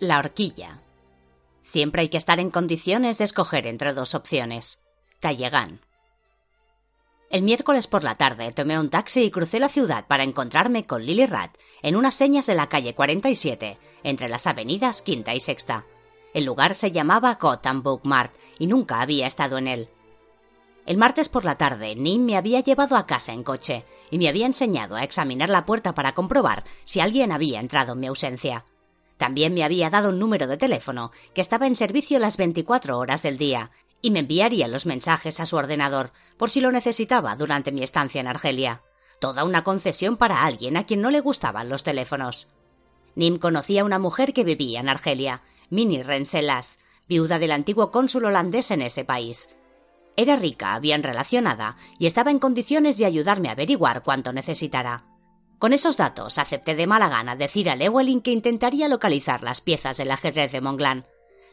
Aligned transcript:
La 0.00 0.20
horquilla. 0.20 0.80
Siempre 1.62 2.02
hay 2.02 2.08
que 2.08 2.18
estar 2.18 2.38
en 2.38 2.52
condiciones 2.52 3.18
de 3.18 3.24
escoger 3.24 3.66
entre 3.66 3.94
dos 3.94 4.14
opciones. 4.14 4.80
Tallegan. 5.18 5.80
El 7.30 7.42
miércoles 7.42 7.88
por 7.88 8.04
la 8.04 8.14
tarde 8.14 8.52
tomé 8.52 8.78
un 8.78 8.90
taxi 8.90 9.24
y 9.24 9.30
crucé 9.32 9.58
la 9.58 9.68
ciudad 9.68 10.06
para 10.06 10.22
encontrarme 10.22 10.86
con 10.86 11.04
Lily 11.04 11.26
Rat 11.26 11.50
en 11.82 11.96
unas 11.96 12.14
señas 12.14 12.46
de 12.46 12.54
la 12.54 12.68
calle 12.68 12.94
47, 12.94 13.76
entre 14.04 14.28
las 14.28 14.46
avenidas 14.46 15.02
Quinta 15.02 15.34
y 15.34 15.40
Sexta. 15.40 15.84
El 16.32 16.44
lugar 16.44 16.76
se 16.76 16.92
llamaba 16.92 17.34
Gotham 17.34 17.82
Book 17.82 18.02
Mart 18.04 18.32
y 18.60 18.68
nunca 18.68 19.00
había 19.00 19.26
estado 19.26 19.58
en 19.58 19.66
él. 19.66 19.88
El 20.86 20.96
martes 20.96 21.28
por 21.28 21.44
la 21.44 21.56
tarde, 21.56 21.96
Nim 21.96 22.24
me 22.24 22.36
había 22.36 22.60
llevado 22.60 22.96
a 22.96 23.06
casa 23.06 23.32
en 23.32 23.42
coche 23.42 23.84
y 24.12 24.18
me 24.18 24.28
había 24.28 24.46
enseñado 24.46 24.94
a 24.94 25.02
examinar 25.02 25.50
la 25.50 25.66
puerta 25.66 25.92
para 25.92 26.12
comprobar 26.12 26.62
si 26.84 27.00
alguien 27.00 27.32
había 27.32 27.58
entrado 27.58 27.94
en 27.94 28.00
mi 28.00 28.06
ausencia. 28.06 28.64
También 29.18 29.52
me 29.52 29.64
había 29.64 29.90
dado 29.90 30.08
un 30.08 30.18
número 30.18 30.46
de 30.46 30.56
teléfono 30.56 31.10
que 31.34 31.40
estaba 31.40 31.66
en 31.66 31.76
servicio 31.76 32.18
las 32.18 32.36
24 32.36 32.96
horas 32.96 33.22
del 33.22 33.36
día 33.36 33.70
y 34.00 34.12
me 34.12 34.20
enviaría 34.20 34.68
los 34.68 34.86
mensajes 34.86 35.40
a 35.40 35.46
su 35.46 35.56
ordenador 35.56 36.12
por 36.36 36.50
si 36.50 36.60
lo 36.60 36.70
necesitaba 36.70 37.34
durante 37.34 37.72
mi 37.72 37.82
estancia 37.82 38.20
en 38.20 38.28
Argelia. 38.28 38.82
Toda 39.20 39.44
una 39.44 39.64
concesión 39.64 40.16
para 40.16 40.44
alguien 40.44 40.76
a 40.76 40.84
quien 40.84 41.02
no 41.02 41.10
le 41.10 41.20
gustaban 41.20 41.68
los 41.68 41.82
teléfonos. 41.82 42.48
Nim 43.16 43.38
conocía 43.38 43.82
a 43.82 43.84
una 43.84 43.98
mujer 43.98 44.32
que 44.32 44.44
vivía 44.44 44.78
en 44.78 44.88
Argelia, 44.88 45.42
Minnie 45.70 46.04
Renselas, 46.04 46.78
viuda 47.08 47.40
del 47.40 47.50
antiguo 47.50 47.90
cónsul 47.90 48.26
holandés 48.26 48.70
en 48.70 48.82
ese 48.82 49.04
país. 49.04 49.50
Era 50.16 50.36
rica, 50.36 50.78
bien 50.78 51.02
relacionada, 51.02 51.76
y 51.98 52.06
estaba 52.06 52.30
en 52.30 52.38
condiciones 52.38 52.98
de 52.98 53.06
ayudarme 53.06 53.48
a 53.48 53.52
averiguar 53.52 54.04
cuánto 54.04 54.32
necesitara. 54.32 55.04
Con 55.58 55.72
esos 55.72 55.96
datos 55.96 56.38
acepté 56.38 56.76
de 56.76 56.86
mala 56.86 57.08
gana 57.08 57.34
decir 57.34 57.68
a 57.68 57.74
Lewelyn 57.74 58.20
que 58.20 58.30
intentaría 58.30 58.86
localizar 58.86 59.42
las 59.42 59.60
piezas 59.60 59.96
del 59.96 60.12
ajedrez 60.12 60.52
de 60.52 60.60
Monglan. 60.60 61.06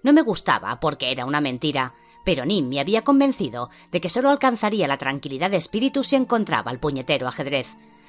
No 0.04 0.14
me 0.14 0.22
gustaba 0.22 0.80
porque 0.80 1.12
era 1.12 1.26
una 1.26 1.42
mentira, 1.42 1.94
pero 2.24 2.46
Nim 2.46 2.70
me 2.70 2.80
había 2.80 3.04
convencido 3.04 3.72
de 3.92 4.02
que 4.02 4.10
solo 4.10 4.30
alcanzaría 4.30 4.88
la 4.88 4.98
tranquilidad 4.98 5.50
de 5.50 5.58
espíritu 5.58 6.04
si 6.04 6.16
encontraba 6.16 6.72
el 6.72 6.80
puñetero 6.80 7.28
ajedrez. 7.28 7.68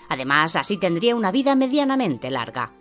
Además, 0.09 0.55
así 0.57 0.79
tendría 0.79 1.17
una 1.17 1.33
vida 1.33 1.55
medianamente 1.55 2.31
larga. 2.31 2.73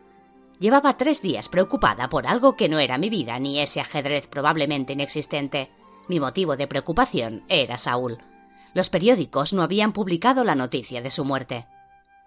Llevaba 0.60 0.98
tres 0.98 1.22
días 1.22 1.48
preocupada 1.48 2.10
por 2.10 2.28
algo 2.28 2.56
que 2.56 2.68
no 2.68 2.80
era 2.80 2.98
mi 2.98 3.10
vida 3.10 3.40
ni 3.40 3.60
ese 3.60 3.80
ajedrez 3.80 4.28
probablemente 4.28 4.94
inexistente. 4.94 5.70
Mi 6.10 6.20
motivo 6.20 6.58
de 6.58 6.68
preocupación 6.68 7.44
era 7.48 7.78
Saúl. 7.78 8.20
Los 8.74 8.90
periódicos 8.90 9.54
no 9.54 9.64
habían 9.64 9.94
publicado 9.94 10.44
la 10.44 10.56
noticia 10.56 11.02
de 11.02 11.12
su 11.12 11.24
muerte. 11.24 11.66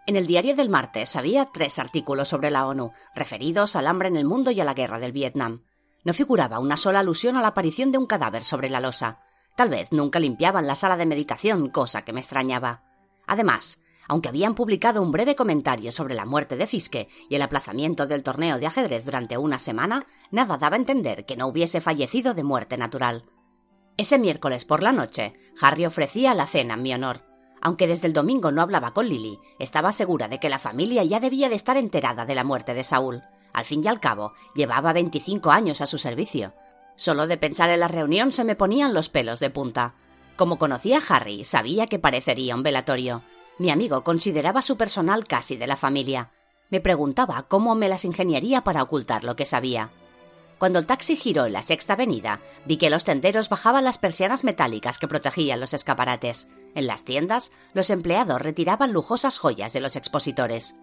En 0.08 0.16
el 0.16 0.26
diario 0.26 0.56
del 0.56 0.70
martes 0.70 1.16
había 1.16 1.50
tres 1.52 1.78
artículos 1.78 2.28
sobre 2.28 2.50
la 2.50 2.66
ONU, 2.66 2.92
referidos 3.14 3.76
al 3.76 3.86
hambre 3.86 4.08
en 4.08 4.16
el 4.16 4.24
mundo 4.24 4.50
y 4.50 4.58
a 4.58 4.64
la 4.64 4.72
guerra 4.72 4.98
del 4.98 5.12
Vietnam. 5.12 5.64
No 6.02 6.14
figuraba 6.14 6.60
una 6.60 6.78
sola 6.78 7.00
alusión 7.00 7.36
a 7.36 7.42
la 7.42 7.48
aparición 7.48 7.92
de 7.92 7.98
un 7.98 8.06
cadáver 8.06 8.42
sobre 8.42 8.70
la 8.70 8.80
losa. 8.80 9.18
Tal 9.54 9.68
vez 9.68 9.92
nunca 9.92 10.18
limpiaban 10.18 10.66
la 10.66 10.76
sala 10.76 10.96
de 10.96 11.04
meditación, 11.04 11.68
cosa 11.68 12.06
que 12.06 12.14
me 12.14 12.20
extrañaba. 12.20 12.84
Además, 13.26 13.82
aunque 14.08 14.30
habían 14.30 14.54
publicado 14.54 15.02
un 15.02 15.12
breve 15.12 15.36
comentario 15.36 15.92
sobre 15.92 16.14
la 16.14 16.24
muerte 16.24 16.56
de 16.56 16.66
Fiske 16.66 17.08
y 17.28 17.34
el 17.34 17.42
aplazamiento 17.42 18.06
del 18.06 18.22
torneo 18.22 18.58
de 18.58 18.66
ajedrez 18.66 19.04
durante 19.04 19.36
una 19.36 19.58
semana, 19.58 20.06
nada 20.30 20.56
daba 20.56 20.76
a 20.76 20.78
entender 20.78 21.26
que 21.26 21.36
no 21.36 21.48
hubiese 21.48 21.82
fallecido 21.82 22.32
de 22.32 22.44
muerte 22.44 22.78
natural. 22.78 23.24
Ese 23.98 24.18
miércoles 24.18 24.64
por 24.64 24.82
la 24.82 24.92
noche, 24.92 25.34
Harry 25.60 25.84
ofrecía 25.84 26.32
la 26.32 26.46
cena 26.46 26.74
en 26.74 26.82
mi 26.82 26.94
honor. 26.94 27.27
Aunque 27.60 27.86
desde 27.86 28.06
el 28.06 28.12
domingo 28.12 28.52
no 28.52 28.62
hablaba 28.62 28.92
con 28.92 29.08
Lily, 29.08 29.38
estaba 29.58 29.92
segura 29.92 30.28
de 30.28 30.38
que 30.38 30.48
la 30.48 30.58
familia 30.58 31.02
ya 31.04 31.20
debía 31.20 31.48
de 31.48 31.56
estar 31.56 31.76
enterada 31.76 32.24
de 32.24 32.34
la 32.34 32.44
muerte 32.44 32.74
de 32.74 32.84
Saúl. 32.84 33.22
Al 33.52 33.64
fin 33.64 33.82
y 33.84 33.88
al 33.88 34.00
cabo, 34.00 34.32
llevaba 34.54 34.92
25 34.92 35.50
años 35.50 35.80
a 35.80 35.86
su 35.86 35.98
servicio. 35.98 36.52
Solo 36.96 37.26
de 37.26 37.36
pensar 37.36 37.70
en 37.70 37.80
la 37.80 37.88
reunión 37.88 38.32
se 38.32 38.44
me 38.44 38.56
ponían 38.56 38.94
los 38.94 39.08
pelos 39.08 39.40
de 39.40 39.50
punta. 39.50 39.94
Como 40.36 40.58
conocía 40.58 40.98
a 40.98 41.16
Harry, 41.16 41.44
sabía 41.44 41.86
que 41.86 41.98
parecería 41.98 42.54
un 42.54 42.62
velatorio. 42.62 43.22
Mi 43.58 43.70
amigo 43.70 44.04
consideraba 44.04 44.62
su 44.62 44.76
personal 44.76 45.26
casi 45.26 45.56
de 45.56 45.66
la 45.66 45.76
familia. 45.76 46.30
Me 46.70 46.80
preguntaba 46.80 47.44
cómo 47.48 47.74
me 47.74 47.88
las 47.88 48.04
ingeniaría 48.04 48.62
para 48.62 48.82
ocultar 48.82 49.24
lo 49.24 49.34
que 49.34 49.46
sabía. 49.46 49.90
Cuando 50.58 50.80
el 50.80 50.86
taxi 50.86 51.16
giró 51.16 51.46
en 51.46 51.52
la 51.52 51.62
sexta 51.62 51.92
avenida, 51.92 52.40
vi 52.66 52.78
que 52.78 52.90
los 52.90 53.04
tenderos 53.04 53.48
bajaban 53.48 53.84
las 53.84 53.98
persianas 53.98 54.42
metálicas 54.42 54.98
que 54.98 55.06
protegían 55.06 55.60
los 55.60 55.72
escaparates. 55.72 56.48
En 56.74 56.88
las 56.88 57.04
tiendas, 57.04 57.52
los 57.74 57.90
empleados 57.90 58.42
retiraban 58.42 58.92
lujosas 58.92 59.38
joyas 59.38 59.72
de 59.72 59.80
los 59.80 59.94
expositores. 59.94 60.76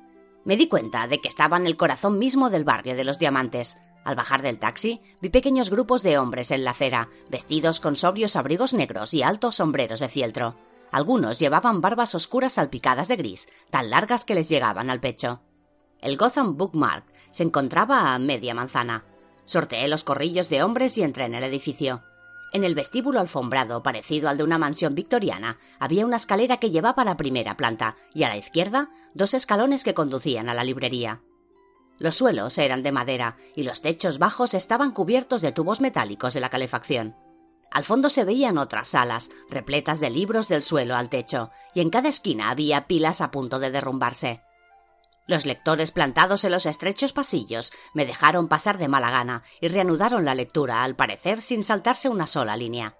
Me 0.46 0.56
di 0.56 0.68
cuenta 0.68 1.08
de 1.08 1.20
que 1.20 1.28
estaba 1.28 1.58
en 1.58 1.68
el 1.68 1.76
corazón 1.76 2.20
mismo 2.20 2.50
del 2.50 2.64
barrio 2.64 2.96
de 2.96 3.04
los 3.04 3.20
diamantes. 3.20 3.78
Al 4.06 4.16
bajar 4.16 4.44
del 4.44 4.60
taxi, 4.60 5.02
vi 5.20 5.30
pequeños 5.30 5.70
grupos 5.70 6.04
de 6.04 6.20
hombres 6.20 6.52
en 6.52 6.64
la 6.64 6.72
acera, 6.72 7.10
vestidos 7.30 7.80
con 7.80 7.96
sobrios 7.96 8.36
abrigos 8.36 8.74
negros 8.74 9.14
y 9.14 9.24
altos 9.24 9.56
sombreros 9.56 10.00
de 10.00 10.08
fieltro. 10.08 10.56
Algunos 10.92 11.40
llevaban 11.40 11.82
barbas 11.82 12.16
oscuras 12.16 12.54
salpicadas 12.54 13.10
de 13.10 13.18
gris, 13.18 13.50
tan 13.72 13.90
largas 13.90 14.24
que 14.24 14.36
les 14.36 14.48
llegaban 14.48 14.90
al 14.90 15.02
pecho. 15.02 15.42
El 16.00 16.16
Gotham 16.16 16.56
Bookmark 16.56 17.06
se 17.32 17.44
encontraba 17.44 18.14
a 18.14 18.20
media 18.20 18.54
manzana. 18.54 19.04
Sorteé 19.46 19.88
los 19.88 20.04
corrillos 20.04 20.50
de 20.50 20.64
hombres 20.64 20.98
y 20.98 21.04
entré 21.04 21.26
en 21.26 21.36
el 21.36 21.44
edificio. 21.44 22.04
En 22.52 22.64
el 22.64 22.76
vestíbulo 22.76 23.20
alfombrado, 23.20 23.84
parecido 23.84 24.30
al 24.30 24.38
de 24.38 24.44
una 24.44 24.58
mansión 24.58 24.96
victoriana, 24.96 25.58
había 25.80 26.06
una 26.06 26.16
escalera 26.16 26.58
que 26.58 26.72
llevaba 26.72 27.04
a 27.04 27.06
la 27.06 27.18
primera 27.18 27.58
planta 27.58 27.96
y 28.14 28.24
a 28.24 28.30
la 28.30 28.38
izquierda 28.38 28.90
dos 29.14 29.34
escalones 29.34 29.84
que 29.84 29.94
conducían 29.94 30.50
a 30.50 30.54
la 30.54 30.64
librería. 30.64 31.22
Los 31.98 32.16
suelos 32.16 32.58
eran 32.58 32.84
de 32.84 32.92
madera 32.92 33.38
y 33.56 33.64
los 33.64 33.82
techos 33.82 34.20
bajos 34.20 34.54
estaban 34.54 34.92
cubiertos 34.92 35.42
de 35.42 35.52
tubos 35.52 35.82
metálicos 35.82 36.34
de 36.34 36.42
la 36.42 36.50
calefacción. 36.50 37.16
Al 37.72 37.84
fondo 37.84 38.10
se 38.10 38.24
veían 38.24 38.58
otras 38.58 38.90
salas, 38.90 39.30
repletas 39.50 40.00
de 40.00 40.10
libros 40.10 40.48
del 40.48 40.62
suelo 40.62 40.96
al 40.96 41.10
techo, 41.10 41.52
y 41.74 41.82
en 41.82 41.90
cada 41.90 42.10
esquina 42.10 42.50
había 42.50 42.88
pilas 42.88 43.20
a 43.20 43.32
punto 43.32 43.60
de 43.60 43.72
derrumbarse. 43.72 44.42
Los 45.28 45.46
lectores 45.46 45.92
plantados 45.92 46.44
en 46.44 46.52
los 46.52 46.68
estrechos 46.68 47.12
pasillos 47.12 47.72
me 47.94 48.06
dejaron 48.06 48.48
pasar 48.48 48.78
de 48.78 48.88
mala 48.88 49.10
gana 49.10 49.44
y 49.60 49.68
reanudaron 49.68 50.24
la 50.24 50.36
lectura, 50.36 50.84
al 50.84 50.96
parecer 50.96 51.42
sin 51.42 51.64
saltarse 51.64 52.10
una 52.10 52.28
sola 52.28 52.56
línea. 52.56 52.96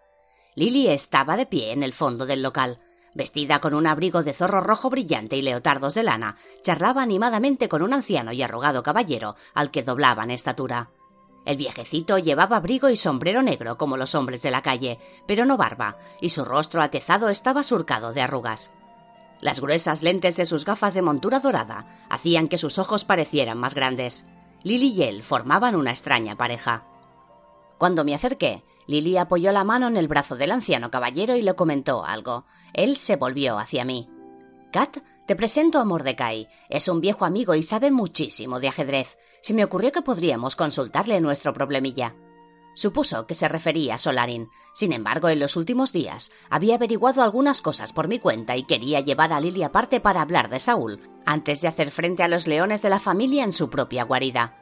Lily 0.56 0.88
estaba 0.88 1.38
de 1.38 1.46
pie 1.46 1.72
en 1.72 1.84
el 1.84 1.94
fondo 1.94 2.26
del 2.26 2.42
local. 2.42 2.80
Vestida 3.14 3.62
con 3.62 3.74
un 3.74 3.86
abrigo 3.86 4.24
de 4.24 4.34
zorro 4.34 4.60
rojo 4.60 4.90
brillante 4.90 5.38
y 5.38 5.42
leotardos 5.42 5.94
de 5.94 6.04
lana, 6.04 6.38
charlaba 6.64 7.04
animadamente 7.04 7.70
con 7.70 7.82
un 7.82 7.94
anciano 7.94 8.32
y 8.32 8.42
arrugado 8.42 8.82
caballero 8.82 9.36
al 9.54 9.70
que 9.70 9.84
doblaban 9.84 10.32
estatura. 10.32 10.90
El 11.46 11.58
viejecito 11.58 12.18
llevaba 12.18 12.58
abrigo 12.58 12.90
y 12.90 12.98
sombrero 12.98 13.44
negro 13.44 13.78
como 13.78 13.98
los 13.98 14.16
hombres 14.16 14.42
de 14.42 14.50
la 14.50 14.64
calle, 14.64 15.00
pero 15.28 15.46
no 15.46 15.58
barba, 15.58 15.98
y 16.20 16.30
su 16.30 16.44
rostro 16.44 16.82
atezado 16.82 17.30
estaba 17.30 17.62
surcado 17.62 18.14
de 18.14 18.22
arrugas. 18.22 18.72
Las 19.42 19.60
gruesas 19.60 20.04
lentes 20.04 20.38
de 20.38 20.46
sus 20.46 20.66
gafas 20.66 20.94
de 20.94 21.02
montura 21.02 21.40
dorada 21.40 22.06
hacían 22.10 22.48
que 22.48 22.58
sus 22.58 22.80
ojos 22.80 23.06
parecieran 23.06 23.58
más 23.58 23.76
grandes. 23.76 24.26
Lily 24.64 24.94
y 24.94 25.04
él 25.04 25.24
formaban 25.24 25.76
una 25.76 25.92
extraña 25.92 26.36
pareja. 26.36 26.86
Cuando 27.78 28.04
me 28.04 28.16
acerqué, 28.16 28.64
Lily 28.88 29.18
apoyó 29.18 29.52
la 29.52 29.64
mano 29.64 29.88
en 29.88 29.98
el 29.98 30.08
brazo 30.08 30.36
del 30.36 30.52
anciano 30.52 30.90
caballero 30.90 31.36
y 31.36 31.42
le 31.42 31.56
comentó 31.56 32.06
algo. 32.06 32.46
Él 32.74 32.98
se 32.98 33.16
volvió 33.16 33.60
hacia 33.60 33.86
mí. 33.86 34.10
Kat, 34.72 34.98
te 35.26 35.36
presento 35.36 35.80
a 35.80 35.86
Mordecai. 35.86 36.48
Es 36.70 36.88
un 36.88 37.02
viejo 37.02 37.26
amigo 37.26 37.56
y 37.56 37.64
sabe 37.64 37.92
muchísimo 37.92 38.60
de 38.60 38.68
ajedrez. 38.68 39.18
Se 39.42 39.54
me 39.54 39.64
ocurrió 39.64 39.92
que 39.92 40.02
podríamos 40.02 40.56
consultarle 40.56 41.20
nuestro 41.22 41.54
problemilla. 41.54 42.16
Supuso 42.76 43.26
que 43.26 43.34
se 43.34 43.48
refería 43.48 43.96
a 43.96 43.98
Solarin. 43.98 44.52
Sin 44.74 44.94
embargo, 44.94 45.30
en 45.30 45.40
los 45.40 45.56
últimos 45.56 45.92
días 45.92 46.32
había 46.50 46.76
averiguado 46.76 47.24
algunas 47.24 47.62
cosas 47.62 47.94
por 47.94 48.08
mi 48.08 48.20
cuenta 48.20 48.56
y 48.58 48.64
quería 48.64 49.00
llevar 49.00 49.34
a 49.34 49.40
Lily 49.40 49.64
aparte 49.64 50.02
para 50.02 50.22
hablar 50.22 50.50
de 50.50 50.60
Saúl, 50.60 51.00
antes 51.26 51.62
de 51.62 51.70
hacer 51.70 51.90
frente 51.90 52.22
a 52.22 52.28
los 52.28 52.48
leones 52.48 52.82
de 52.82 52.90
la 52.90 53.00
familia 53.00 53.44
en 53.44 53.54
su 53.54 53.70
propia 53.70 54.04
guarida. 54.04 54.58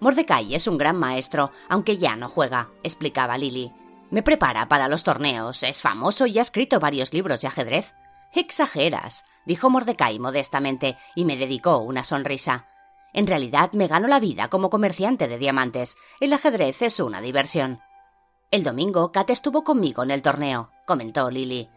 Mordecai 0.00 0.54
es 0.54 0.68
un 0.68 0.78
gran 0.78 0.96
maestro, 0.96 1.50
aunque 1.68 1.98
ya 1.98 2.14
no 2.14 2.28
juega, 2.28 2.68
explicaba 2.84 3.36
Lily. 3.36 3.72
Me 4.10 4.22
prepara 4.22 4.68
para 4.68 4.88
los 4.88 5.02
torneos, 5.02 5.62
es 5.64 5.82
famoso 5.82 6.26
y 6.26 6.38
ha 6.38 6.42
escrito 6.42 6.78
varios 6.78 7.12
libros 7.12 7.40
de 7.40 7.48
ajedrez. 7.48 7.92
Exageras, 8.32 9.24
dijo 9.44 9.68
Mordecai 9.68 10.18
modestamente 10.20 10.96
y 11.16 11.24
me 11.24 11.36
dedicó 11.36 11.78
una 11.78 12.04
sonrisa. 12.04 12.66
En 13.12 13.26
realidad 13.26 13.72
me 13.72 13.86
gano 13.86 14.06
la 14.08 14.20
vida 14.20 14.48
como 14.48 14.70
comerciante 14.70 15.28
de 15.28 15.38
diamantes. 15.38 15.96
El 16.20 16.32
ajedrez 16.32 16.82
es 16.82 17.00
una 17.00 17.20
diversión. 17.20 17.80
El 18.50 18.64
domingo 18.64 19.12
Kat 19.12 19.30
estuvo 19.30 19.64
conmigo 19.64 20.02
en 20.02 20.10
el 20.10 20.22
torneo, 20.22 20.70
comentó 20.86 21.30
Lily. 21.30 21.68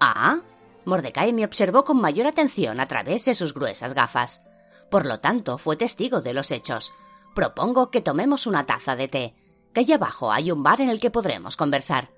Ah. 0.00 0.40
Mordecai 0.84 1.32
me 1.32 1.44
observó 1.44 1.84
con 1.84 2.00
mayor 2.00 2.26
atención 2.26 2.80
a 2.80 2.86
través 2.86 3.24
de 3.24 3.34
sus 3.34 3.52
gruesas 3.52 3.94
gafas. 3.94 4.44
Por 4.90 5.06
lo 5.06 5.20
tanto, 5.20 5.58
fue 5.58 5.76
testigo 5.76 6.20
de 6.20 6.34
los 6.34 6.50
hechos. 6.50 6.92
Propongo 7.34 7.90
que 7.90 8.00
tomemos 8.00 8.46
una 8.46 8.66
taza 8.66 8.96
de 8.96 9.08
té. 9.08 9.34
Que 9.72 9.80
allá 9.80 9.96
abajo 9.96 10.32
hay 10.32 10.50
un 10.50 10.62
bar 10.62 10.80
en 10.80 10.88
el 10.88 11.00
que 11.00 11.10
podremos 11.10 11.56
conversar. 11.56 12.10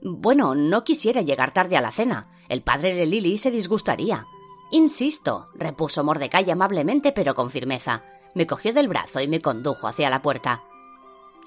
Bueno, 0.00 0.54
no 0.54 0.84
quisiera 0.84 1.22
llegar 1.22 1.52
tarde 1.52 1.76
a 1.76 1.80
la 1.80 1.92
cena. 1.92 2.30
El 2.48 2.62
padre 2.62 2.94
de 2.94 3.06
Lily 3.06 3.38
se 3.38 3.50
disgustaría. 3.50 4.26
Insisto, 4.70 5.48
repuso 5.54 6.04
Mordecai 6.04 6.50
amablemente 6.50 7.12
pero 7.12 7.34
con 7.34 7.50
firmeza. 7.50 8.02
Me 8.34 8.46
cogió 8.46 8.72
del 8.72 8.88
brazo 8.88 9.20
y 9.20 9.28
me 9.28 9.40
condujo 9.40 9.88
hacia 9.88 10.10
la 10.10 10.20
puerta. 10.20 10.62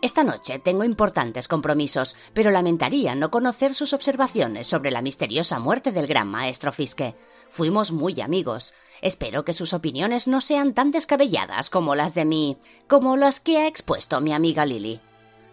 Esta 0.01 0.23
noche 0.23 0.57
tengo 0.57 0.83
importantes 0.83 1.47
compromisos, 1.47 2.15
pero 2.33 2.49
lamentaría 2.49 3.13
no 3.13 3.29
conocer 3.29 3.75
sus 3.75 3.93
observaciones 3.93 4.65
sobre 4.65 4.89
la 4.89 5.03
misteriosa 5.03 5.59
muerte 5.59 5.91
del 5.91 6.07
gran 6.07 6.27
maestro 6.27 6.71
Fiske. 6.71 7.15
Fuimos 7.51 7.91
muy 7.91 8.19
amigos. 8.19 8.73
Espero 9.01 9.45
que 9.45 9.53
sus 9.53 9.73
opiniones 9.73 10.27
no 10.27 10.41
sean 10.41 10.73
tan 10.73 10.89
descabelladas 10.89 11.69
como 11.69 11.93
las 11.93 12.15
de 12.15 12.25
mí, 12.25 12.57
como 12.87 13.15
las 13.15 13.39
que 13.39 13.59
ha 13.59 13.67
expuesto 13.67 14.19
mi 14.21 14.33
amiga 14.33 14.65
Lily. 14.65 15.01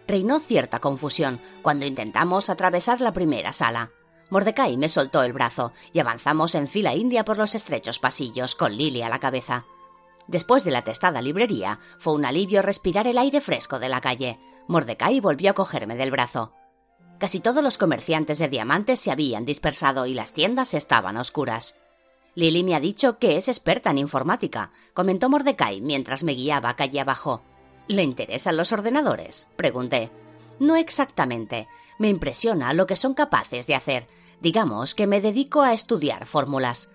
Reinó 0.07 0.39
cierta 0.39 0.79
confusión 0.79 1.39
cuando 1.61 1.85
intentamos 1.85 2.49
atravesar 2.49 3.01
la 3.01 3.13
primera 3.13 3.51
sala. 3.51 3.91
Mordecai 4.29 4.77
me 4.77 4.89
soltó 4.89 5.23
el 5.23 5.33
brazo 5.33 5.73
y 5.91 5.99
avanzamos 5.99 6.55
en 6.55 6.67
fila 6.67 6.95
india 6.95 7.25
por 7.25 7.37
los 7.37 7.55
estrechos 7.55 7.99
pasillos 7.99 8.55
con 8.55 8.75
Lily 8.75 9.01
a 9.01 9.09
la 9.09 9.19
cabeza. 9.19 9.65
Después 10.27 10.63
de 10.63 10.71
la 10.71 10.83
testada 10.83 11.21
librería, 11.21 11.79
fue 11.97 12.13
un 12.13 12.25
alivio 12.25 12.61
respirar 12.61 13.07
el 13.07 13.17
aire 13.17 13.41
fresco 13.41 13.79
de 13.79 13.89
la 13.89 14.01
calle. 14.01 14.39
Mordecai 14.67 15.19
volvió 15.19 15.51
a 15.51 15.55
cogerme 15.55 15.95
del 15.95 16.11
brazo. 16.11 16.53
Casi 17.17 17.39
todos 17.39 17.63
los 17.63 17.79
comerciantes 17.79 18.37
de 18.37 18.47
diamantes 18.47 18.99
se 18.99 19.11
habían 19.11 19.45
dispersado 19.45 20.05
y 20.05 20.13
las 20.13 20.31
tiendas 20.31 20.75
estaban 20.75 21.17
oscuras. 21.17 21.75
Lily 22.35 22.63
me 22.63 22.75
ha 22.75 22.79
dicho 22.79 23.17
que 23.17 23.37
es 23.37 23.47
experta 23.47 23.89
en 23.89 23.97
informática, 23.97 24.71
comentó 24.93 25.29
Mordecai 25.29 25.81
mientras 25.81 26.23
me 26.23 26.33
guiaba 26.33 26.75
calle 26.75 26.99
abajo. 26.99 27.41
¿Le 27.87 28.03
interesan 28.03 28.55
los 28.55 28.71
ordenadores? 28.71 29.47
pregunté. 29.55 30.11
No 30.59 30.75
exactamente. 30.75 31.67
Me 31.97 32.09
impresiona 32.09 32.73
lo 32.73 32.85
que 32.85 32.95
son 32.95 33.13
capaces 33.13 33.67
de 33.67 33.75
hacer, 33.75 34.07
Digamos 34.41 34.95
que 34.95 35.05
me 35.05 35.19
dedico 35.19 35.61
a 35.61 35.73
estudiar 35.73 36.25
fórmulas. 36.25 36.89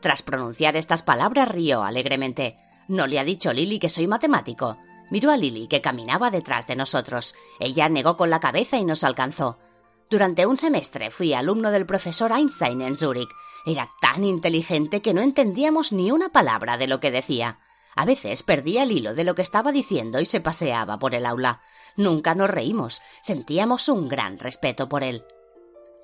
Tras 0.00 0.22
pronunciar 0.22 0.76
estas 0.76 1.02
palabras 1.02 1.48
rió 1.48 1.82
alegremente. 1.82 2.56
¿No 2.86 3.06
le 3.06 3.18
ha 3.18 3.24
dicho 3.24 3.52
Lily 3.52 3.80
que 3.80 3.88
soy 3.88 4.06
matemático? 4.06 4.78
Miró 5.10 5.30
a 5.30 5.36
Lily, 5.36 5.66
que 5.66 5.80
caminaba 5.80 6.30
detrás 6.30 6.66
de 6.66 6.76
nosotros. 6.76 7.34
Ella 7.58 7.88
negó 7.88 8.16
con 8.16 8.30
la 8.30 8.40
cabeza 8.40 8.78
y 8.78 8.84
nos 8.84 9.02
alcanzó. 9.02 9.58
Durante 10.08 10.46
un 10.46 10.56
semestre 10.56 11.10
fui 11.10 11.34
alumno 11.34 11.72
del 11.72 11.86
profesor 11.86 12.30
Einstein 12.30 12.80
en 12.82 12.96
Zúrich. 12.96 13.30
Era 13.66 13.88
tan 14.00 14.22
inteligente 14.22 15.02
que 15.02 15.14
no 15.14 15.22
entendíamos 15.22 15.92
ni 15.92 16.12
una 16.12 16.28
palabra 16.28 16.76
de 16.76 16.86
lo 16.86 17.00
que 17.00 17.10
decía. 17.10 17.58
A 17.96 18.04
veces 18.04 18.42
perdía 18.42 18.84
el 18.84 18.92
hilo 18.92 19.14
de 19.14 19.24
lo 19.24 19.34
que 19.34 19.42
estaba 19.42 19.72
diciendo 19.72 20.20
y 20.20 20.26
se 20.26 20.40
paseaba 20.40 20.98
por 20.98 21.14
el 21.14 21.26
aula. 21.26 21.60
Nunca 21.96 22.34
nos 22.34 22.50
reímos, 22.50 23.00
sentíamos 23.22 23.88
un 23.88 24.08
gran 24.08 24.38
respeto 24.38 24.88
por 24.88 25.04
él. 25.04 25.24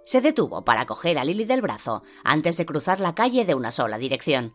Se 0.04 0.20
detuvo 0.20 0.64
para 0.64 0.86
coger 0.86 1.18
a 1.18 1.24
Lily 1.24 1.44
del 1.44 1.62
brazo 1.62 2.02
antes 2.24 2.56
de 2.56 2.66
cruzar 2.66 3.00
la 3.00 3.14
calle 3.14 3.44
de 3.44 3.54
una 3.54 3.70
sola 3.70 3.98
dirección. 3.98 4.54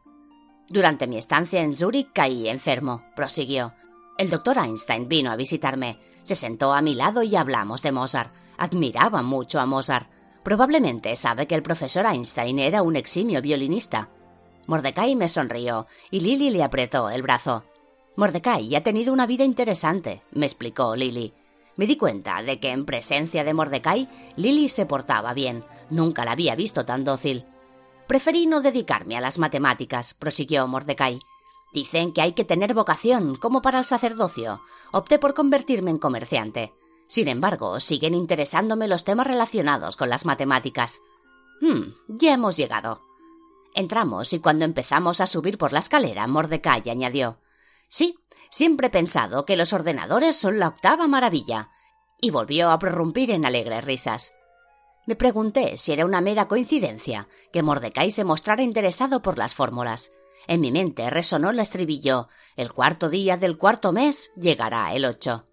Durante 0.67 1.07
mi 1.07 1.17
estancia 1.17 1.61
en 1.61 1.75
Zúrich 1.75 2.11
caí 2.13 2.49
enfermo, 2.49 3.03
prosiguió. 3.15 3.73
El 4.17 4.29
doctor 4.29 4.57
Einstein 4.57 5.07
vino 5.07 5.31
a 5.31 5.35
visitarme, 5.35 5.99
se 6.23 6.35
sentó 6.35 6.73
a 6.73 6.81
mi 6.81 6.95
lado 6.95 7.21
y 7.21 7.35
hablamos 7.35 7.81
de 7.83 7.91
Mozart. 7.91 8.33
Admiraba 8.57 9.21
mucho 9.21 9.59
a 9.59 9.65
Mozart. 9.65 10.09
Probablemente 10.43 11.15
sabe 11.15 11.45
que 11.47 11.55
el 11.55 11.61
profesor 11.61 12.05
Einstein 12.05 12.59
era 12.59 12.81
un 12.81 12.95
eximio 12.95 13.41
violinista. 13.41 14.09
Mordecai 14.67 15.15
me 15.15 15.29
sonrió 15.29 15.85
y 16.09 16.21
Lily 16.21 16.49
le 16.49 16.63
apretó 16.63 17.09
el 17.09 17.21
brazo. 17.21 17.63
Mordecai 18.17 18.73
ha 18.75 18.83
tenido 18.83 19.11
una 19.11 19.27
vida 19.27 19.43
interesante, 19.43 20.21
me 20.31 20.45
explicó 20.45 20.95
Lily. 20.95 21.33
Me 21.75 21.85
di 21.85 21.97
cuenta 21.97 22.41
de 22.41 22.61
que 22.61 22.71
en 22.71 22.85
presencia 22.85 23.43
de 23.43 23.53
Mordecai, 23.53 24.07
Lily 24.37 24.69
se 24.69 24.85
portaba 24.85 25.33
bien. 25.33 25.65
Nunca 25.89 26.23
la 26.23 26.31
había 26.31 26.55
visto 26.55 26.85
tan 26.85 27.03
dócil. 27.03 27.45
Preferí 28.07 28.47
no 28.47 28.61
dedicarme 28.61 29.17
a 29.17 29.21
las 29.21 29.37
matemáticas, 29.37 30.13
prosiguió 30.13 30.65
Mordecai. 30.67 31.19
Dicen 31.73 32.13
que 32.13 32.21
hay 32.21 32.31
que 32.31 32.45
tener 32.45 32.73
vocación, 32.73 33.35
como 33.35 33.61
para 33.61 33.79
el 33.79 33.85
sacerdocio. 33.85 34.61
Opté 34.93 35.19
por 35.19 35.33
convertirme 35.33 35.91
en 35.91 35.99
comerciante. 35.99 36.73
Sin 37.07 37.27
embargo, 37.27 37.81
siguen 37.81 38.13
interesándome 38.13 38.87
los 38.87 39.03
temas 39.03 39.27
relacionados 39.27 39.97
con 39.97 40.09
las 40.09 40.25
matemáticas. 40.25 41.01
Hmm, 41.59 41.91
ya 42.07 42.33
hemos 42.33 42.55
llegado. 42.55 43.01
Entramos 43.73 44.31
y 44.31 44.39
cuando 44.39 44.63
empezamos 44.63 45.19
a 45.19 45.27
subir 45.27 45.57
por 45.57 45.73
la 45.73 45.79
escalera, 45.79 46.25
Mordecai 46.27 46.89
añadió 46.89 47.39
Sí, 47.87 48.15
Siempre 48.55 48.87
he 48.87 48.89
pensado 48.89 49.45
que 49.45 49.57
los 49.57 49.73
ordenadores 49.73 50.37
son 50.37 50.59
la 50.59 50.69
octava 50.69 51.07
maravilla. 51.07 51.71
Y 52.21 52.29
volvió 52.29 52.69
a 52.69 52.79
prorrumpir 52.79 53.31
en 53.31 53.45
alegres 53.45 53.83
risas. 53.83 54.33
Me 55.05 55.17
pregunté 55.17 55.75
si 55.75 55.91
era 55.91 56.05
una 56.05 56.21
mera 56.21 56.47
coincidencia 56.47 57.27
que 57.51 57.63
Mordecai 57.63 58.11
se 58.11 58.23
mostrara 58.23 58.63
interesado 58.63 59.21
por 59.21 59.37
las 59.37 59.53
fórmulas. 59.53 60.13
En 60.47 60.61
mi 60.61 60.71
mente 60.71 61.09
resonó 61.09 61.49
el 61.49 61.59
estribillo 61.59 62.29
El 62.55 62.71
cuarto 62.71 63.09
día 63.09 63.35
del 63.35 63.57
cuarto 63.57 63.91
mes 63.91 64.31
llegará 64.37 64.93
el 64.93 65.03
ocho. 65.03 65.47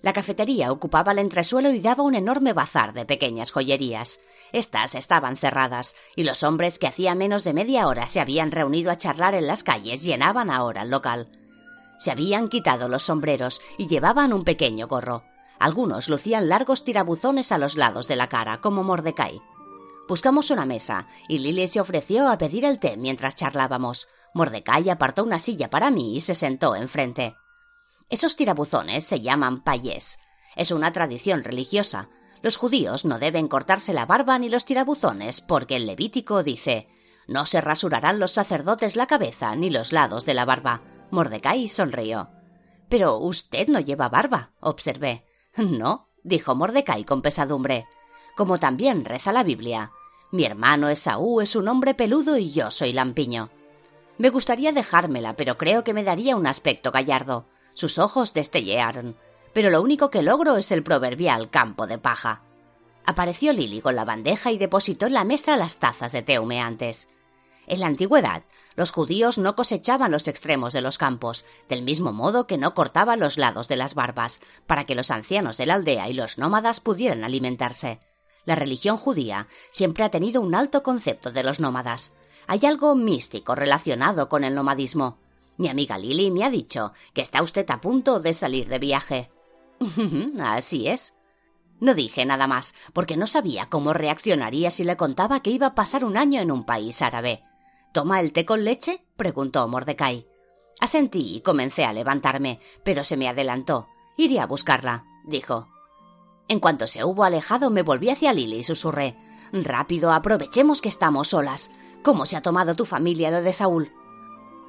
La 0.00 0.12
cafetería 0.12 0.70
ocupaba 0.70 1.10
el 1.10 1.18
entresuelo 1.18 1.72
y 1.72 1.80
daba 1.80 2.04
un 2.04 2.14
enorme 2.14 2.52
bazar 2.52 2.92
de 2.92 3.04
pequeñas 3.04 3.50
joyerías. 3.50 4.20
Estas 4.52 4.94
estaban 4.94 5.36
cerradas, 5.36 5.96
y 6.14 6.22
los 6.22 6.44
hombres 6.44 6.78
que 6.78 6.86
hacía 6.86 7.16
menos 7.16 7.42
de 7.42 7.52
media 7.52 7.88
hora 7.88 8.06
se 8.06 8.20
habían 8.20 8.52
reunido 8.52 8.92
a 8.92 8.96
charlar 8.96 9.34
en 9.34 9.48
las 9.48 9.64
calles 9.64 10.04
llenaban 10.04 10.48
ahora 10.48 10.82
el 10.82 10.90
local. 10.90 11.41
Se 11.98 12.10
habían 12.10 12.48
quitado 12.48 12.88
los 12.88 13.04
sombreros 13.04 13.60
y 13.78 13.86
llevaban 13.86 14.32
un 14.32 14.44
pequeño 14.44 14.88
gorro. 14.88 15.24
Algunos 15.58 16.08
lucían 16.08 16.48
largos 16.48 16.84
tirabuzones 16.84 17.52
a 17.52 17.58
los 17.58 17.76
lados 17.76 18.08
de 18.08 18.16
la 18.16 18.28
cara, 18.28 18.60
como 18.60 18.82
Mordecai. 18.82 19.40
Buscamos 20.08 20.50
una 20.50 20.66
mesa 20.66 21.06
y 21.28 21.38
Lily 21.38 21.68
se 21.68 21.80
ofreció 21.80 22.28
a 22.28 22.38
pedir 22.38 22.64
el 22.64 22.80
té 22.80 22.96
mientras 22.96 23.36
charlábamos. 23.36 24.08
Mordecai 24.34 24.90
apartó 24.90 25.22
una 25.22 25.38
silla 25.38 25.70
para 25.70 25.90
mí 25.90 26.16
y 26.16 26.20
se 26.20 26.34
sentó 26.34 26.74
enfrente. 26.74 27.36
Esos 28.08 28.36
tirabuzones 28.36 29.04
se 29.04 29.20
llaman 29.20 29.62
payés. 29.62 30.18
Es 30.56 30.70
una 30.70 30.92
tradición 30.92 31.44
religiosa. 31.44 32.08
Los 32.42 32.56
judíos 32.56 33.04
no 33.04 33.18
deben 33.18 33.46
cortarse 33.46 33.92
la 33.92 34.06
barba 34.06 34.38
ni 34.38 34.48
los 34.48 34.64
tirabuzones 34.64 35.40
porque 35.40 35.76
el 35.76 35.86
Levítico 35.86 36.42
dice 36.42 36.88
no 37.28 37.46
se 37.46 37.60
rasurarán 37.60 38.18
los 38.18 38.32
sacerdotes 38.32 38.96
la 38.96 39.06
cabeza 39.06 39.54
ni 39.54 39.70
los 39.70 39.92
lados 39.92 40.24
de 40.26 40.34
la 40.34 40.44
barba. 40.44 40.82
Mordecai 41.12 41.68
sonrió. 41.68 42.30
Pero 42.88 43.18
usted 43.18 43.68
no 43.68 43.80
lleva 43.80 44.08
barba, 44.08 44.52
observé. 44.60 45.26
No, 45.58 46.08
dijo 46.24 46.54
Mordecai 46.54 47.04
con 47.04 47.20
pesadumbre. 47.20 47.86
Como 48.34 48.58
también 48.58 49.04
reza 49.04 49.30
la 49.30 49.42
Biblia. 49.42 49.92
Mi 50.30 50.46
hermano 50.46 50.88
Esaú 50.88 51.42
es 51.42 51.54
un 51.54 51.68
hombre 51.68 51.92
peludo 51.92 52.38
y 52.38 52.52
yo 52.52 52.70
soy 52.70 52.94
lampiño. 52.94 53.50
Me 54.16 54.30
gustaría 54.30 54.72
dejármela, 54.72 55.36
pero 55.36 55.58
creo 55.58 55.84
que 55.84 55.92
me 55.92 56.02
daría 56.02 56.34
un 56.34 56.46
aspecto 56.46 56.90
gallardo. 56.90 57.44
Sus 57.74 57.98
ojos 57.98 58.32
destellearon. 58.32 59.14
Pero 59.52 59.68
lo 59.68 59.82
único 59.82 60.08
que 60.08 60.22
logro 60.22 60.56
es 60.56 60.72
el 60.72 60.82
proverbial 60.82 61.50
campo 61.50 61.86
de 61.86 61.98
paja. 61.98 62.40
Apareció 63.04 63.52
Lily 63.52 63.82
con 63.82 63.96
la 63.96 64.06
bandeja 64.06 64.50
y 64.50 64.56
depositó 64.56 65.08
en 65.08 65.12
la 65.12 65.24
mesa 65.24 65.58
las 65.58 65.78
tazas 65.78 66.12
de 66.12 66.22
té 66.22 66.38
humeantes. 66.38 67.10
En 67.66 67.80
la 67.80 67.86
antigüedad, 67.86 68.44
los 68.76 68.90
judíos 68.90 69.38
no 69.38 69.54
cosechaban 69.54 70.10
los 70.10 70.28
extremos 70.28 70.72
de 70.72 70.82
los 70.82 70.98
campos, 70.98 71.44
del 71.68 71.82
mismo 71.82 72.12
modo 72.12 72.46
que 72.46 72.58
no 72.58 72.74
cortaban 72.74 73.20
los 73.20 73.38
lados 73.38 73.68
de 73.68 73.76
las 73.76 73.94
barbas, 73.94 74.40
para 74.66 74.84
que 74.84 74.94
los 74.94 75.10
ancianos 75.10 75.56
de 75.56 75.66
la 75.66 75.74
aldea 75.74 76.08
y 76.08 76.14
los 76.14 76.38
nómadas 76.38 76.80
pudieran 76.80 77.24
alimentarse. 77.24 78.00
La 78.44 78.54
religión 78.54 78.96
judía 78.96 79.46
siempre 79.70 80.04
ha 80.04 80.10
tenido 80.10 80.40
un 80.40 80.54
alto 80.54 80.82
concepto 80.82 81.30
de 81.30 81.42
los 81.42 81.60
nómadas. 81.60 82.12
Hay 82.46 82.60
algo 82.64 82.94
místico 82.94 83.54
relacionado 83.54 84.28
con 84.28 84.42
el 84.44 84.54
nomadismo. 84.54 85.18
Mi 85.56 85.68
amiga 85.68 85.98
Lily 85.98 86.30
me 86.30 86.44
ha 86.44 86.50
dicho 86.50 86.92
que 87.14 87.22
está 87.22 87.42
usted 87.42 87.70
a 87.70 87.80
punto 87.80 88.20
de 88.20 88.32
salir 88.32 88.68
de 88.68 88.78
viaje. 88.78 89.30
Así 90.40 90.88
es. 90.88 91.14
No 91.78 91.94
dije 91.94 92.24
nada 92.24 92.46
más, 92.46 92.74
porque 92.92 93.16
no 93.16 93.26
sabía 93.26 93.66
cómo 93.66 93.92
reaccionaría 93.92 94.70
si 94.70 94.84
le 94.84 94.96
contaba 94.96 95.40
que 95.40 95.50
iba 95.50 95.68
a 95.68 95.74
pasar 95.74 96.04
un 96.04 96.16
año 96.16 96.40
en 96.40 96.50
un 96.50 96.64
país 96.64 97.02
árabe. 97.02 97.42
¿Toma 97.92 98.20
el 98.20 98.32
té 98.32 98.46
con 98.46 98.64
leche? 98.64 99.04
preguntó 99.16 99.66
Mordecai. 99.68 100.26
Asentí 100.80 101.36
y 101.36 101.40
comencé 101.42 101.84
a 101.84 101.92
levantarme, 101.92 102.58
pero 102.82 103.04
se 103.04 103.16
me 103.16 103.28
adelantó. 103.28 103.86
Iré 104.16 104.40
a 104.40 104.46
buscarla, 104.46 105.04
dijo. 105.24 105.68
En 106.48 106.58
cuanto 106.58 106.86
se 106.86 107.04
hubo 107.04 107.24
alejado, 107.24 107.70
me 107.70 107.82
volví 107.82 108.10
hacia 108.10 108.32
Lily 108.32 108.58
y 108.58 108.62
susurré. 108.62 109.16
Rápido, 109.52 110.12
aprovechemos 110.12 110.80
que 110.80 110.88
estamos 110.88 111.28
solas. 111.28 111.70
¿Cómo 112.02 112.26
se 112.26 112.36
ha 112.36 112.42
tomado 112.42 112.74
tu 112.74 112.84
familia 112.84 113.30
lo 113.30 113.42
de 113.42 113.52
Saúl? 113.52 113.92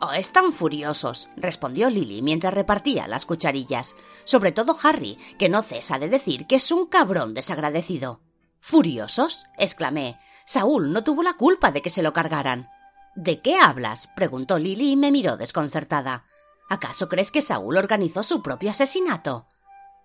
Oh, 0.01 0.11
están 0.11 0.51
furiosos, 0.51 1.29
respondió 1.37 1.89
Lily 1.89 2.21
mientras 2.21 2.53
repartía 2.53 3.07
las 3.07 3.25
cucharillas. 3.25 3.95
Sobre 4.25 4.51
todo 4.51 4.75
Harry, 4.83 5.17
que 5.39 5.47
no 5.47 5.61
cesa 5.61 5.97
de 5.97 6.09
decir 6.09 6.45
que 6.45 6.55
es 6.55 6.71
un 6.71 6.87
cabrón 6.87 7.33
desagradecido. 7.33 8.19
¿Furiosos? 8.59 9.45
exclamé. 9.57 10.19
Saúl 10.45 10.91
no 10.91 11.05
tuvo 11.05 11.23
la 11.23 11.33
culpa 11.35 11.71
de 11.71 11.81
que 11.81 11.89
se 11.89 12.03
lo 12.03 12.11
cargaran. 12.11 12.67
¿De 13.15 13.41
qué 13.41 13.57
hablas? 13.57 14.07
preguntó 14.15 14.57
Lily 14.57 14.91
y 14.91 14.95
me 14.95 15.11
miró 15.11 15.37
desconcertada. 15.37 16.25
¿Acaso 16.69 17.09
crees 17.09 17.31
que 17.31 17.41
Saúl 17.41 17.77
organizó 17.77 18.23
su 18.23 18.41
propio 18.41 18.71
asesinato? 18.71 19.47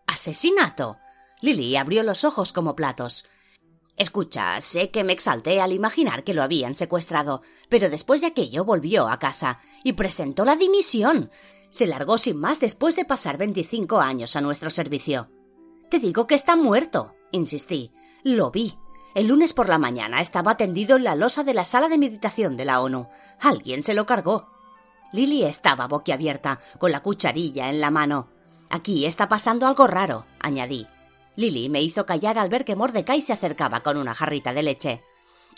¿Asesinato? 0.07 0.99
Lily 1.41 1.77
abrió 1.77 2.03
los 2.03 2.25
ojos 2.25 2.53
como 2.53 2.75
platos. 2.75 3.25
Escucha, 3.97 4.61
sé 4.61 4.91
que 4.91 5.05
me 5.05 5.13
exalté 5.13 5.61
al 5.61 5.73
imaginar 5.73 6.23
que 6.23 6.35
lo 6.35 6.43
habían 6.43 6.75
secuestrado, 6.75 7.43
pero 7.69 7.91
después 7.91 8.21
de 8.21 8.29
aquello 8.29 8.65
volvió 8.65 9.09
a 9.09 9.19
casa 9.19 9.61
y 9.83 9.95
presentó 9.95 10.45
la 10.45 10.57
dimisión. 10.57 11.31
Se 11.71 11.87
largó 11.87 12.19
sin 12.19 12.37
más 12.39 12.61
después 12.61 12.95
de 12.97 13.05
pasar 13.05 13.39
veinticinco 13.39 14.01
años 14.01 14.37
a 14.37 14.41
nuestro 14.41 14.71
servicio. 14.71 15.31
Te 15.91 15.99
digo 15.99 16.27
que 16.27 16.35
está 16.35 16.55
muerto, 16.55 17.15
insistí. 17.33 17.93
Lo 18.23 18.51
vi. 18.51 18.79
El 19.15 19.29
lunes 19.29 19.53
por 19.53 19.69
la 19.69 19.79
mañana 19.79 20.21
estaba 20.21 20.57
tendido 20.57 20.97
en 20.97 21.05
la 21.05 21.15
losa 21.15 21.43
de 21.43 21.55
la 21.55 21.65
sala 21.65 21.89
de 21.89 21.99
meditación 21.99 22.57
de 22.57 22.65
la 22.65 22.81
ONU. 22.81 23.09
Alguien 23.41 23.83
se 23.83 23.95
lo 23.95 24.07
cargó. 24.07 24.49
Lily 25.13 25.45
estaba 25.45 25.87
boquiabierta, 25.87 26.61
con 26.79 26.93
la 26.93 27.01
cucharilla 27.01 27.71
en 27.71 27.81
la 27.81 27.91
mano. 27.91 28.29
Aquí 28.69 29.07
está 29.07 29.29
pasando 29.29 29.67
algo 29.67 29.87
raro, 29.87 30.27
añadí. 30.39 30.87
Lily 31.37 31.69
me 31.71 31.81
hizo 31.81 32.05
callar 32.05 32.39
al 32.39 32.51
ver 32.51 32.65
que 32.65 32.77
Mordecai 32.77 33.23
se 33.23 33.33
acercaba 33.33 33.81
con 33.81 33.97
una 33.97 34.15
jarrita 34.15 34.53
de 34.53 34.63
leche. 34.63 35.03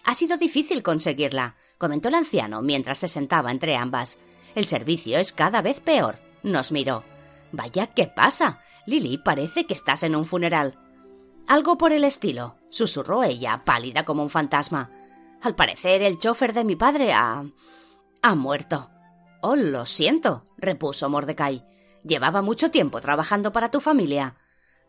Ha 0.04 0.14
sido 0.14 0.36
difícil 0.36 0.82
conseguirla, 0.82 1.56
comentó 1.78 2.08
el 2.08 2.14
anciano 2.14 2.62
mientras 2.62 2.98
se 2.98 3.08
sentaba 3.08 3.50
entre 3.50 3.76
ambas. 3.76 4.18
El 4.54 4.66
servicio 4.66 5.18
es 5.18 5.32
cada 5.32 5.62
vez 5.62 5.80
peor. 5.80 6.18
Nos 6.42 6.70
miró. 6.70 7.02
Vaya, 7.52 7.88
¿qué 7.88 8.06
pasa? 8.06 8.60
Lily, 8.86 9.18
parece 9.18 9.66
que 9.66 9.74
estás 9.74 10.02
en 10.04 10.14
un 10.14 10.24
funeral. 10.24 10.78
Algo 11.46 11.76
por 11.76 11.92
el 11.92 12.04
estilo, 12.04 12.54
susurró 12.70 13.22
ella, 13.22 13.62
pálida 13.64 14.04
como 14.04 14.22
un 14.22 14.30
fantasma. 14.30 14.90
Al 15.42 15.54
parecer 15.54 16.02
el 16.02 16.18
chofer 16.18 16.52
de 16.52 16.64
mi 16.64 16.76
padre 16.76 17.12
ha. 17.12 17.44
ha 18.22 18.34
muerto. 18.34 18.90
Oh, 19.42 19.56
lo 19.56 19.86
siento, 19.86 20.44
repuso 20.56 21.08
Mordecai. 21.08 21.64
Llevaba 22.02 22.42
mucho 22.42 22.70
tiempo 22.70 23.00
trabajando 23.00 23.52
para 23.52 23.70
tu 23.70 23.80
familia 23.80 24.36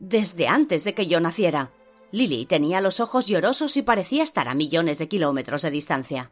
desde 0.02 0.48
antes 0.48 0.84
de 0.84 0.96
que 0.96 1.06
yo 1.06 1.20
naciera. 1.20 1.72
Lily 2.12 2.46
tenía 2.46 2.82
los 2.82 3.00
ojos 3.00 3.28
llorosos 3.28 3.78
y 3.78 3.84
parecía 3.84 4.24
estar 4.24 4.50
a 4.50 4.56
millones 4.56 4.98
de 4.98 5.08
kilómetros 5.08 5.62
de 5.62 5.72
distancia. 5.72 6.32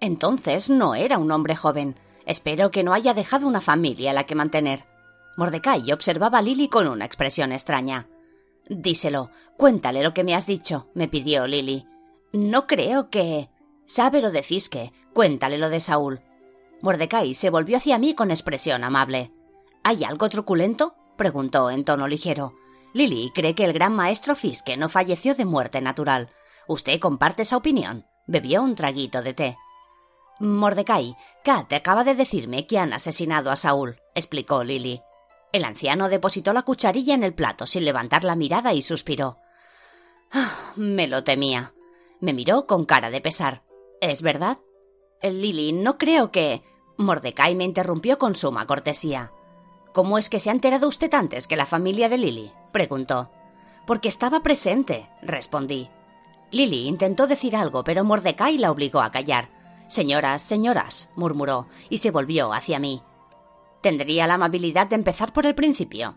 Entonces 0.00 0.70
no 0.70 0.94
era 0.94 1.18
un 1.18 1.30
hombre 1.32 1.56
joven. 1.56 1.96
Espero 2.24 2.70
que 2.70 2.84
no 2.84 2.94
haya 2.94 3.14
dejado 3.14 3.48
una 3.48 3.60
familia 3.60 4.12
a 4.12 4.14
la 4.14 4.24
que 4.24 4.36
mantener. 4.36 4.84
Mordecai 5.36 5.92
observaba 5.92 6.38
a 6.38 6.42
Lily 6.42 6.68
con 6.68 6.86
una 6.86 7.04
expresión 7.04 7.50
extraña. 7.52 8.06
Díselo, 8.68 9.30
cuéntale 9.56 10.02
lo 10.02 10.14
que 10.14 10.24
me 10.24 10.34
has 10.34 10.46
dicho, 10.46 10.88
me 10.94 11.08
pidió 11.08 11.46
Lily. 11.46 11.86
No 12.32 12.66
creo 12.66 13.10
que. 13.10 13.50
Sabe 13.86 14.22
lo 14.22 14.30
de 14.30 14.42
Fiske, 14.42 14.92
cuéntale 15.12 15.58
lo 15.58 15.68
de 15.68 15.80
Saúl. 15.80 16.20
Mordecai 16.80 17.34
se 17.34 17.50
volvió 17.50 17.76
hacia 17.76 17.98
mí 17.98 18.14
con 18.14 18.30
expresión 18.30 18.84
amable. 18.84 19.32
¿Hay 19.82 20.04
algo 20.04 20.28
truculento? 20.28 20.94
preguntó 21.16 21.70
en 21.70 21.84
tono 21.84 22.08
ligero. 22.08 22.54
Lily 22.94 23.32
cree 23.34 23.54
que 23.54 23.64
el 23.64 23.72
gran 23.72 23.94
maestro 23.94 24.34
Fiske 24.34 24.76
no 24.76 24.88
falleció 24.88 25.34
de 25.34 25.44
muerte 25.44 25.80
natural. 25.80 26.30
¿Usted 26.68 27.00
comparte 27.00 27.42
esa 27.42 27.56
opinión? 27.56 28.06
Bebió 28.26 28.62
un 28.62 28.74
traguito 28.74 29.22
de 29.22 29.34
té. 29.34 29.56
Mordecai, 30.40 31.16
Kat 31.44 31.72
acaba 31.72 32.04
de 32.04 32.14
decirme 32.14 32.66
que 32.66 32.78
han 32.78 32.92
asesinado 32.92 33.50
a 33.50 33.56
Saúl, 33.56 34.00
explicó 34.14 34.64
Lily. 34.64 35.02
El 35.52 35.64
anciano 35.64 36.08
depositó 36.08 36.54
la 36.54 36.62
cucharilla 36.62 37.14
en 37.14 37.22
el 37.22 37.34
plato 37.34 37.66
sin 37.66 37.84
levantar 37.84 38.24
la 38.24 38.34
mirada 38.34 38.72
y 38.72 38.80
suspiró. 38.80 39.38
Ah, 40.32 40.72
me 40.76 41.06
lo 41.06 41.24
temía. 41.24 41.74
Me 42.20 42.32
miró 42.32 42.66
con 42.66 42.86
cara 42.86 43.10
de 43.10 43.20
pesar. 43.20 43.62
¿Es 44.00 44.22
verdad? 44.22 44.58
Lily, 45.22 45.72
no 45.72 45.98
creo 45.98 46.32
que. 46.32 46.62
Mordecai 46.96 47.54
me 47.54 47.64
interrumpió 47.64 48.18
con 48.18 48.34
suma 48.34 48.66
cortesía. 48.66 49.30
¿Cómo 49.92 50.16
es 50.16 50.30
que 50.30 50.40
se 50.40 50.48
ha 50.48 50.52
enterado 50.52 50.88
usted 50.88 51.12
antes 51.12 51.46
que 51.46 51.56
la 51.56 51.66
familia 51.66 52.08
de 52.08 52.16
Lily? 52.16 52.52
preguntó. 52.72 53.30
Porque 53.86 54.08
estaba 54.08 54.40
presente, 54.40 55.10
respondí. 55.20 55.90
Lily 56.50 56.86
intentó 56.86 57.26
decir 57.26 57.56
algo, 57.56 57.84
pero 57.84 58.04
Mordecai 58.04 58.56
la 58.56 58.70
obligó 58.70 59.00
a 59.00 59.10
callar. 59.10 59.48
Señoras, 59.88 60.40
señoras, 60.40 61.10
murmuró, 61.14 61.66
y 61.90 61.98
se 61.98 62.10
volvió 62.10 62.52
hacia 62.54 62.78
mí. 62.78 63.02
Tendría 63.82 64.28
la 64.28 64.34
amabilidad 64.34 64.86
de 64.86 64.94
empezar 64.94 65.32
por 65.32 65.44
el 65.44 65.56
principio. 65.56 66.14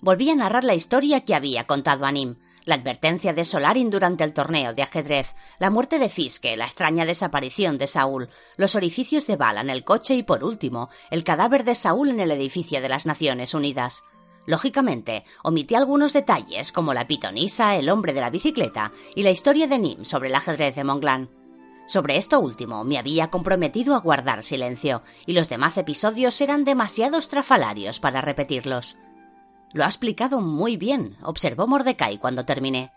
Volví 0.00 0.30
a 0.30 0.36
narrar 0.36 0.62
la 0.62 0.74
historia 0.74 1.24
que 1.24 1.34
había 1.34 1.64
contado 1.64 2.04
a 2.04 2.12
Nim, 2.12 2.36
la 2.66 2.74
advertencia 2.74 3.32
de 3.32 3.46
Solarin 3.46 3.88
durante 3.88 4.24
el 4.24 4.34
torneo 4.34 4.74
de 4.74 4.82
ajedrez, 4.82 5.34
la 5.58 5.70
muerte 5.70 5.98
de 5.98 6.10
Fiske, 6.10 6.54
la 6.58 6.66
extraña 6.66 7.06
desaparición 7.06 7.78
de 7.78 7.86
Saúl, 7.86 8.28
los 8.58 8.74
orificios 8.74 9.26
de 9.26 9.36
bala 9.36 9.62
en 9.62 9.70
el 9.70 9.84
coche 9.84 10.14
y, 10.14 10.22
por 10.22 10.44
último, 10.44 10.90
el 11.10 11.24
cadáver 11.24 11.64
de 11.64 11.74
Saúl 11.74 12.10
en 12.10 12.20
el 12.20 12.30
edificio 12.30 12.82
de 12.82 12.90
las 12.90 13.06
Naciones 13.06 13.54
Unidas. 13.54 14.04
Lógicamente, 14.46 15.24
omití 15.42 15.74
algunos 15.74 16.12
detalles 16.12 16.72
como 16.72 16.92
la 16.92 17.06
pitonisa, 17.06 17.76
el 17.76 17.88
hombre 17.88 18.12
de 18.12 18.20
la 18.20 18.30
bicicleta 18.30 18.92
y 19.16 19.22
la 19.22 19.30
historia 19.30 19.66
de 19.66 19.78
Nim 19.78 20.04
sobre 20.04 20.28
el 20.28 20.34
ajedrez 20.34 20.76
de 20.76 20.84
Monglan. 20.84 21.30
Sobre 21.88 22.18
esto 22.18 22.38
último 22.38 22.84
me 22.84 22.98
había 22.98 23.30
comprometido 23.30 23.94
a 23.94 24.00
guardar 24.00 24.42
silencio, 24.42 25.02
y 25.24 25.32
los 25.32 25.48
demás 25.48 25.78
episodios 25.78 26.38
eran 26.42 26.64
demasiado 26.64 27.16
estrafalarios 27.16 27.98
para 27.98 28.20
repetirlos. 28.20 28.98
Lo 29.72 29.84
ha 29.84 29.86
explicado 29.86 30.42
muy 30.42 30.76
bien, 30.76 31.16
observó 31.22 31.66
Mordecai 31.66 32.18
cuando 32.18 32.44
terminé. 32.44 32.92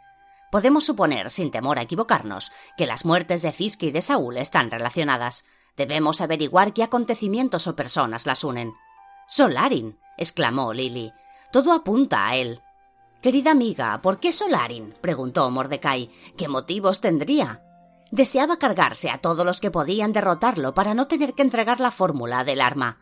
Podemos 0.52 0.84
suponer, 0.84 1.30
sin 1.30 1.52
temor 1.52 1.80
a 1.80 1.84
equivocarnos, 1.84 2.52
que 2.76 2.86
las 2.86 3.06
muertes 3.06 3.42
de 3.44 3.54
Fiske 3.54 3.86
y 3.86 3.92
de 3.92 4.02
Saúl 4.02 4.36
están 4.36 4.70
relacionadas. 4.70 5.46
Debemos 5.78 6.20
averiguar 6.20 6.74
qué 6.74 6.84
acontecimientos 6.84 7.68
o 7.68 7.78
personas 7.78 8.26
las 8.26 8.44
unen. 8.44 8.74
Solarin, 9.30 9.98
exclamó 10.18 10.74
Lily. 10.74 11.14
Todo 11.54 11.72
apunta 11.72 12.28
a 12.28 12.36
él. 12.36 12.60
Querida 13.22 13.52
amiga, 13.52 14.02
¿por 14.02 14.20
qué 14.20 14.34
Solarin? 14.34 14.96
preguntó 15.00 15.50
Mordecai. 15.50 16.10
¿Qué 16.38 16.50
motivos 16.50 17.00
tendría? 17.00 17.62
Deseaba 18.12 18.58
cargarse 18.58 19.10
a 19.10 19.20
todos 19.20 19.46
los 19.46 19.62
que 19.62 19.72
podían 19.72 20.12
derrotarlo 20.12 20.74
para 20.74 20.94
no 20.94 21.08
tener 21.08 21.34
que 21.34 21.44
entregar 21.44 21.80
la 21.80 21.92
fórmula 21.92 22.44
del 22.44 22.60
arma. 22.60 23.00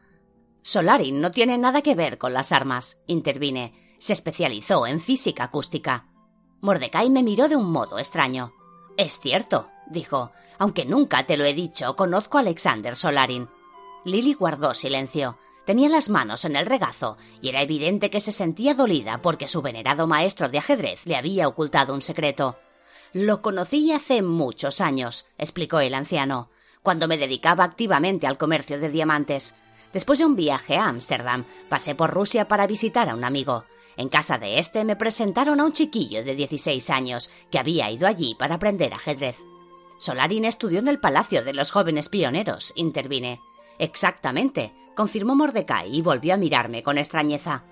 Solarin 0.62 1.20
no 1.20 1.32
tiene 1.32 1.58
nada 1.58 1.82
que 1.82 1.96
ver 1.96 2.20
con 2.20 2.32
las 2.32 2.52
armas, 2.52 3.00
intervine. 3.08 3.74
Se 3.98 4.14
especializó 4.14 4.86
en 4.86 5.02
física 5.02 5.46
acústica. 5.46 6.06
Mordecai 6.62 7.10
me 7.10 7.24
miró 7.24 7.50
de 7.50 7.56
un 7.56 7.72
modo 7.72 7.98
extraño. 7.98 8.54
Es 8.98 9.20
cierto, 9.20 9.68
dijo. 9.90 10.32
Aunque 10.60 10.86
nunca 10.86 11.26
te 11.26 11.38
lo 11.38 11.46
he 11.46 11.54
dicho, 11.54 11.96
conozco 11.96 12.38
a 12.38 12.42
Alexander 12.42 12.96
Solarin. 12.96 13.50
Lily 14.06 14.34
guardó 14.36 14.74
silencio. 14.76 15.38
Tenía 15.66 15.90
las 15.90 16.10
manos 16.10 16.46
en 16.46 16.56
el 16.56 16.66
regazo 16.66 17.18
y 17.42 17.50
era 17.50 17.62
evidente 17.62 18.10
que 18.10 18.22
se 18.22 18.32
sentía 18.32 18.74
dolida 18.74 19.22
porque 19.22 19.48
su 19.48 19.62
venerado 19.62 20.06
maestro 20.06 20.50
de 20.50 20.60
ajedrez 20.60 21.06
le 21.06 21.16
había 21.16 21.48
ocultado 21.48 21.94
un 21.94 22.02
secreto. 22.02 22.58
Lo 23.14 23.42
conocí 23.42 23.92
hace 23.92 24.22
muchos 24.22 24.82
años, 24.82 25.26
explicó 25.40 25.80
el 25.80 25.96
anciano, 25.96 26.50
cuando 26.84 27.08
me 27.08 27.18
dedicaba 27.18 27.64
activamente 27.64 28.28
al 28.28 28.38
comercio 28.38 28.80
de 28.80 28.90
diamantes. 28.90 29.56
Después 29.94 30.20
de 30.20 30.26
un 30.26 30.36
viaje 30.36 30.78
a 30.78 30.88
Ámsterdam, 30.88 31.46
pasé 31.70 31.96
por 31.96 32.12
Rusia 32.12 32.48
para 32.48 32.68
visitar 32.68 33.10
a 33.10 33.16
un 33.16 33.24
amigo. 33.24 33.66
En 33.98 34.10
casa 34.10 34.38
de 34.38 34.60
este 34.60 34.86
me 34.86 34.96
presentaron 34.96 35.60
a 35.60 35.66
un 35.66 35.74
chiquillo 35.74 36.24
de 36.24 36.36
16 36.36 36.90
años 36.92 37.32
que 37.50 37.58
había 37.58 37.90
ido 37.90 38.08
allí 38.08 38.36
para 38.38 38.56
aprender 38.56 38.94
ajedrez. 38.94 39.38
Solarin 39.98 40.46
estudió 40.46 40.80
en 40.80 40.88
el 40.88 41.00
Palacio 41.00 41.44
de 41.44 41.54
los 41.54 41.72
Jóvenes 41.72 42.10
Pioneros, 42.10 42.72
intervine. 42.76 43.42
Exactamente, 43.80 44.72
confirmó 44.96 45.36
Mordecai 45.36 45.94
y 45.94 46.02
volvió 46.04 46.36
a 46.36 46.38
mirarme 46.38 46.84
con 46.84 47.00
extrañeza. 47.00 47.64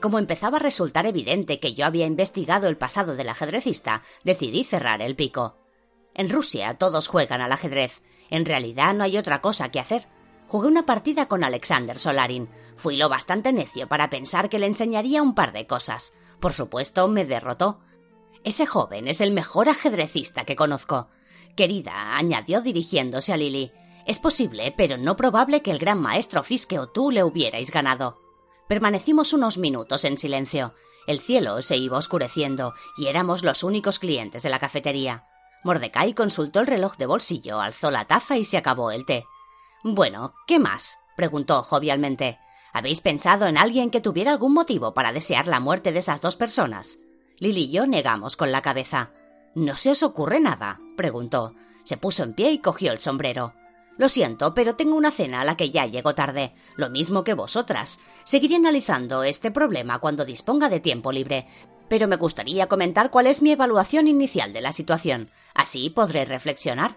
Como 0.00 0.18
empezaba 0.18 0.58
a 0.58 0.60
resultar 0.60 1.06
evidente 1.06 1.60
que 1.60 1.74
yo 1.74 1.86
había 1.86 2.06
investigado 2.06 2.68
el 2.68 2.76
pasado 2.76 3.16
del 3.16 3.28
ajedrecista, 3.28 4.02
decidí 4.24 4.64
cerrar 4.64 5.02
el 5.02 5.16
pico. 5.16 5.56
En 6.14 6.30
Rusia 6.30 6.74
todos 6.78 7.08
juegan 7.08 7.40
al 7.40 7.52
ajedrez. 7.52 8.02
En 8.30 8.44
realidad 8.44 8.94
no 8.94 9.04
hay 9.04 9.16
otra 9.16 9.40
cosa 9.40 9.70
que 9.70 9.80
hacer. 9.80 10.06
Jugué 10.48 10.68
una 10.68 10.86
partida 10.86 11.26
con 11.26 11.44
Alexander 11.44 11.98
Solarin. 11.98 12.48
Fui 12.76 12.96
lo 12.96 13.08
bastante 13.08 13.52
necio 13.52 13.88
para 13.88 14.10
pensar 14.10 14.48
que 14.48 14.58
le 14.58 14.66
enseñaría 14.66 15.22
un 15.22 15.34
par 15.34 15.52
de 15.52 15.66
cosas. 15.66 16.14
Por 16.40 16.52
supuesto, 16.52 17.08
me 17.08 17.24
derrotó. 17.24 17.80
Ese 18.44 18.66
joven 18.66 19.08
es 19.08 19.20
el 19.20 19.32
mejor 19.32 19.68
ajedrecista 19.68 20.44
que 20.44 20.56
conozco. 20.56 21.08
Querida, 21.56 22.16
añadió 22.16 22.60
dirigiéndose 22.60 23.32
a 23.32 23.36
Lily, 23.36 23.72
es 24.08 24.20
posible, 24.20 24.72
pero 24.74 24.96
no 24.96 25.16
probable 25.16 25.60
que 25.60 25.70
el 25.70 25.78
gran 25.78 26.00
maestro 26.00 26.42
Fiske 26.42 26.78
o 26.78 26.86
tú 26.86 27.10
le 27.10 27.22
hubierais 27.22 27.70
ganado. 27.70 28.27
Permanecimos 28.68 29.32
unos 29.32 29.56
minutos 29.56 30.04
en 30.04 30.18
silencio. 30.18 30.74
El 31.06 31.20
cielo 31.20 31.62
se 31.62 31.78
iba 31.78 31.96
oscureciendo 31.96 32.74
y 32.98 33.06
éramos 33.06 33.42
los 33.42 33.64
únicos 33.64 33.98
clientes 33.98 34.42
de 34.42 34.50
la 34.50 34.58
cafetería. 34.58 35.24
Mordecai 35.64 36.12
consultó 36.12 36.60
el 36.60 36.66
reloj 36.66 36.98
de 36.98 37.06
bolsillo, 37.06 37.60
alzó 37.60 37.90
la 37.90 38.04
taza 38.04 38.36
y 38.36 38.44
se 38.44 38.58
acabó 38.58 38.90
el 38.90 39.06
té. 39.06 39.24
Bueno, 39.82 40.34
¿qué 40.46 40.58
más? 40.58 40.98
preguntó 41.16 41.62
jovialmente. 41.62 42.38
¿Habéis 42.74 43.00
pensado 43.00 43.46
en 43.46 43.56
alguien 43.56 43.90
que 43.90 44.02
tuviera 44.02 44.32
algún 44.32 44.52
motivo 44.52 44.92
para 44.92 45.12
desear 45.12 45.48
la 45.48 45.60
muerte 45.60 45.90
de 45.90 46.00
esas 46.00 46.20
dos 46.20 46.36
personas? 46.36 47.00
Lily 47.38 47.64
y 47.64 47.72
yo 47.72 47.86
negamos 47.86 48.36
con 48.36 48.52
la 48.52 48.60
cabeza. 48.60 49.12
¿No 49.54 49.76
se 49.76 49.92
os 49.92 50.02
ocurre 50.02 50.40
nada? 50.40 50.78
preguntó. 50.94 51.54
Se 51.84 51.96
puso 51.96 52.22
en 52.22 52.34
pie 52.34 52.52
y 52.52 52.58
cogió 52.58 52.92
el 52.92 53.00
sombrero. 53.00 53.54
Lo 53.98 54.08
siento, 54.08 54.54
pero 54.54 54.76
tengo 54.76 54.96
una 54.96 55.10
cena 55.10 55.40
a 55.40 55.44
la 55.44 55.56
que 55.56 55.70
ya 55.70 55.84
llego 55.84 56.14
tarde, 56.14 56.54
lo 56.76 56.88
mismo 56.88 57.24
que 57.24 57.34
vosotras. 57.34 57.98
Seguiré 58.24 58.54
analizando 58.54 59.24
este 59.24 59.50
problema 59.50 59.98
cuando 59.98 60.24
disponga 60.24 60.68
de 60.68 60.78
tiempo 60.78 61.10
libre, 61.10 61.48
pero 61.88 62.06
me 62.06 62.16
gustaría 62.16 62.68
comentar 62.68 63.10
cuál 63.10 63.26
es 63.26 63.42
mi 63.42 63.50
evaluación 63.50 64.06
inicial 64.06 64.52
de 64.52 64.60
la 64.60 64.72
situación. 64.72 65.30
Así 65.52 65.90
podré 65.90 66.24
reflexionar. 66.24 66.96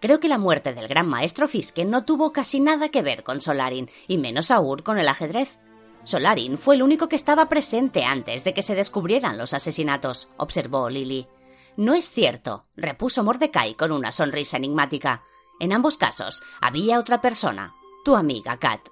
Creo 0.00 0.18
que 0.18 0.28
la 0.28 0.38
muerte 0.38 0.74
del 0.74 0.88
gran 0.88 1.06
maestro 1.08 1.46
Fiske 1.46 1.84
no 1.84 2.04
tuvo 2.04 2.32
casi 2.32 2.58
nada 2.58 2.88
que 2.88 3.02
ver 3.02 3.22
con 3.22 3.40
Solarin, 3.40 3.88
y 4.08 4.18
menos 4.18 4.50
aún 4.50 4.78
con 4.78 4.98
el 4.98 5.08
ajedrez. 5.08 5.56
Solarin 6.02 6.58
fue 6.58 6.74
el 6.74 6.82
único 6.82 7.08
que 7.08 7.16
estaba 7.16 7.48
presente 7.48 8.02
antes 8.02 8.42
de 8.42 8.54
que 8.54 8.62
se 8.62 8.74
descubrieran 8.74 9.38
los 9.38 9.54
asesinatos, 9.54 10.28
observó 10.36 10.88
Lily. 10.88 11.28
No 11.76 11.94
es 11.94 12.10
cierto, 12.10 12.64
repuso 12.76 13.22
Mordecai 13.22 13.74
con 13.74 13.92
una 13.92 14.10
sonrisa 14.10 14.56
enigmática. 14.56 15.22
En 15.60 15.74
ambos 15.74 15.98
casos 15.98 16.42
había 16.62 16.98
otra 16.98 17.20
persona, 17.20 17.74
tu 18.02 18.16
amiga 18.16 18.56
Kat. 18.56 18.88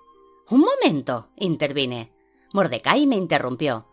Un 0.51 0.61
momento, 0.61 1.31
intervine. 1.37 2.13
Mordecai 2.53 3.07
me 3.07 3.17
interrumpió. 3.17 3.87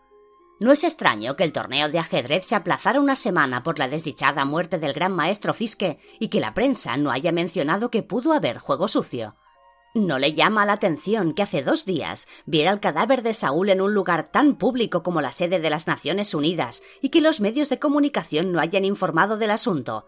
No 0.60 0.72
es 0.72 0.84
extraño 0.84 1.36
que 1.36 1.44
el 1.44 1.54
torneo 1.54 1.88
de 1.88 1.98
ajedrez 1.98 2.44
se 2.44 2.54
aplazara 2.54 3.00
una 3.00 3.16
semana 3.16 3.62
por 3.62 3.78
la 3.78 3.88
desdichada 3.88 4.44
muerte 4.44 4.78
del 4.78 4.92
gran 4.92 5.12
maestro 5.12 5.54
Fiske 5.54 5.98
y 6.20 6.28
que 6.28 6.40
la 6.40 6.52
prensa 6.52 6.98
no 6.98 7.10
haya 7.10 7.32
mencionado 7.32 7.90
que 7.90 8.02
pudo 8.02 8.34
haber 8.34 8.58
juego 8.58 8.88
sucio. 8.88 9.36
¿No 9.94 10.18
le 10.18 10.34
llama 10.34 10.66
la 10.66 10.74
atención 10.74 11.32
que 11.32 11.42
hace 11.42 11.62
dos 11.62 11.86
días 11.86 12.28
viera 12.44 12.70
el 12.70 12.80
cadáver 12.80 13.22
de 13.22 13.32
Saúl 13.32 13.70
en 13.70 13.80
un 13.80 13.94
lugar 13.94 14.30
tan 14.30 14.56
público 14.56 15.02
como 15.02 15.22
la 15.22 15.32
sede 15.32 15.60
de 15.60 15.70
las 15.70 15.86
Naciones 15.86 16.34
Unidas 16.34 16.82
y 17.00 17.08
que 17.08 17.22
los 17.22 17.40
medios 17.40 17.70
de 17.70 17.78
comunicación 17.78 18.52
no 18.52 18.60
hayan 18.60 18.84
informado 18.84 19.38
del 19.38 19.50
asunto, 19.50 20.06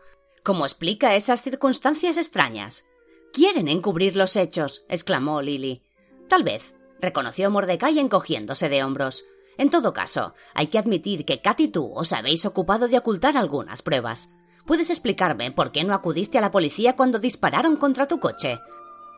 ¿Cómo 0.49 0.64
explica 0.64 1.14
esas 1.14 1.43
circunstancias 1.43 2.17
extrañas? 2.17 2.87
Quieren 3.35 3.69
encubrir 3.69 4.17
los 4.17 4.35
hechos, 4.35 4.83
exclamó 4.88 5.43
Lily. 5.43 5.83
Tal 6.31 6.43
vez, 6.43 6.73
reconoció 7.02 7.50
Mordecai 7.50 7.99
encogiéndose 7.99 8.71
de 8.71 8.83
hombros. 8.83 9.26
En 9.59 9.69
todo 9.69 9.93
caso, 9.93 10.33
hay 10.55 10.69
que 10.69 10.78
admitir 10.78 11.26
que 11.26 11.43
Kat 11.43 11.61
y 11.61 11.69
tú 11.69 11.93
os 11.95 12.14
habéis 12.14 12.47
ocupado 12.47 12.88
de 12.88 12.97
ocultar 12.97 13.37
algunas 13.37 13.83
pruebas. 13.83 14.31
¿Puedes 14.64 14.88
explicarme 14.88 15.52
por 15.52 15.71
qué 15.71 15.85
no 15.85 15.93
acudiste 15.93 16.38
a 16.38 16.40
la 16.40 16.50
policía 16.50 16.97
cuando 16.97 17.19
dispararon 17.19 17.76
contra 17.76 18.09
tu 18.09 18.19
coche? 18.19 18.59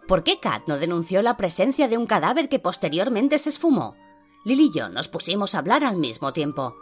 ¿Por 0.09 0.25
qué 0.25 0.41
Kat 0.41 0.67
no 0.67 0.79
denunció 0.79 1.23
la 1.23 1.37
presencia 1.37 1.87
de 1.87 1.97
un 1.97 2.07
cadáver 2.07 2.49
que 2.49 2.59
posteriormente 2.59 3.39
se 3.39 3.51
esfumó? 3.51 3.95
Lily 4.45 4.73
y 4.73 4.77
yo 4.77 4.89
nos 4.89 5.07
pusimos 5.07 5.55
a 5.55 5.59
hablar 5.59 5.85
al 5.85 5.97
mismo 5.97 6.33
tiempo. 6.33 6.75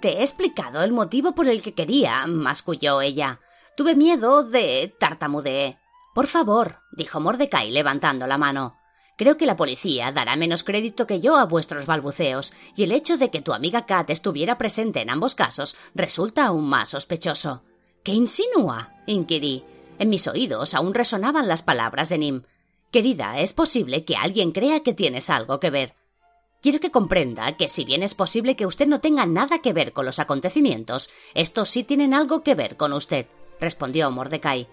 Te 0.00 0.18
he 0.18 0.22
explicado 0.22 0.82
el 0.82 0.90
motivo 0.90 1.36
por 1.36 1.46
el 1.46 1.62
que 1.62 1.72
quería, 1.72 2.26
masculló 2.26 3.00
ella. 3.00 3.38
Tuve 3.76 3.96
miedo 3.96 4.42
de. 4.42 4.94
tartamudeé. 4.98 5.78
Por 6.14 6.26
favor, 6.26 6.80
dijo 6.92 7.20
Mordecai 7.20 7.70
levantando 7.70 8.26
la 8.26 8.36
mano. 8.36 8.76
Creo 9.16 9.36
que 9.36 9.46
la 9.46 9.56
policía 9.56 10.12
dará 10.12 10.34
menos 10.34 10.64
crédito 10.64 11.06
que 11.06 11.20
yo 11.20 11.36
a 11.36 11.44
vuestros 11.44 11.86
balbuceos, 11.86 12.52
y 12.74 12.84
el 12.84 12.92
hecho 12.92 13.18
de 13.18 13.30
que 13.30 13.42
tu 13.42 13.52
amiga 13.52 13.84
Kat 13.84 14.08
estuviera 14.10 14.56
presente 14.58 15.02
en 15.02 15.10
ambos 15.10 15.34
casos 15.34 15.76
resulta 15.94 16.46
aún 16.46 16.68
más 16.68 16.88
sospechoso. 16.88 17.62
¿Qué 18.02 18.12
insinúa? 18.12 18.94
inquirí. 19.06 19.62
En 19.98 20.08
mis 20.08 20.26
oídos 20.26 20.74
aún 20.74 20.94
resonaban 20.94 21.48
las 21.48 21.62
palabras 21.62 22.08
de 22.08 22.18
Nim. 22.18 22.42
Querida, 22.90 23.38
es 23.38 23.52
posible 23.52 24.04
que 24.04 24.16
alguien 24.16 24.52
crea 24.52 24.82
que 24.82 24.94
tienes 24.94 25.28
algo 25.28 25.60
que 25.60 25.70
ver. 25.70 25.94
Quiero 26.62 26.80
que 26.80 26.90
comprenda 26.90 27.56
que 27.56 27.68
si 27.68 27.84
bien 27.84 28.02
es 28.02 28.14
posible 28.14 28.56
que 28.56 28.66
usted 28.66 28.86
no 28.86 29.00
tenga 29.00 29.26
nada 29.26 29.60
que 29.60 29.72
ver 29.74 29.92
con 29.92 30.06
los 30.06 30.18
acontecimientos, 30.18 31.10
estos 31.34 31.68
sí 31.68 31.84
tienen 31.84 32.14
algo 32.14 32.42
que 32.42 32.54
ver 32.54 32.76
con 32.76 32.94
usted 32.94 33.26
respondió 33.60 34.10
Mordecai. 34.10 34.66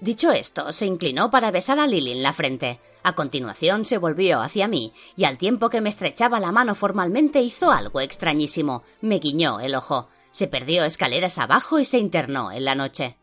Dicho 0.00 0.30
esto, 0.30 0.72
se 0.72 0.86
inclinó 0.86 1.30
para 1.30 1.50
besar 1.50 1.80
a 1.80 1.86
Lily 1.86 2.12
en 2.12 2.22
la 2.22 2.32
frente. 2.32 2.78
A 3.02 3.14
continuación 3.14 3.84
se 3.84 3.98
volvió 3.98 4.40
hacia 4.40 4.68
mí, 4.68 4.92
y 5.16 5.24
al 5.24 5.38
tiempo 5.38 5.70
que 5.70 5.80
me 5.80 5.88
estrechaba 5.88 6.38
la 6.38 6.52
mano 6.52 6.74
formalmente 6.76 7.40
hizo 7.40 7.72
algo 7.72 8.00
extrañísimo. 8.00 8.84
Me 9.00 9.18
guiñó 9.18 9.60
el 9.60 9.74
ojo. 9.74 10.08
Se 10.30 10.46
perdió 10.46 10.84
escaleras 10.84 11.38
abajo 11.38 11.80
y 11.80 11.84
se 11.84 11.98
internó 11.98 12.52
en 12.52 12.64
la 12.64 12.76
noche. 12.76 13.16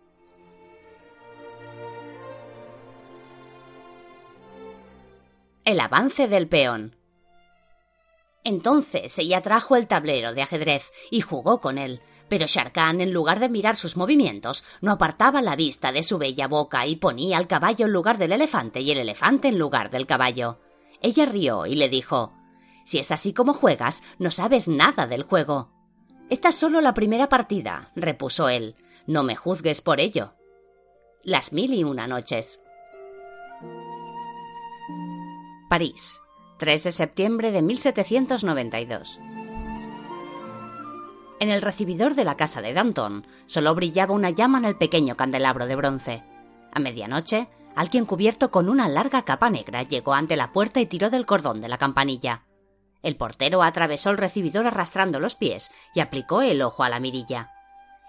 El 5.63 5.79
avance 5.79 6.27
del 6.27 6.47
peón. 6.47 6.95
Entonces 8.43 9.17
ella 9.17 9.41
trajo 9.41 9.75
el 9.75 9.87
tablero 9.87 10.33
de 10.33 10.43
ajedrez 10.43 10.91
y 11.09 11.21
jugó 11.21 11.59
con 11.61 11.77
él. 11.77 12.01
Pero 12.27 12.47
Sharkan, 12.47 13.01
en 13.01 13.13
lugar 13.13 13.39
de 13.39 13.49
mirar 13.49 13.75
sus 13.75 13.97
movimientos, 13.97 14.63
no 14.81 14.91
apartaba 14.91 15.41
la 15.41 15.55
vista 15.55 15.91
de 15.91 16.03
su 16.03 16.17
bella 16.17 16.47
boca 16.47 16.87
y 16.87 16.95
ponía 16.95 17.37
al 17.37 17.47
caballo 17.47 17.85
en 17.85 17.93
lugar 17.93 18.17
del 18.17 18.31
elefante 18.31 18.81
y 18.81 18.91
el 18.91 18.97
elefante 18.97 19.49
en 19.49 19.59
lugar 19.59 19.91
del 19.91 20.07
caballo. 20.07 20.59
Ella 21.01 21.25
rió 21.25 21.65
y 21.65 21.75
le 21.75 21.89
dijo 21.89 22.33
Si 22.83 22.97
es 22.97 23.11
así 23.11 23.33
como 23.33 23.53
juegas, 23.53 24.03
no 24.17 24.31
sabes 24.31 24.67
nada 24.67 25.05
del 25.05 25.23
juego. 25.23 25.69
Esta 26.29 26.49
es 26.49 26.55
solo 26.55 26.81
la 26.81 26.95
primera 26.95 27.29
partida, 27.29 27.91
repuso 27.95 28.49
él. 28.49 28.75
No 29.05 29.21
me 29.21 29.35
juzgues 29.35 29.81
por 29.81 29.99
ello. 29.99 30.33
Las 31.23 31.53
mil 31.53 31.73
y 31.73 31.83
una 31.83 32.07
noches. 32.07 32.59
París, 35.69 36.21
3 36.57 36.83
de 36.85 36.91
septiembre 36.91 37.51
de 37.51 37.61
1792. 37.61 39.19
En 41.39 41.51
el 41.51 41.61
recibidor 41.61 42.15
de 42.15 42.23
la 42.23 42.35
casa 42.35 42.61
de 42.61 42.73
Danton 42.73 43.27
solo 43.45 43.75
brillaba 43.75 44.13
una 44.13 44.29
llama 44.29 44.57
en 44.59 44.65
el 44.65 44.77
pequeño 44.77 45.17
candelabro 45.17 45.65
de 45.65 45.75
bronce. 45.75 46.23
A 46.73 46.79
medianoche, 46.79 47.49
alguien 47.75 48.05
cubierto 48.05 48.51
con 48.51 48.69
una 48.69 48.87
larga 48.87 49.23
capa 49.23 49.49
negra 49.49 49.83
llegó 49.83 50.13
ante 50.13 50.37
la 50.37 50.53
puerta 50.53 50.79
y 50.79 50.85
tiró 50.85 51.09
del 51.09 51.25
cordón 51.25 51.59
de 51.59 51.67
la 51.67 51.77
campanilla. 51.77 52.43
El 53.03 53.17
portero 53.17 53.63
atravesó 53.63 54.09
el 54.11 54.17
recibidor 54.17 54.65
arrastrando 54.65 55.19
los 55.19 55.35
pies 55.35 55.71
y 55.93 55.99
aplicó 55.99 56.41
el 56.41 56.61
ojo 56.61 56.83
a 56.83 56.89
la 56.89 56.99
mirilla. 56.99 57.51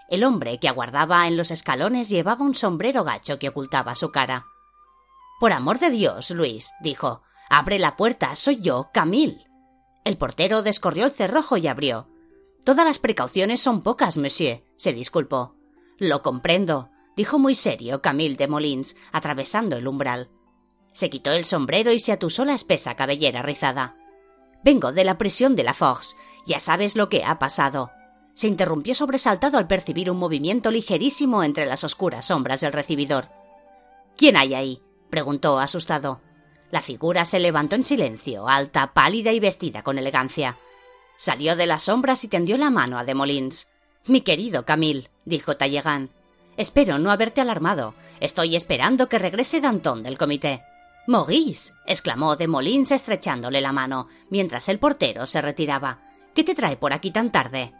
El 0.09 0.23
hombre 0.23 0.57
que 0.57 0.69
aguardaba 0.69 1.27
en 1.27 1.35
los 1.35 1.51
escalones 1.51 2.09
llevaba 2.09 2.45
un 2.45 2.55
sombrero 2.55 3.03
gacho 3.03 3.37
que 3.39 3.49
ocultaba 3.49 3.93
su 3.93 4.09
cara. 4.09 4.45
Por 5.39 5.51
amor 5.51 5.79
de 5.79 5.91
Dios, 5.91 6.31
Luis, 6.31 6.71
dijo, 6.81 7.21
abre 7.49 7.77
la 7.77 7.97
puerta, 7.97 8.33
soy 8.35 8.61
yo, 8.61 8.89
Camille. 8.93 9.45
El 10.05 10.17
portero 10.17 10.63
descorrió 10.63 11.05
el 11.05 11.11
cerrojo 11.11 11.57
y 11.57 11.67
abrió. 11.67 12.07
Todas 12.67 12.85
las 12.85 12.99
precauciones 12.99 13.61
son 13.61 13.81
pocas, 13.81 14.17
monsieur, 14.17 14.61
se 14.75 14.91
disculpó. 14.91 15.55
Lo 15.99 16.21
comprendo, 16.21 16.89
dijo 17.15 17.39
muy 17.39 17.55
serio 17.55 18.01
Camille 18.01 18.35
de 18.35 18.49
Molins, 18.49 18.97
atravesando 19.13 19.77
el 19.77 19.87
umbral. 19.87 20.27
Se 20.91 21.09
quitó 21.09 21.31
el 21.31 21.45
sombrero 21.45 21.93
y 21.93 21.99
se 21.99 22.11
atusó 22.11 22.43
la 22.43 22.55
espesa 22.55 22.95
cabellera 22.95 23.41
rizada. 23.41 23.95
Vengo 24.65 24.91
de 24.91 25.05
la 25.05 25.17
prisión 25.17 25.55
de 25.55 25.63
la 25.63 25.73
Fox. 25.73 26.17
Ya 26.45 26.59
sabes 26.59 26.97
lo 26.97 27.07
que 27.07 27.23
ha 27.23 27.39
pasado. 27.39 27.89
Se 28.33 28.47
interrumpió 28.47 28.95
sobresaltado 28.95 29.57
al 29.57 29.67
percibir 29.67 30.11
un 30.11 30.17
movimiento 30.17 30.69
ligerísimo 30.69 31.45
entre 31.45 31.67
las 31.67 31.85
oscuras 31.85 32.25
sombras 32.25 32.59
del 32.59 32.73
recibidor. 32.73 33.29
¿Quién 34.17 34.35
hay 34.35 34.55
ahí? 34.55 34.81
preguntó 35.09 35.57
asustado. 35.57 36.19
La 36.69 36.81
figura 36.81 37.23
se 37.23 37.39
levantó 37.39 37.77
en 37.77 37.85
silencio, 37.85 38.49
alta, 38.49 38.91
pálida 38.93 39.31
y 39.31 39.39
vestida 39.39 39.83
con 39.83 39.97
elegancia. 39.97 40.57
Salió 41.17 41.55
de 41.55 41.65
las 41.65 41.83
sombras 41.83 42.23
y 42.23 42.27
tendió 42.27 42.57
la 42.57 42.69
mano 42.69 42.99
a 42.99 43.03
Demolins. 43.03 43.67
Mi 44.05 44.21
querido 44.21 44.65
Camille, 44.65 45.09
dijo 45.25 45.57
Talleyrand. 45.57 46.11
Espero 46.57 46.99
no 46.99 47.11
haberte 47.11 47.41
alarmado. 47.41 47.95
Estoy 48.19 48.55
esperando 48.55 49.09
que 49.09 49.17
regrese 49.17 49.59
Danton 49.59 50.03
del 50.03 50.17
comité. 50.17 50.61
Maurice, 51.07 51.73
exclamó 51.87 52.35
Demolins 52.35 52.91
estrechándole 52.91 53.61
la 53.61 53.71
mano, 53.71 54.07
mientras 54.29 54.69
el 54.69 54.77
portero 54.77 55.25
se 55.25 55.41
retiraba. 55.41 56.01
¿Qué 56.35 56.43
te 56.43 56.53
trae 56.53 56.77
por 56.77 56.93
aquí 56.93 57.11
tan 57.11 57.31
tarde? 57.31 57.73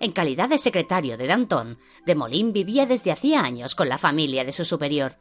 En 0.00 0.12
calidad 0.12 0.48
de 0.48 0.58
secretario 0.58 1.16
de 1.16 1.26
Danton, 1.26 1.78
Demolins 2.06 2.52
vivía 2.52 2.86
desde 2.86 3.12
hacía 3.12 3.40
años 3.40 3.74
con 3.74 3.88
la 3.88 3.98
familia 3.98 4.44
de 4.44 4.52
su 4.52 4.64
superior. 4.64 5.16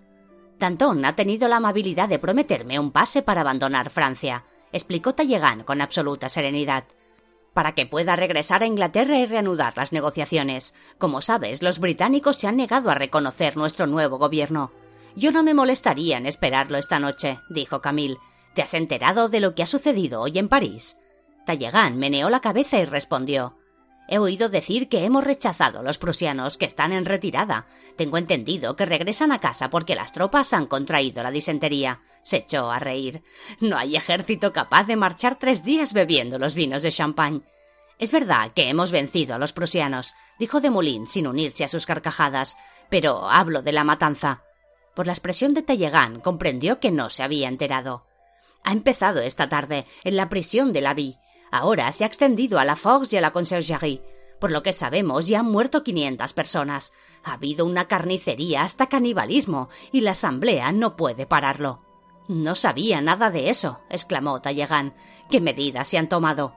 Danton 0.57 1.05
ha 1.05 1.15
tenido 1.15 1.47
la 1.47 1.57
amabilidad 1.57 2.09
de 2.09 2.19
prometerme 2.19 2.79
un 2.79 2.91
pase 2.91 3.21
para 3.21 3.41
abandonar 3.41 3.89
Francia, 3.91 4.45
explicó 4.71 5.13
Talleyrand 5.13 5.65
con 5.65 5.81
absoluta 5.81 6.29
serenidad 6.29 6.85
para 7.53 7.73
que 7.73 7.85
pueda 7.85 8.15
regresar 8.15 8.63
a 8.63 8.67
Inglaterra 8.67 9.17
y 9.17 9.25
reanudar 9.25 9.75
las 9.75 9.91
negociaciones. 9.91 10.73
Como 10.97 11.21
sabes, 11.21 11.61
los 11.61 11.79
británicos 11.79 12.37
se 12.37 12.47
han 12.47 12.57
negado 12.57 12.89
a 12.89 12.95
reconocer 12.95 13.57
nuestro 13.57 13.87
nuevo 13.87 14.17
gobierno. 14.17 14.71
Yo 15.15 15.31
no 15.31 15.43
me 15.43 15.53
molestaría 15.53 16.17
en 16.17 16.25
esperarlo 16.25 16.77
esta 16.77 16.99
noche, 16.99 17.39
dijo 17.49 17.81
Camille. 17.81 18.17
¿Te 18.53 18.61
has 18.61 18.73
enterado 18.73 19.29
de 19.29 19.39
lo 19.39 19.55
que 19.55 19.63
ha 19.63 19.67
sucedido 19.67 20.21
hoy 20.21 20.37
en 20.37 20.47
París? 20.49 20.99
Talleyrand 21.45 21.97
meneó 21.97 22.29
la 22.29 22.41
cabeza 22.41 22.79
y 22.79 22.85
respondió. 22.85 23.58
He 24.11 24.17
oído 24.17 24.49
decir 24.49 24.89
que 24.89 25.05
hemos 25.05 25.23
rechazado 25.23 25.79
a 25.79 25.83
los 25.83 25.99
prusianos 25.99 26.57
que 26.57 26.65
están 26.65 26.93
en 26.93 27.05
retirada. 27.05 27.67
Tengo 27.95 28.17
entendido 28.17 28.75
que 28.75 28.87
regresan 28.87 29.31
a 29.31 29.39
casa 29.39 29.69
porque 29.69 29.93
las 29.93 30.13
tropas 30.13 30.51
han 30.51 30.65
contraído 30.65 31.21
la 31.21 31.29
disentería. 31.29 32.01
Se 32.23 32.37
echó 32.37 32.71
a 32.71 32.79
reír. 32.79 33.21
No 33.59 33.77
hay 33.77 33.95
ejército 33.95 34.51
capaz 34.51 34.85
de 34.87 34.95
marchar 34.95 35.37
tres 35.37 35.63
días 35.63 35.93
bebiendo 35.93 36.39
los 36.39 36.55
vinos 36.55 36.81
de 36.81 36.91
champagne. 36.91 37.41
Es 37.99 38.11
verdad 38.11 38.51
que 38.55 38.67
hemos 38.67 38.91
vencido 38.91 39.35
a 39.35 39.37
los 39.37 39.53
prusianos, 39.53 40.15
dijo 40.39 40.59
de 40.59 40.71
Moulin 40.71 41.05
sin 41.05 41.27
unirse 41.27 41.63
a 41.63 41.67
sus 41.67 41.85
carcajadas, 41.85 42.57
pero 42.89 43.29
hablo 43.29 43.61
de 43.61 43.73
la 43.73 43.83
matanza. 43.83 44.41
Por 44.95 45.05
la 45.05 45.13
expresión 45.13 45.53
de 45.53 45.61
Talleyrand 45.61 46.23
comprendió 46.23 46.79
que 46.79 46.91
no 46.91 47.11
se 47.11 47.21
había 47.21 47.47
enterado. 47.47 48.05
Ha 48.63 48.71
empezado 48.71 49.21
esta 49.21 49.49
tarde 49.49 49.85
en 50.03 50.15
la 50.15 50.29
prisión 50.29 50.73
de 50.73 50.81
la 50.81 50.95
Vie. 50.95 51.17
Ahora 51.51 51.91
se 51.93 52.03
ha 52.03 52.07
extendido 52.07 52.59
a 52.59 52.65
la 52.65 52.75
Fox 52.75 53.13
y 53.13 53.17
a 53.17 53.21
la 53.21 53.31
Conciergerie. 53.31 54.01
Por 54.39 54.51
lo 54.51 54.63
que 54.63 54.73
sabemos, 54.73 55.27
ya 55.27 55.39
han 55.39 55.51
muerto 55.51 55.83
quinientas 55.83 56.33
personas. 56.33 56.93
Ha 57.23 57.33
habido 57.33 57.65
una 57.65 57.85
carnicería 57.85 58.63
hasta 58.63 58.87
canibalismo, 58.87 59.69
y 59.91 60.01
la 60.01 60.11
Asamblea 60.11 60.71
no 60.71 60.95
puede 60.95 61.25
pararlo. 61.25 61.83
No 62.29 62.55
sabía 62.55 63.01
nada 63.01 63.31
de 63.31 63.49
eso, 63.49 63.79
exclamó 63.89 64.39
Talleyrand. 64.39 64.93
¿Qué 65.29 65.41
medidas 65.41 65.87
se 65.87 65.97
han 65.97 66.07
tomado? 66.07 66.53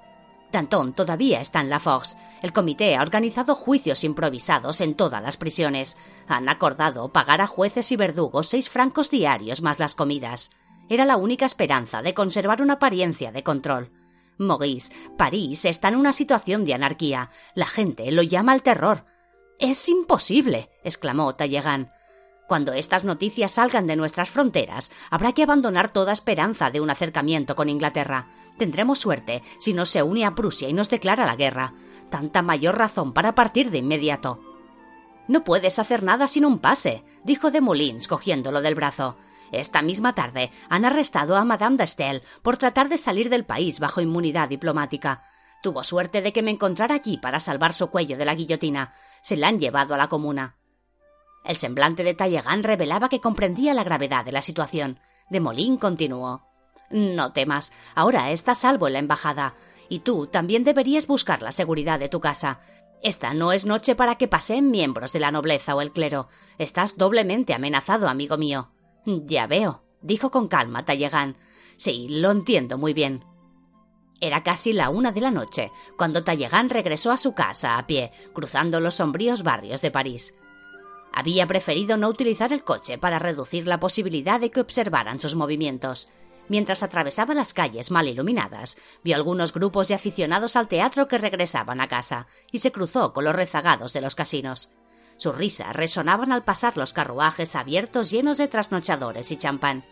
Danton 0.53 0.93
todavía 0.93 1.41
está 1.41 1.61
en 1.61 1.71
la 1.71 1.81
Fox. 1.81 2.17
El 2.43 2.53
comité 2.53 2.95
ha 2.95 3.03
organizado 3.03 3.55
juicios 3.55 4.05
improvisados 4.05 4.83
en 4.83 4.95
todas 4.95 5.23
las 5.23 5.39
prisiones. 5.39 5.97
Han 6.29 6.49
acordado 6.49 7.09
pagar 7.09 7.41
a 7.41 7.47
jueces 7.47 7.91
y 7.91 7.97
verdugos 7.97 8.49
seis 8.49 8.69
francos 8.69 9.11
diarios 9.11 9.63
más 9.63 9.79
las 9.79 9.95
comidas. 9.95 10.51
Era 10.91 11.07
la 11.07 11.17
única 11.17 11.47
esperanza 11.47 12.03
de 12.03 12.13
conservar 12.13 12.61
una 12.61 12.75
apariencia 12.75 13.33
de 13.33 13.43
control. 13.43 13.91
Maurice, 14.43 14.93
París 15.17 15.65
está 15.65 15.89
en 15.89 15.97
una 15.97 16.13
situación 16.13 16.65
de 16.65 16.75
anarquía. 16.75 17.31
La 17.55 17.67
gente 17.67 18.11
lo 18.13 18.23
llama 18.23 18.55
el 18.55 18.63
terror. 18.63 19.05
Es 19.59 19.89
imposible, 19.89 20.71
exclamó 20.85 21.35
Talleyrand. 21.35 21.91
Cuando 22.49 22.73
estas 22.73 23.05
noticias 23.05 23.53
salgan 23.53 23.87
de 23.87 23.97
nuestras 23.97 24.31
fronteras, 24.31 24.91
habrá 25.11 25.33
que 25.33 25.43
abandonar 25.43 25.93
toda 25.93 26.13
esperanza 26.13 26.71
de 26.71 26.81
un 26.81 26.91
acercamiento 26.91 27.57
con 27.57 27.69
Inglaterra. 27.69 28.29
Tendremos 28.59 28.99
suerte 28.99 29.43
si 29.59 29.73
no 29.73 29.87
se 29.87 30.03
une 30.03 30.27
a 30.27 30.35
Prusia 30.35 30.69
y 30.69 30.73
nos 30.73 30.91
declara 30.91 31.25
la 31.25 31.37
guerra. 31.37 31.73
Tanta 32.11 32.43
mayor 32.43 32.77
razón 32.77 33.15
para 33.15 33.35
partir 33.35 33.71
de 33.71 33.79
inmediato. 33.79 34.41
No 35.29 35.45
puedes 35.45 35.79
hacer 35.79 36.03
nada 36.03 36.27
sin 36.27 36.45
un 36.45 36.59
pase, 36.59 37.05
dijo 37.25 37.51
de 37.51 37.61
Moulins 37.61 38.09
cogiéndolo 38.09 38.61
del 38.61 38.75
brazo. 38.75 39.17
Esta 39.53 39.83
misma 39.83 40.15
tarde 40.15 40.51
han 40.71 40.87
arrestado 40.87 41.37
a 41.37 41.45
Madame 41.45 41.77
d'Astel 41.77 42.23
por 42.43 42.57
tratar 42.57 42.88
de 42.88 42.97
salir 42.97 43.29
del 43.29 43.45
país 43.45 43.81
bajo 43.81 44.01
inmunidad 44.01 44.49
diplomática. 44.49 45.25
Tuvo 45.62 45.85
suerte 45.85 46.23
de 46.23 46.33
que 46.33 46.43
me 46.43 46.51
encontrara 46.51 46.97
allí 46.97 47.19
para 47.19 47.38
salvar 47.38 47.75
su 47.75 47.88
cuello 47.88 48.17
de 48.17 48.25
la 48.25 48.35
guillotina. 48.35 48.95
Se 49.23 49.37
la 49.37 49.49
han 49.49 49.61
llevado 49.61 49.95
a 49.95 49.99
la 49.99 50.09
comuna. 50.09 50.57
El 51.45 51.57
semblante 51.57 52.03
de 52.03 52.15
Talleyrand 52.15 52.65
revelaba 52.65 53.09
que 53.09 53.21
comprendía 53.21 53.75
la 53.75 53.85
gravedad 53.85 54.25
de 54.25 54.33
la 54.33 54.43
situación. 54.43 54.99
De 55.29 55.41
Molín 55.41 55.77
continuó. 55.77 56.43
No 56.91 57.33
temas, 57.33 57.73
ahora 57.95 58.31
está 58.31 58.55
salvo 58.55 58.87
en 58.87 58.95
la 58.95 58.99
embajada. 59.01 59.55
Y 59.88 60.01
tú 60.01 60.27
también 60.27 60.65
deberías 60.65 61.07
buscar 61.07 61.43
la 61.43 61.53
seguridad 61.53 61.99
de 61.99 62.09
tu 62.09 62.21
casa. 62.21 62.61
Esta 63.03 63.35
no 63.35 63.53
es 63.53 63.67
noche 63.67 63.95
para 63.95 64.17
que 64.17 64.29
paseen 64.29 64.71
miembros 64.71 65.12
de 65.12 65.21
la 65.21 65.31
nobleza 65.31 65.75
o 65.75 65.81
el 65.81 65.93
clero. 65.93 66.29
Estás 66.59 66.97
doblemente 66.97 67.53
amenazado, 67.53 68.09
amigo 68.09 68.38
mío. 68.38 68.71
Ya 69.05 69.47
veo, 69.47 69.83
dijo 70.01 70.31
con 70.31 70.47
calma 70.47 70.85
Talleyrand. 70.85 71.37
Sí, 71.77 72.07
lo 72.09 72.31
entiendo 72.31 72.79
muy 72.79 72.95
bien. 72.95 73.25
Era 74.21 74.45
casi 74.45 74.73
la 74.73 74.88
una 74.88 75.11
de 75.11 75.21
la 75.21 75.33
noche 75.33 75.73
cuando 75.97 76.23
Talleyrand 76.23 76.71
regresó 76.71 77.11
a 77.11 77.17
su 77.17 77.35
casa 77.35 77.77
a 77.77 77.87
pie, 77.87 78.12
cruzando 78.33 78.79
los 78.79 78.97
sombríos 78.97 79.43
barrios 79.43 79.83
de 79.83 79.91
París. 79.91 80.35
Había 81.12 81.47
preferido 81.47 81.97
no 81.97 82.09
utilizar 82.09 82.53
el 82.53 82.65
coche 82.65 82.99
para 82.99 83.19
reducir 83.19 83.67
la 83.67 83.81
posibilidad 83.81 84.41
de 84.41 84.51
que 84.51 84.61
observaran 84.61 85.19
sus 85.19 85.35
movimientos. 85.35 86.09
Mientras 86.49 86.83
atravesaba 86.83 87.35
las 87.35 87.53
calles 87.53 87.91
mal 87.91 88.09
iluminadas, 88.09 88.79
vio 89.03 89.17
algunos 89.17 89.53
grupos 89.53 89.88
de 89.88 89.95
aficionados 89.95 90.57
al 90.57 90.69
teatro 90.69 91.09
que 91.09 91.19
regresaban 91.19 91.81
a 91.81 91.88
casa 91.88 92.29
y 92.51 92.59
se 92.59 92.73
cruzó 92.73 93.12
con 93.12 93.25
los 93.25 93.35
rezagados 93.35 93.93
de 93.93 94.01
los 94.01 94.15
casinos. 94.15 94.71
Sus 95.23 95.37
risas 95.37 95.77
resonaban 95.77 96.33
al 96.33 96.43
pasar 96.43 96.77
los 96.77 96.93
carruajes 96.93 97.55
abiertos 97.55 98.11
llenos 98.11 98.39
de 98.39 98.49
trasnochadores 98.49 99.31
y 99.31 99.37
champán. 99.37 99.85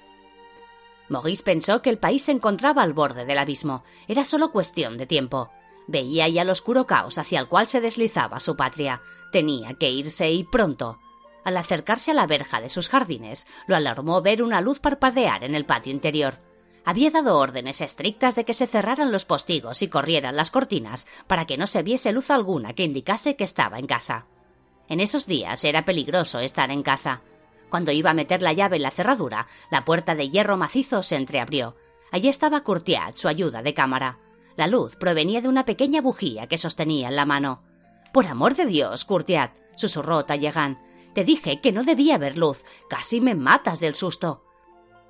Maurice 1.08 1.44
pensó 1.44 1.82
que 1.82 1.90
el 1.90 1.98
país 1.98 2.24
se 2.24 2.32
encontraba 2.32 2.82
al 2.82 2.94
borde 2.94 3.24
del 3.24 3.38
abismo. 3.38 3.84
Era 4.08 4.24
solo 4.24 4.50
cuestión 4.50 4.98
de 4.98 5.06
tiempo. 5.06 5.48
Veía 5.86 6.26
ya 6.26 6.42
el 6.42 6.50
oscuro 6.50 6.84
caos 6.84 7.16
hacia 7.16 7.38
el 7.38 7.46
cual 7.46 7.68
se 7.68 7.80
deslizaba 7.80 8.40
su 8.40 8.56
patria. 8.56 9.02
Tenía 9.30 9.74
que 9.74 9.92
irse 9.92 10.32
y 10.32 10.42
pronto. 10.42 10.98
Al 11.44 11.56
acercarse 11.58 12.10
a 12.10 12.14
la 12.14 12.26
verja 12.26 12.60
de 12.60 12.68
sus 12.68 12.88
jardines, 12.88 13.46
lo 13.68 13.76
alarmó 13.76 14.22
ver 14.22 14.42
una 14.42 14.60
luz 14.60 14.80
parpadear 14.80 15.44
en 15.44 15.54
el 15.54 15.64
patio 15.64 15.92
interior. 15.92 16.38
Había 16.84 17.12
dado 17.12 17.38
órdenes 17.38 17.80
estrictas 17.82 18.34
de 18.34 18.44
que 18.44 18.54
se 18.54 18.66
cerraran 18.66 19.12
los 19.12 19.26
postigos 19.26 19.80
y 19.82 19.86
corrieran 19.86 20.34
las 20.34 20.50
cortinas 20.50 21.06
para 21.28 21.46
que 21.46 21.56
no 21.56 21.68
se 21.68 21.84
viese 21.84 22.10
luz 22.10 22.32
alguna 22.32 22.72
que 22.72 22.82
indicase 22.82 23.36
que 23.36 23.44
estaba 23.44 23.78
en 23.78 23.86
casa. 23.86 24.26
En 24.90 24.98
esos 24.98 25.26
días 25.26 25.62
era 25.64 25.84
peligroso 25.84 26.40
estar 26.40 26.72
en 26.72 26.82
casa. 26.82 27.22
Cuando 27.70 27.92
iba 27.92 28.10
a 28.10 28.14
meter 28.14 28.42
la 28.42 28.52
llave 28.52 28.76
en 28.76 28.82
la 28.82 28.90
cerradura, 28.90 29.46
la 29.70 29.84
puerta 29.84 30.16
de 30.16 30.30
hierro 30.30 30.56
macizo 30.56 31.04
se 31.04 31.14
entreabrió. 31.14 31.76
Allí 32.10 32.28
estaba 32.28 32.64
Courtiat, 32.64 33.14
su 33.14 33.28
ayuda 33.28 33.62
de 33.62 33.72
cámara. 33.72 34.18
La 34.56 34.66
luz 34.66 34.96
provenía 34.96 35.40
de 35.40 35.48
una 35.48 35.64
pequeña 35.64 36.00
bujía 36.00 36.48
que 36.48 36.58
sostenía 36.58 37.08
en 37.08 37.14
la 37.14 37.24
mano. 37.24 37.62
Por 38.12 38.26
amor 38.26 38.56
de 38.56 38.66
Dios, 38.66 39.04
Courtiat, 39.04 39.52
susurró 39.76 40.24
Talleyrand, 40.24 40.76
te 41.14 41.22
dije 41.22 41.60
que 41.60 41.70
no 41.70 41.84
debía 41.84 42.16
haber 42.16 42.36
luz. 42.36 42.64
Casi 42.88 43.20
me 43.20 43.36
matas 43.36 43.78
del 43.78 43.94
susto. 43.94 44.42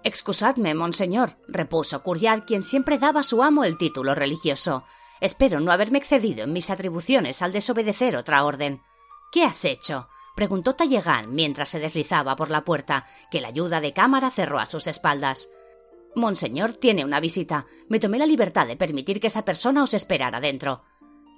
Excusadme, 0.04 0.74
monseñor, 0.74 1.38
repuso 1.48 2.02
Curial, 2.02 2.44
quien 2.44 2.62
siempre 2.62 2.98
daba 2.98 3.20
a 3.20 3.22
su 3.22 3.42
amo 3.42 3.64
el 3.64 3.78
título 3.78 4.14
religioso. 4.14 4.84
Espero 5.22 5.58
no 5.60 5.72
haberme 5.72 5.98
excedido 5.98 6.44
en 6.44 6.52
mis 6.52 6.68
atribuciones 6.68 7.40
al 7.40 7.52
desobedecer 7.52 8.16
otra 8.16 8.44
orden. 8.44 8.82
¿Qué 9.30 9.44
has 9.44 9.64
hecho? 9.64 10.08
preguntó 10.34 10.74
Talleyrand 10.74 11.28
mientras 11.28 11.68
se 11.68 11.78
deslizaba 11.78 12.34
por 12.34 12.50
la 12.50 12.64
puerta, 12.64 13.06
que 13.30 13.40
la 13.40 13.48
ayuda 13.48 13.80
de 13.80 13.92
cámara 13.92 14.30
cerró 14.30 14.58
a 14.58 14.66
sus 14.66 14.86
espaldas. 14.86 15.48
Monseñor 16.16 16.74
tiene 16.74 17.04
una 17.04 17.20
visita. 17.20 17.66
Me 17.88 18.00
tomé 18.00 18.18
la 18.18 18.26
libertad 18.26 18.66
de 18.66 18.76
permitir 18.76 19.20
que 19.20 19.28
esa 19.28 19.44
persona 19.44 19.82
os 19.82 19.94
esperara 19.94 20.40
dentro. 20.40 20.82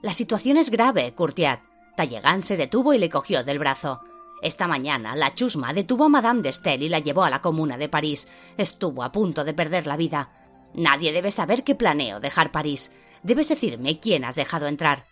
La 0.00 0.14
situación 0.14 0.57
es 0.57 0.70
grave, 0.70 1.14
Courtiat. 1.14 1.61
Talleyrand 1.96 2.42
se 2.42 2.57
detuvo 2.57 2.94
y 2.94 2.98
le 2.98 3.11
cogió 3.11 3.44
del 3.44 3.59
brazo. 3.59 4.00
Esta 4.40 4.66
mañana 4.66 5.14
la 5.14 5.35
chusma 5.35 5.74
detuvo 5.74 6.05
a 6.05 6.09
Madame 6.09 6.42
de 6.42 6.52
Stael 6.52 6.83
y 6.83 6.88
la 6.88 6.98
llevó 7.00 7.24
a 7.24 7.31
la 7.31 7.42
comuna 7.42 7.76
de 7.76 7.88
París. 7.90 8.26
Estuvo 8.57 9.05
a 9.05 9.12
punto 9.12 9.44
de 9.44 9.52
perder 9.52 9.87
la 9.87 9.96
vida. 9.96 10.31
Nadie 10.74 11.12
debe 11.12 11.31
saber 11.31 11.62
que 11.62 11.74
planeo 11.74 12.18
dejar 12.18 12.50
París. 12.50 12.90
Debes 13.22 13.48
decirme 13.48 14.00
quién 14.00 14.24
has 14.24 14.37
dejado 14.37 14.66
entrar. 14.66 15.12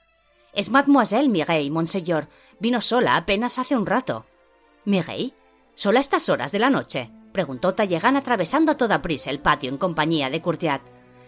Es 0.52 0.70
Mademoiselle 0.70 1.28
Mireille, 1.28 1.70
Monseñor. 1.70 2.28
Vino 2.58 2.80
sola 2.80 3.16
apenas 3.16 3.58
hace 3.58 3.76
un 3.76 3.86
rato. 3.86 4.26
¿Mireille? 4.84 5.34
¿Sola 5.74 6.00
a 6.00 6.02
estas 6.02 6.28
horas 6.28 6.52
de 6.52 6.58
la 6.58 6.70
noche? 6.70 7.10
preguntó 7.32 7.74
Talleyrand 7.74 8.16
atravesando 8.16 8.72
a 8.72 8.76
toda 8.76 9.02
prisa 9.02 9.30
el 9.30 9.40
patio 9.40 9.70
en 9.70 9.78
compañía 9.78 10.30
de 10.30 10.42
Courtiat. 10.42 10.82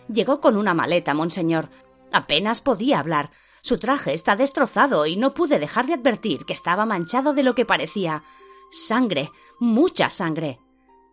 Llegó 0.08 0.40
con 0.40 0.56
una 0.56 0.74
maleta, 0.74 1.14
monseñor. 1.14 1.68
Apenas 2.12 2.61
podía 2.61 2.98
hablar. 2.98 3.30
Su 3.62 3.78
traje 3.78 4.12
está 4.12 4.35
destrozado 4.35 5.06
y 5.06 5.16
no 5.16 5.32
pude 5.32 5.61
dejar 5.61 5.87
de 5.87 5.94
advertir 5.94 6.44
que 6.44 6.52
estaba 6.52 6.85
manchado 6.85 7.32
de 7.32 7.44
lo 7.44 7.54
que 7.54 7.64
parecía 7.64 8.24
sangre, 8.72 9.30
mucha 9.61 10.11
sangre. 10.11 10.58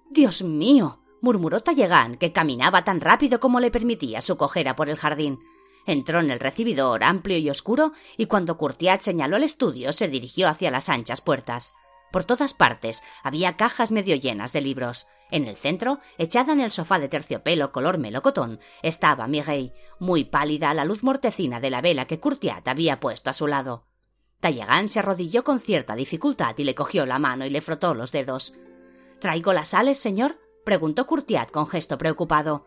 Dios 0.09 0.41
mío, 0.41 0.99
murmuró 1.21 1.61
Talleyrand, 1.61 2.17
que 2.17 2.31
caminaba 2.31 2.83
tan 2.83 3.01
rápido 3.01 3.39
como 3.39 3.59
le 3.59 3.69
permitía 3.69 4.21
su 4.21 4.37
cojera 4.37 4.75
por 4.75 4.89
el 4.89 4.97
jardín. 4.97 5.39
Entró 5.85 6.19
en 6.19 6.31
el 6.31 6.39
recibidor 6.39 7.03
amplio 7.03 7.37
y 7.37 7.49
oscuro 7.49 7.93
y 8.17 8.25
cuando 8.27 8.57
Courtiat 8.57 9.01
señaló 9.01 9.37
el 9.37 9.43
estudio 9.43 9.93
se 9.93 10.07
dirigió 10.07 10.47
hacia 10.47 10.71
las 10.71 10.89
anchas 10.89 11.21
puertas. 11.21 11.73
Por 12.11 12.23
todas 12.23 12.53
partes 12.53 13.03
había 13.23 13.55
cajas 13.55 13.91
medio 13.91 14.15
llenas 14.15 14.51
de 14.51 14.61
libros. 14.61 15.05
En 15.31 15.47
el 15.47 15.57
centro, 15.57 15.99
echada 16.17 16.53
en 16.53 16.59
el 16.59 16.71
sofá 16.71 16.97
de 16.97 17.07
terciopelo 17.07 17.71
color 17.71 17.99
melocotón, 17.99 18.59
estaba 18.81 19.27
Mireille, 19.27 19.73
muy 19.99 20.23
pálida 20.23 20.71
a 20.71 20.73
la 20.73 20.85
luz 20.85 21.03
mortecina 21.03 21.59
de 21.59 21.69
la 21.69 21.81
vela 21.81 22.05
que 22.05 22.19
Courtiat 22.19 22.67
había 22.67 22.99
puesto 22.99 23.29
a 23.29 23.33
su 23.33 23.47
lado. 23.47 23.85
Talleyrand 24.39 24.89
se 24.89 24.99
arrodilló 24.99 25.43
con 25.43 25.59
cierta 25.59 25.95
dificultad 25.95 26.55
y 26.57 26.63
le 26.63 26.73
cogió 26.73 27.05
la 27.05 27.19
mano 27.19 27.45
y 27.45 27.49
le 27.49 27.61
frotó 27.61 27.93
los 27.93 28.11
dedos. 28.11 28.53
¿Traigo 29.19 29.53
las 29.53 29.69
sales, 29.69 29.99
señor? 29.99 30.39
preguntó 30.65 31.05
Courtiat 31.05 31.51
con 31.51 31.67
gesto 31.67 31.97
preocupado. 31.97 32.65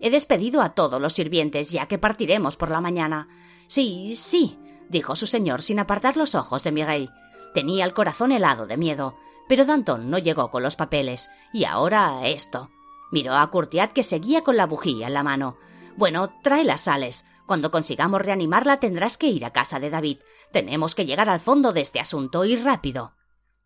He 0.00 0.10
despedido 0.10 0.62
a 0.62 0.74
todos 0.74 1.00
los 1.00 1.12
sirvientes 1.12 1.70
ya 1.70 1.86
que 1.86 1.98
partiremos 1.98 2.56
por 2.56 2.70
la 2.70 2.80
mañana. 2.80 3.28
Sí, 3.68 4.14
sí, 4.16 4.58
dijo 4.88 5.16
su 5.16 5.26
señor 5.26 5.62
sin 5.62 5.78
apartar 5.78 6.16
los 6.16 6.34
ojos 6.34 6.64
de 6.64 6.72
Mireille. 6.72 7.12
Tenía 7.54 7.84
el 7.84 7.94
corazón 7.94 8.32
helado 8.32 8.66
de 8.66 8.76
miedo, 8.76 9.16
pero 9.48 9.64
Danton 9.64 10.10
no 10.10 10.18
llegó 10.18 10.50
con 10.50 10.62
los 10.62 10.76
papeles. 10.76 11.30
Y 11.52 11.64
ahora 11.64 12.26
esto. 12.26 12.70
Miró 13.10 13.34
a 13.34 13.50
Courtiat 13.50 13.92
que 13.92 14.02
seguía 14.02 14.42
con 14.42 14.56
la 14.56 14.66
bujía 14.66 15.06
en 15.06 15.14
la 15.14 15.22
mano. 15.22 15.56
Bueno, 15.96 16.32
trae 16.42 16.64
las 16.64 16.82
sales. 16.82 17.24
Cuando 17.46 17.70
consigamos 17.70 18.22
reanimarla 18.22 18.80
tendrás 18.80 19.16
que 19.16 19.28
ir 19.28 19.44
a 19.44 19.52
casa 19.52 19.78
de 19.78 19.90
David. 19.90 20.18
Tenemos 20.52 20.94
que 20.94 21.06
llegar 21.06 21.28
al 21.28 21.40
fondo 21.40 21.72
de 21.72 21.82
este 21.82 22.00
asunto 22.00 22.44
y 22.44 22.56
rápido. 22.56 23.12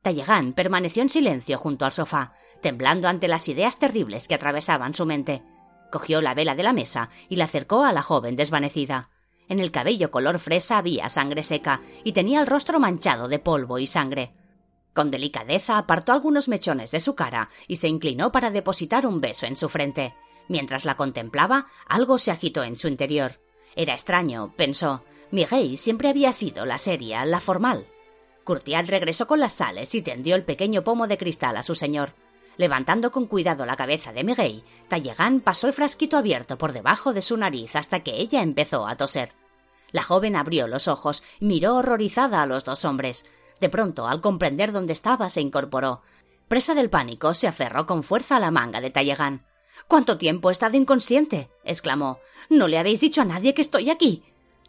Tallegan 0.02 0.52
permaneció 0.52 1.02
en 1.02 1.08
silencio 1.08 1.58
junto 1.58 1.84
al 1.84 1.92
sofá, 1.92 2.32
temblando 2.60 3.08
ante 3.08 3.28
las 3.28 3.48
ideas 3.48 3.78
terribles 3.78 4.28
que 4.28 4.34
atravesaban 4.34 4.94
su 4.94 5.06
mente. 5.06 5.42
Cogió 5.90 6.20
la 6.20 6.34
vela 6.34 6.54
de 6.54 6.62
la 6.62 6.72
mesa 6.72 7.08
y 7.28 7.36
la 7.36 7.44
acercó 7.44 7.84
a 7.84 7.92
la 7.92 8.02
joven 8.02 8.36
desvanecida. 8.36 9.10
En 9.48 9.60
el 9.60 9.70
cabello 9.70 10.10
color 10.10 10.38
fresa 10.38 10.78
había 10.78 11.08
sangre 11.08 11.42
seca 11.42 11.80
y 12.04 12.12
tenía 12.12 12.40
el 12.40 12.46
rostro 12.46 12.78
manchado 12.78 13.28
de 13.28 13.38
polvo 13.38 13.78
y 13.78 13.86
sangre. 13.86 14.32
Con 14.92 15.10
delicadeza 15.10 15.78
apartó 15.78 16.12
algunos 16.12 16.48
mechones 16.48 16.90
de 16.90 17.00
su 17.00 17.14
cara 17.14 17.48
y 17.66 17.76
se 17.76 17.88
inclinó 17.88 18.32
para 18.32 18.50
depositar 18.50 19.06
un 19.06 19.20
beso 19.20 19.46
en 19.46 19.56
su 19.56 19.68
frente. 19.68 20.14
Mientras 20.48 20.84
la 20.84 20.96
contemplaba, 20.96 21.66
algo 21.86 22.18
se 22.18 22.30
agitó 22.30 22.62
en 22.64 22.76
su 22.76 22.88
interior. 22.88 23.40
Era 23.76 23.94
extraño, 23.94 24.52
pensó. 24.56 25.04
Miguel 25.30 25.76
siempre 25.76 26.08
había 26.08 26.32
sido 26.32 26.66
la 26.66 26.78
seria, 26.78 27.24
la 27.24 27.40
formal. 27.40 27.86
Curtial 28.44 28.88
regresó 28.88 29.26
con 29.26 29.40
las 29.40 29.52
sales 29.52 29.94
y 29.94 30.02
tendió 30.02 30.34
el 30.34 30.44
pequeño 30.44 30.82
pomo 30.82 31.06
de 31.06 31.18
cristal 31.18 31.56
a 31.56 31.62
su 31.62 31.74
señor. 31.74 32.14
Levantando 32.58 33.12
con 33.12 33.26
cuidado 33.26 33.64
la 33.64 33.76
cabeza 33.76 34.12
de 34.12 34.24
Miguel, 34.24 34.64
Tallegan 34.88 35.40
pasó 35.40 35.68
el 35.68 35.72
frasquito 35.72 36.16
abierto 36.16 36.58
por 36.58 36.72
debajo 36.72 37.12
de 37.12 37.22
su 37.22 37.36
nariz 37.36 37.76
hasta 37.76 38.00
que 38.00 38.16
ella 38.20 38.42
empezó 38.42 38.88
a 38.88 38.96
toser. 38.96 39.30
La 39.92 40.02
joven 40.02 40.34
abrió 40.34 40.66
los 40.66 40.88
ojos, 40.88 41.22
miró 41.38 41.76
horrorizada 41.76 42.42
a 42.42 42.46
los 42.46 42.64
dos 42.64 42.84
hombres. 42.84 43.24
De 43.60 43.68
pronto, 43.68 44.08
al 44.08 44.20
comprender 44.20 44.72
dónde 44.72 44.92
estaba, 44.92 45.30
se 45.30 45.40
incorporó. 45.40 46.02
Presa 46.48 46.74
del 46.74 46.90
pánico, 46.90 47.32
se 47.32 47.46
aferró 47.46 47.86
con 47.86 48.02
fuerza 48.02 48.36
a 48.36 48.40
la 48.40 48.50
manga 48.50 48.80
de 48.80 48.90
Tallegan. 48.90 49.46
¿Cuánto 49.86 50.18
tiempo 50.18 50.48
he 50.48 50.52
estado 50.52 50.76
inconsciente? 50.76 51.50
exclamó. 51.62 52.18
¿No 52.50 52.66
le 52.66 52.78
habéis 52.78 53.00
dicho 53.00 53.22
a 53.22 53.24
nadie 53.24 53.54
que 53.54 53.62
estoy 53.62 53.88
aquí? 53.88 54.24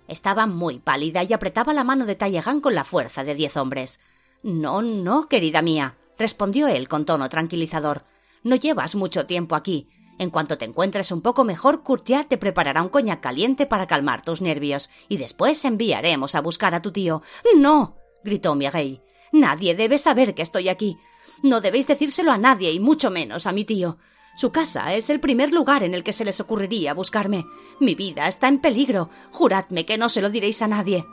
Estaba 0.07 0.45
muy 0.45 0.77
pálida 0.77 1.23
y 1.23 1.33
apretaba 1.33 1.73
la 1.73 1.83
mano 1.83 2.05
de 2.05 2.15
Tallegan 2.15 2.61
con 2.61 2.75
la 2.75 2.83
fuerza 2.83 3.23
de 3.23 3.33
diez 3.33 3.57
hombres. 3.57 3.99
No, 4.43 4.83
no, 4.83 5.27
querida 5.27 5.61
mía, 5.63 5.95
respondió 6.19 6.67
él 6.67 6.87
con 6.87 7.05
tono 7.05 7.29
tranquilizador. 7.29 8.03
No 8.43 8.55
llevas 8.55 8.93
mucho 8.93 9.25
tiempo 9.25 9.55
aquí. 9.55 9.87
En 10.19 10.29
cuanto 10.29 10.57
te 10.57 10.65
encuentres 10.65 11.11
un 11.11 11.21
poco 11.21 11.45
mejor, 11.45 11.81
Courtiat 11.81 12.27
te 12.27 12.37
preparará 12.37 12.83
un 12.83 12.89
coñac 12.89 13.21
caliente 13.21 13.65
para 13.65 13.87
calmar 13.87 14.21
tus 14.21 14.41
nervios, 14.41 14.89
y 15.07 15.15
después 15.15 15.63
enviaremos 15.63 16.35
a 16.35 16.41
buscar 16.41 16.75
a 16.75 16.81
tu 16.81 16.91
tío. 16.91 17.21
No, 17.55 17.95
gritó 18.23 18.53
Miguel. 18.53 19.01
Nadie 19.31 19.75
debe 19.75 19.97
saber 19.97 20.35
que 20.35 20.41
estoy 20.41 20.67
aquí. 20.67 20.97
No 21.41 21.61
debéis 21.61 21.87
decírselo 21.87 22.33
a 22.33 22.37
nadie 22.37 22.73
y 22.73 22.81
mucho 22.81 23.09
menos 23.09 23.47
a 23.47 23.53
mi 23.53 23.63
tío. 23.63 23.97
Su 24.35 24.51
casa 24.51 24.93
es 24.93 25.09
el 25.09 25.21
primer 25.21 25.53
lugar 25.53 25.83
en 25.83 25.93
el 25.93 26.03
que 26.03 26.13
se 26.13 26.25
les 26.25 26.39
ocurriría 26.41 26.93
buscarme. 26.93 27.45
Mi 27.79 27.95
vida 27.95 28.27
está 28.27 28.49
en 28.49 28.59
peligro. 28.59 29.09
Juradme 29.31 29.85
que 29.85 29.97
no 29.97 30.09
se 30.09 30.21
lo 30.21 30.29
diréis 30.29 30.61
a 30.61 30.67
nadie. 30.67 31.05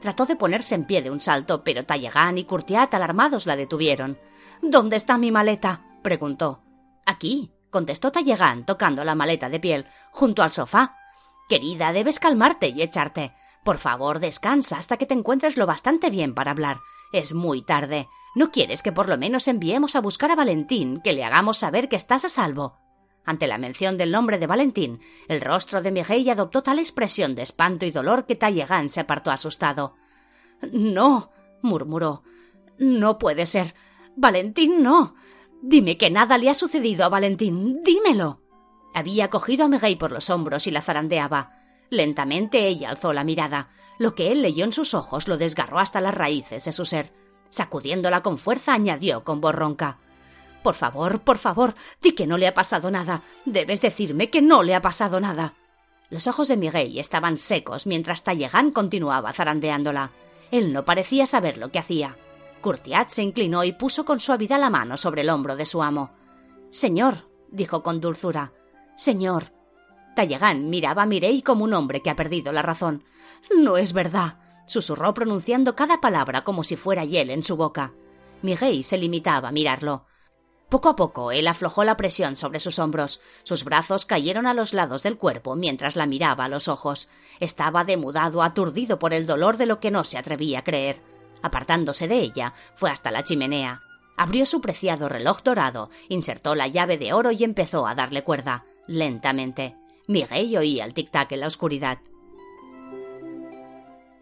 Trató 0.00 0.26
de 0.26 0.36
ponerse 0.36 0.74
en 0.74 0.86
pie 0.86 1.00
de 1.00 1.10
un 1.10 1.20
salto, 1.20 1.62
pero 1.64 1.84
Tallegan 1.84 2.36
y 2.36 2.44
Curtiat 2.44 2.92
alarmados 2.92 3.46
la 3.46 3.56
detuvieron. 3.56 4.18
¿Dónde 4.62 4.96
está 4.96 5.18
mi 5.18 5.32
maleta? 5.32 5.82
preguntó. 6.02 6.62
Aquí, 7.04 7.50
contestó 7.70 8.12
Tallegan, 8.12 8.64
tocando 8.64 9.02
la 9.04 9.16
maleta 9.16 9.48
de 9.48 9.58
piel, 9.58 9.86
junto 10.12 10.42
al 10.44 10.52
sofá. 10.52 10.96
Querida, 11.48 11.92
debes 11.92 12.20
calmarte 12.20 12.68
y 12.68 12.80
echarte. 12.80 13.34
Por 13.64 13.78
favor, 13.78 14.20
descansa 14.20 14.78
hasta 14.78 14.96
que 14.96 15.06
te 15.06 15.14
encuentres 15.14 15.56
lo 15.56 15.66
bastante 15.66 16.10
bien 16.10 16.32
para 16.32 16.52
hablar. 16.52 16.78
Es 17.12 17.34
muy 17.34 17.62
tarde. 17.62 18.08
¿No 18.36 18.52
quieres 18.52 18.84
que 18.84 18.92
por 18.92 19.08
lo 19.08 19.18
menos 19.18 19.48
enviemos 19.48 19.96
a 19.96 20.00
buscar 20.00 20.30
a 20.30 20.36
Valentín, 20.36 21.00
que 21.02 21.12
le 21.12 21.24
hagamos 21.24 21.58
saber 21.58 21.88
que 21.88 21.96
estás 21.96 22.24
a 22.24 22.28
salvo? 22.28 22.78
Ante 23.24 23.48
la 23.48 23.58
mención 23.58 23.98
del 23.98 24.12
nombre 24.12 24.38
de 24.38 24.46
Valentín, 24.46 25.00
el 25.28 25.40
rostro 25.40 25.82
de 25.82 25.90
Miguel 25.90 26.28
adoptó 26.30 26.62
tal 26.62 26.78
expresión 26.78 27.34
de 27.34 27.42
espanto 27.42 27.84
y 27.84 27.90
dolor 27.90 28.26
que 28.26 28.36
Tallegan 28.36 28.90
se 28.90 29.00
apartó 29.00 29.32
asustado. 29.32 29.96
No, 30.72 31.30
murmuró. 31.62 32.22
No 32.78 33.18
puede 33.18 33.46
ser. 33.46 33.74
Valentín 34.16 34.82
no. 34.82 35.14
Dime 35.62 35.96
que 35.96 36.10
nada 36.10 36.38
le 36.38 36.50
ha 36.50 36.54
sucedido 36.54 37.04
a 37.04 37.08
Valentín. 37.08 37.82
Dímelo. 37.82 38.40
Había 38.94 39.30
cogido 39.30 39.64
a 39.64 39.68
Miguel 39.68 39.96
por 39.96 40.12
los 40.12 40.28
hombros 40.28 40.66
y 40.66 40.70
la 40.70 40.82
zarandeaba. 40.82 41.52
Lentamente 41.90 42.66
ella 42.66 42.90
alzó 42.90 43.12
la 43.12 43.24
mirada. 43.24 43.70
Lo 43.98 44.14
que 44.14 44.32
él 44.32 44.42
leyó 44.42 44.64
en 44.64 44.72
sus 44.72 44.94
ojos 44.94 45.28
lo 45.28 45.38
desgarró 45.38 45.78
hasta 45.78 46.00
las 46.00 46.14
raíces 46.14 46.64
de 46.64 46.72
su 46.72 46.84
ser. 46.84 47.12
Sacudiéndola 47.50 48.22
con 48.22 48.38
fuerza, 48.38 48.74
añadió 48.74 49.24
con 49.24 49.40
voz 49.40 49.54
ronca. 49.54 49.98
Por 50.62 50.74
favor, 50.74 51.20
por 51.20 51.38
favor, 51.38 51.74
di 52.00 52.12
que 52.12 52.26
no 52.26 52.38
le 52.38 52.46
ha 52.46 52.54
pasado 52.54 52.90
nada. 52.90 53.22
Debes 53.44 53.80
decirme 53.80 54.30
que 54.30 54.42
no 54.42 54.62
le 54.62 54.74
ha 54.74 54.80
pasado 54.80 55.20
nada. 55.20 55.54
Los 56.10 56.26
ojos 56.26 56.48
de 56.48 56.56
Miguel 56.56 56.98
estaban 56.98 57.38
secos 57.38 57.86
mientras 57.86 58.24
Tallegan 58.24 58.70
continuaba 58.70 59.32
zarandeándola. 59.32 60.10
Él 60.50 60.72
no 60.72 60.84
parecía 60.84 61.26
saber 61.26 61.56
lo 61.56 61.70
que 61.70 61.78
hacía. 61.78 62.16
Curtiat 62.62 63.10
se 63.10 63.22
inclinó 63.22 63.64
y 63.64 63.72
puso 63.72 64.06
con 64.06 64.20
suavidad 64.20 64.58
la 64.58 64.70
mano 64.70 64.96
sobre 64.96 65.20
el 65.20 65.28
hombro 65.28 65.56
de 65.56 65.66
su 65.66 65.82
amo. 65.82 66.12
Señor, 66.70 67.28
dijo 67.50 67.82
con 67.82 68.00
dulzura. 68.00 68.52
Señor, 68.96 69.52
Tallegan 70.14 70.70
miraba 70.70 71.02
a 71.02 71.06
Mirey 71.06 71.42
como 71.42 71.64
un 71.64 71.74
hombre 71.74 72.00
que 72.00 72.10
ha 72.10 72.16
perdido 72.16 72.52
la 72.52 72.62
razón. 72.62 73.04
No 73.54 73.76
es 73.76 73.92
verdad, 73.92 74.38
susurró 74.66 75.12
pronunciando 75.14 75.74
cada 75.74 76.00
palabra 76.00 76.44
como 76.44 76.64
si 76.64 76.76
fuera 76.76 77.04
hiel 77.04 77.30
en 77.30 77.42
su 77.42 77.56
boca. 77.56 77.92
Miguel 78.42 78.84
se 78.84 78.98
limitaba 78.98 79.48
a 79.48 79.52
mirarlo. 79.52 80.06
Poco 80.68 80.88
a 80.88 80.96
poco 80.96 81.32
él 81.32 81.48
aflojó 81.48 81.84
la 81.84 81.98
presión 81.98 82.36
sobre 82.36 82.58
sus 82.58 82.78
hombros. 82.78 83.20
Sus 83.42 83.64
brazos 83.64 84.06
cayeron 84.06 84.46
a 84.46 84.54
los 84.54 84.72
lados 84.72 85.02
del 85.02 85.18
cuerpo 85.18 85.54
mientras 85.54 85.96
la 85.96 86.06
miraba 86.06 86.46
a 86.46 86.48
los 86.48 86.66
ojos. 86.68 87.10
Estaba 87.40 87.84
demudado, 87.84 88.42
aturdido 88.42 88.98
por 88.98 89.12
el 89.12 89.26
dolor 89.26 89.58
de 89.58 89.66
lo 89.66 89.80
que 89.80 89.90
no 89.90 90.04
se 90.04 90.16
atrevía 90.16 90.60
a 90.60 90.64
creer. 90.64 91.02
Apartándose 91.42 92.08
de 92.08 92.20
ella, 92.20 92.54
fue 92.74 92.90
hasta 92.90 93.10
la 93.10 93.24
chimenea. 93.24 93.82
Abrió 94.16 94.46
su 94.46 94.60
preciado 94.60 95.08
reloj 95.08 95.42
dorado, 95.42 95.90
insertó 96.08 96.54
la 96.54 96.68
llave 96.68 96.98
de 96.98 97.12
oro 97.12 97.32
y 97.32 97.44
empezó 97.44 97.86
a 97.86 97.94
darle 97.94 98.22
cuerda, 98.22 98.64
lentamente. 98.86 99.76
Miguel 100.06 100.56
oía 100.56 100.84
el 100.84 100.94
tic-tac 100.94 101.32
en 101.32 101.40
la 101.40 101.46
oscuridad. 101.46 101.98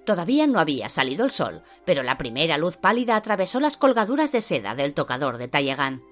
Todavía 0.05 0.47
no 0.47 0.59
había 0.59 0.89
salido 0.89 1.25
el 1.25 1.31
sol, 1.31 1.63
pero 1.85 2.03
la 2.03 2.17
primera 2.17 2.59
luz 2.59 2.77
pálida 2.77 3.17
atravesó 3.17 3.61
las 3.61 3.77
colgaduras 3.77 4.33
de 4.33 4.41
seda 4.41 4.75
del 4.75 4.95
tocador 4.95 5.39
de 5.39 5.49
Tallegan. 5.49 6.03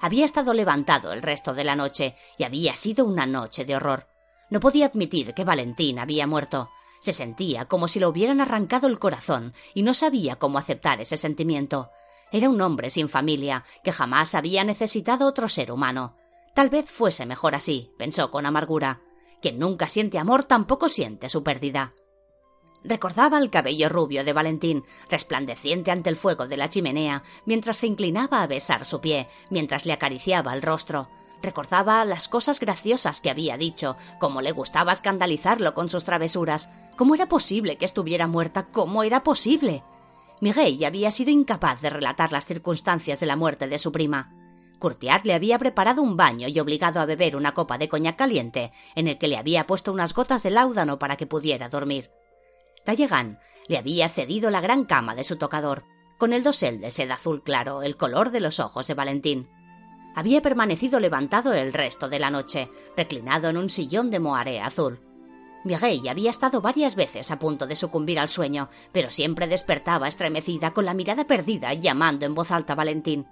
Había 0.00 0.24
estado 0.24 0.52
levantado 0.52 1.12
el 1.12 1.22
resto 1.22 1.54
de 1.54 1.64
la 1.64 1.76
noche 1.76 2.14
y 2.36 2.44
había 2.44 2.76
sido 2.76 3.04
una 3.04 3.26
noche 3.26 3.64
de 3.64 3.76
horror. 3.76 4.06
No 4.50 4.60
podía 4.60 4.86
admitir 4.86 5.34
que 5.34 5.44
Valentín 5.44 5.98
había 5.98 6.26
muerto. 6.26 6.70
Se 7.00 7.12
sentía 7.12 7.66
como 7.66 7.88
si 7.88 8.00
le 8.00 8.06
hubieran 8.06 8.40
arrancado 8.40 8.86
el 8.86 8.98
corazón 8.98 9.54
y 9.74 9.82
no 9.82 9.94
sabía 9.94 10.36
cómo 10.36 10.58
aceptar 10.58 11.00
ese 11.00 11.16
sentimiento. 11.16 11.90
Era 12.30 12.48
un 12.48 12.60
hombre 12.60 12.90
sin 12.90 13.08
familia, 13.08 13.64
que 13.82 13.92
jamás 13.92 14.34
había 14.34 14.64
necesitado 14.64 15.26
otro 15.26 15.48
ser 15.48 15.72
humano. 15.72 16.16
Tal 16.54 16.68
vez 16.70 16.90
fuese 16.90 17.24
mejor 17.24 17.54
así, 17.54 17.92
pensó 17.98 18.30
con 18.30 18.44
amargura. 18.44 19.00
Quien 19.40 19.58
nunca 19.58 19.88
siente 19.88 20.18
amor 20.18 20.44
tampoco 20.44 20.88
siente 20.88 21.28
su 21.28 21.42
pérdida. 21.42 21.94
Recordaba 22.84 23.38
el 23.38 23.50
cabello 23.50 23.88
rubio 23.88 24.24
de 24.24 24.32
Valentín, 24.32 24.84
resplandeciente 25.10 25.90
ante 25.90 26.10
el 26.10 26.16
fuego 26.16 26.46
de 26.46 26.56
la 26.56 26.68
chimenea, 26.68 27.22
mientras 27.44 27.78
se 27.78 27.86
inclinaba 27.86 28.42
a 28.42 28.46
besar 28.46 28.84
su 28.84 29.00
pie, 29.00 29.28
mientras 29.50 29.86
le 29.86 29.92
acariciaba 29.92 30.52
el 30.52 30.62
rostro. 30.62 31.08
Recordaba 31.42 32.04
las 32.04 32.28
cosas 32.28 32.58
graciosas 32.58 33.20
que 33.20 33.30
había 33.30 33.56
dicho, 33.56 33.96
cómo 34.18 34.40
le 34.40 34.52
gustaba 34.52 34.92
escandalizarlo 34.92 35.74
con 35.74 35.88
sus 35.88 36.04
travesuras. 36.04 36.70
¿Cómo 36.96 37.14
era 37.14 37.28
posible 37.28 37.76
que 37.76 37.84
estuviera 37.84 38.26
muerta? 38.26 38.66
¿Cómo 38.72 39.04
era 39.04 39.22
posible? 39.22 39.84
Miguel 40.40 40.84
había 40.84 41.10
sido 41.10 41.30
incapaz 41.30 41.80
de 41.80 41.90
relatar 41.90 42.32
las 42.32 42.46
circunstancias 42.46 43.20
de 43.20 43.26
la 43.26 43.36
muerte 43.36 43.68
de 43.68 43.78
su 43.78 43.92
prima. 43.92 44.32
Curtiat 44.78 45.24
le 45.24 45.34
había 45.34 45.58
preparado 45.58 46.02
un 46.02 46.16
baño 46.16 46.48
y 46.48 46.58
obligado 46.60 47.00
a 47.00 47.06
beber 47.06 47.34
una 47.34 47.52
copa 47.52 47.78
de 47.78 47.88
coñac 47.88 48.16
caliente, 48.16 48.72
en 48.94 49.08
el 49.08 49.18
que 49.18 49.28
le 49.28 49.36
había 49.36 49.66
puesto 49.66 49.92
unas 49.92 50.14
gotas 50.14 50.42
de 50.42 50.50
láudano 50.50 50.98
para 50.98 51.16
que 51.16 51.26
pudiera 51.26 51.68
dormir. 51.68 52.10
Tallegan 52.84 53.40
le 53.66 53.78
había 53.78 54.08
cedido 54.08 54.50
la 54.50 54.60
gran 54.60 54.84
cama 54.84 55.14
de 55.14 55.24
su 55.24 55.36
tocador, 55.36 55.84
con 56.16 56.32
el 56.32 56.42
dosel 56.42 56.80
de 56.80 56.90
seda 56.90 57.14
azul 57.14 57.42
claro, 57.42 57.82
el 57.82 57.96
color 57.96 58.30
de 58.30 58.40
los 58.40 58.60
ojos 58.60 58.86
de 58.86 58.94
Valentín. 58.94 59.48
Había 60.18 60.42
permanecido 60.42 60.98
levantado 60.98 61.54
el 61.54 61.72
resto 61.72 62.08
de 62.08 62.18
la 62.18 62.28
noche, 62.28 62.68
reclinado 62.96 63.50
en 63.50 63.56
un 63.56 63.70
sillón 63.70 64.10
de 64.10 64.18
moaré 64.18 64.60
azul. 64.60 64.98
Miguel 65.62 66.08
había 66.08 66.30
estado 66.30 66.60
varias 66.60 66.96
veces 66.96 67.30
a 67.30 67.38
punto 67.38 67.68
de 67.68 67.76
sucumbir 67.76 68.18
al 68.18 68.28
sueño, 68.28 68.68
pero 68.90 69.12
siempre 69.12 69.46
despertaba 69.46 70.08
estremecida 70.08 70.72
con 70.72 70.86
la 70.86 70.94
mirada 70.94 71.28
perdida 71.28 71.72
llamando 71.72 72.26
en 72.26 72.34
voz 72.34 72.50
alta 72.50 72.72
a 72.72 72.76
Valentín. 72.76 73.28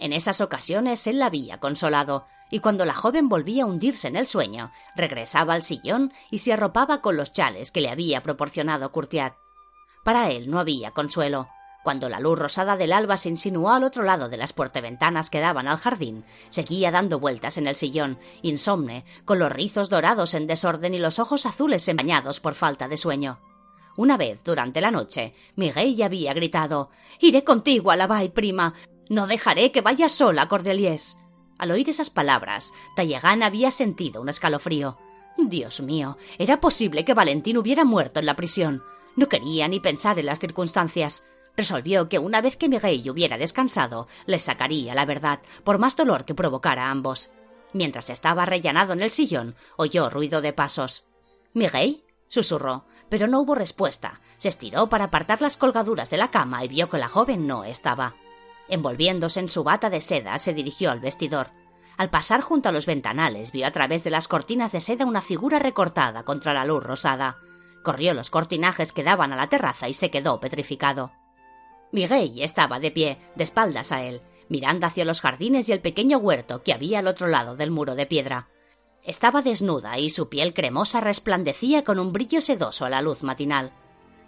En 0.00 0.12
esas 0.12 0.40
ocasiones 0.40 1.06
él 1.06 1.20
la 1.20 1.26
había 1.26 1.60
consolado, 1.60 2.26
y 2.50 2.58
cuando 2.58 2.84
la 2.84 2.94
joven 2.94 3.28
volvía 3.28 3.62
a 3.62 3.66
hundirse 3.66 4.08
en 4.08 4.16
el 4.16 4.26
sueño, 4.26 4.72
regresaba 4.96 5.54
al 5.54 5.62
sillón 5.62 6.12
y 6.32 6.38
se 6.38 6.52
arropaba 6.52 7.00
con 7.00 7.16
los 7.16 7.32
chales 7.32 7.70
que 7.70 7.80
le 7.80 7.90
había 7.90 8.24
proporcionado 8.24 8.90
Curtiat. 8.90 9.34
Para 10.02 10.30
él 10.30 10.50
no 10.50 10.58
había 10.58 10.90
consuelo. 10.90 11.46
Cuando 11.82 12.08
la 12.08 12.20
luz 12.20 12.38
rosada 12.38 12.76
del 12.76 12.92
alba 12.92 13.16
se 13.16 13.28
insinuó 13.28 13.70
al 13.70 13.82
otro 13.82 14.04
lado 14.04 14.28
de 14.28 14.36
las 14.36 14.52
puerteventanas 14.52 15.30
que 15.30 15.40
daban 15.40 15.66
al 15.66 15.78
jardín, 15.78 16.24
seguía 16.50 16.92
dando 16.92 17.18
vueltas 17.18 17.58
en 17.58 17.66
el 17.66 17.74
sillón, 17.74 18.18
insomne, 18.42 19.04
con 19.24 19.40
los 19.40 19.50
rizos 19.50 19.90
dorados 19.90 20.34
en 20.34 20.46
desorden 20.46 20.94
y 20.94 20.98
los 20.98 21.18
ojos 21.18 21.44
azules 21.44 21.88
empañados 21.88 22.38
por 22.38 22.54
falta 22.54 22.86
de 22.86 22.96
sueño. 22.96 23.40
Una 23.96 24.16
vez, 24.16 24.40
durante 24.44 24.80
la 24.80 24.90
noche, 24.90 25.34
Miguel 25.56 25.96
ya 25.96 26.06
había 26.06 26.32
gritado 26.34 26.90
Iré 27.20 27.42
contigo 27.44 27.90
a 27.90 27.96
la 27.96 28.06
bay, 28.06 28.28
prima. 28.28 28.74
No 29.08 29.26
dejaré 29.26 29.72
que 29.72 29.80
vayas 29.80 30.12
sola, 30.12 30.48
Cordeliés. 30.48 31.18
Al 31.58 31.72
oír 31.72 31.90
esas 31.90 32.10
palabras, 32.10 32.72
Tallegán 32.96 33.42
había 33.42 33.70
sentido 33.70 34.22
un 34.22 34.28
escalofrío. 34.28 34.98
Dios 35.36 35.80
mío, 35.80 36.16
¿era 36.38 36.60
posible 36.60 37.04
que 37.04 37.14
Valentín 37.14 37.56
hubiera 37.56 37.84
muerto 37.84 38.20
en 38.20 38.26
la 38.26 38.36
prisión? 38.36 38.82
No 39.16 39.28
quería 39.28 39.68
ni 39.68 39.80
pensar 39.80 40.18
en 40.18 40.26
las 40.26 40.40
circunstancias. 40.40 41.22
Resolvió 41.56 42.08
que 42.08 42.18
una 42.18 42.40
vez 42.40 42.56
que 42.56 42.68
Miguel 42.68 43.08
hubiera 43.10 43.36
descansado, 43.36 44.08
le 44.26 44.38
sacaría 44.38 44.94
la 44.94 45.04
verdad, 45.04 45.40
por 45.64 45.78
más 45.78 45.96
dolor 45.96 46.24
que 46.24 46.34
provocara 46.34 46.86
a 46.86 46.90
ambos. 46.90 47.30
Mientras 47.74 48.10
estaba 48.10 48.44
rellenado 48.44 48.92
en 48.92 49.02
el 49.02 49.10
sillón, 49.10 49.54
oyó 49.76 50.08
ruido 50.10 50.40
de 50.40 50.52
pasos. 50.52 51.04
¿Miguel? 51.52 52.04
susurró, 52.28 52.84
pero 53.10 53.26
no 53.26 53.40
hubo 53.40 53.54
respuesta. 53.54 54.20
Se 54.38 54.48
estiró 54.48 54.88
para 54.88 55.04
apartar 55.04 55.42
las 55.42 55.58
colgaduras 55.58 56.08
de 56.08 56.16
la 56.16 56.30
cama 56.30 56.64
y 56.64 56.68
vio 56.68 56.88
que 56.88 56.96
la 56.98 57.08
joven 57.08 57.46
no 57.46 57.64
estaba. 57.64 58.14
Envolviéndose 58.68 59.40
en 59.40 59.50
su 59.50 59.64
bata 59.64 59.90
de 59.90 60.00
seda, 60.00 60.38
se 60.38 60.54
dirigió 60.54 60.90
al 60.90 61.00
vestidor. 61.00 61.50
Al 61.98 62.08
pasar 62.08 62.40
junto 62.40 62.70
a 62.70 62.72
los 62.72 62.86
ventanales, 62.86 63.52
vio 63.52 63.66
a 63.66 63.70
través 63.70 64.02
de 64.02 64.10
las 64.10 64.28
cortinas 64.28 64.72
de 64.72 64.80
seda 64.80 65.04
una 65.04 65.20
figura 65.20 65.58
recortada 65.58 66.22
contra 66.22 66.54
la 66.54 66.64
luz 66.64 66.82
rosada. 66.82 67.36
Corrió 67.82 68.14
los 68.14 68.30
cortinajes 68.30 68.94
que 68.94 69.04
daban 69.04 69.32
a 69.32 69.36
la 69.36 69.48
terraza 69.48 69.90
y 69.90 69.94
se 69.94 70.10
quedó 70.10 70.40
petrificado. 70.40 71.12
Miguel 71.92 72.32
estaba 72.38 72.80
de 72.80 72.90
pie, 72.90 73.18
de 73.36 73.44
espaldas 73.44 73.92
a 73.92 74.02
él, 74.02 74.22
mirando 74.48 74.86
hacia 74.86 75.04
los 75.04 75.20
jardines 75.20 75.68
y 75.68 75.72
el 75.72 75.80
pequeño 75.80 76.18
huerto 76.18 76.62
que 76.62 76.72
había 76.72 77.00
al 77.00 77.06
otro 77.06 77.28
lado 77.28 77.54
del 77.54 77.70
muro 77.70 77.94
de 77.94 78.06
piedra. 78.06 78.48
Estaba 79.04 79.42
desnuda 79.42 79.98
y 79.98 80.08
su 80.08 80.28
piel 80.28 80.54
cremosa 80.54 81.00
resplandecía 81.00 81.84
con 81.84 81.98
un 81.98 82.12
brillo 82.12 82.40
sedoso 82.40 82.86
a 82.86 82.90
la 82.90 83.02
luz 83.02 83.22
matinal. 83.22 83.72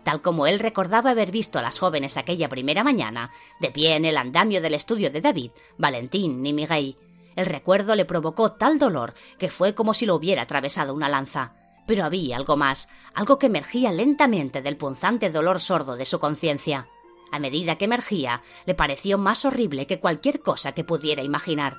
Tal 0.02 0.20
como 0.20 0.46
él 0.46 0.58
recordaba 0.58 1.10
haber 1.10 1.30
visto 1.30 1.58
a 1.58 1.62
las 1.62 1.78
jóvenes 1.78 2.18
aquella 2.18 2.50
primera 2.50 2.84
mañana, 2.84 3.30
de 3.60 3.70
pie 3.70 3.96
en 3.96 4.04
el 4.04 4.18
andamio 4.18 4.60
del 4.60 4.74
estudio 4.74 5.10
de 5.10 5.22
David, 5.22 5.52
Valentín 5.78 6.44
y 6.44 6.52
Miguel. 6.52 6.96
El 7.34 7.46
recuerdo 7.46 7.94
le 7.94 8.04
provocó 8.04 8.52
tal 8.52 8.78
dolor 8.78 9.14
que 9.38 9.48
fue 9.48 9.74
como 9.74 9.94
si 9.94 10.04
lo 10.04 10.16
hubiera 10.16 10.42
atravesado 10.42 10.92
una 10.92 11.08
lanza. 11.08 11.54
Pero 11.86 12.04
había 12.04 12.36
algo 12.36 12.56
más, 12.56 12.90
algo 13.14 13.38
que 13.38 13.46
emergía 13.46 13.90
lentamente 13.90 14.60
del 14.60 14.76
punzante 14.76 15.30
dolor 15.30 15.60
sordo 15.60 15.96
de 15.96 16.04
su 16.04 16.18
conciencia. 16.18 16.88
A 17.34 17.40
medida 17.40 17.74
que 17.78 17.86
emergía, 17.86 18.42
le 18.64 18.76
pareció 18.76 19.18
más 19.18 19.44
horrible 19.44 19.88
que 19.88 19.98
cualquier 19.98 20.40
cosa 20.40 20.70
que 20.70 20.84
pudiera 20.84 21.24
imaginar. 21.24 21.78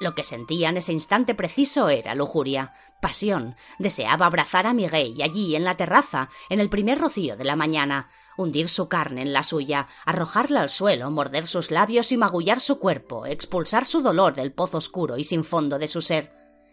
Lo 0.00 0.16
que 0.16 0.24
sentía 0.24 0.70
en 0.70 0.76
ese 0.76 0.92
instante 0.92 1.36
preciso 1.36 1.88
era 1.88 2.16
lujuria, 2.16 2.74
pasión. 3.00 3.54
Deseaba 3.78 4.26
abrazar 4.26 4.66
a 4.66 4.74
Miguel 4.74 5.22
allí 5.22 5.54
en 5.54 5.62
la 5.62 5.76
terraza, 5.76 6.30
en 6.50 6.58
el 6.58 6.68
primer 6.68 6.98
rocío 6.98 7.36
de 7.36 7.44
la 7.44 7.54
mañana, 7.54 8.10
hundir 8.36 8.68
su 8.68 8.88
carne 8.88 9.22
en 9.22 9.32
la 9.32 9.44
suya, 9.44 9.86
arrojarla 10.04 10.62
al 10.62 10.70
suelo, 10.70 11.12
morder 11.12 11.46
sus 11.46 11.70
labios 11.70 12.10
y 12.10 12.16
magullar 12.16 12.58
su 12.58 12.80
cuerpo, 12.80 13.24
expulsar 13.24 13.84
su 13.84 14.02
dolor 14.02 14.34
del 14.34 14.52
pozo 14.52 14.78
oscuro 14.78 15.16
y 15.16 15.22
sin 15.22 15.44
fondo 15.44 15.78
de 15.78 15.86
su 15.86 16.02
ser. 16.02 16.32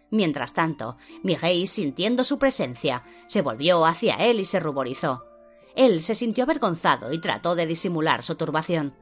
Mientras 0.10 0.56
tanto, 0.56 0.98
Miguel, 1.22 1.68
sintiendo 1.68 2.24
su 2.24 2.40
presencia, 2.40 3.04
se 3.28 3.44
volvió 3.44 3.86
hacia 3.86 4.16
él 4.16 4.40
y 4.40 4.46
se 4.46 4.60
ruborizó. 4.60 5.29
Él 5.80 6.02
se 6.02 6.14
sintió 6.14 6.44
avergonzado 6.44 7.14
y 7.14 7.20
trató 7.20 7.56
de 7.56 7.66
disimular 7.66 8.22
su 8.22 8.36
turbación. 8.36 8.94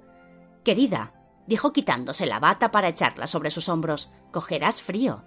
Querida, 0.63 1.11
dijo 1.47 1.73
quitándose 1.73 2.27
la 2.27 2.39
bata 2.39 2.69
para 2.69 2.89
echarla 2.89 3.25
sobre 3.25 3.49
sus 3.49 3.67
hombros, 3.67 4.11
cogerás 4.31 4.83
frío. 4.83 5.23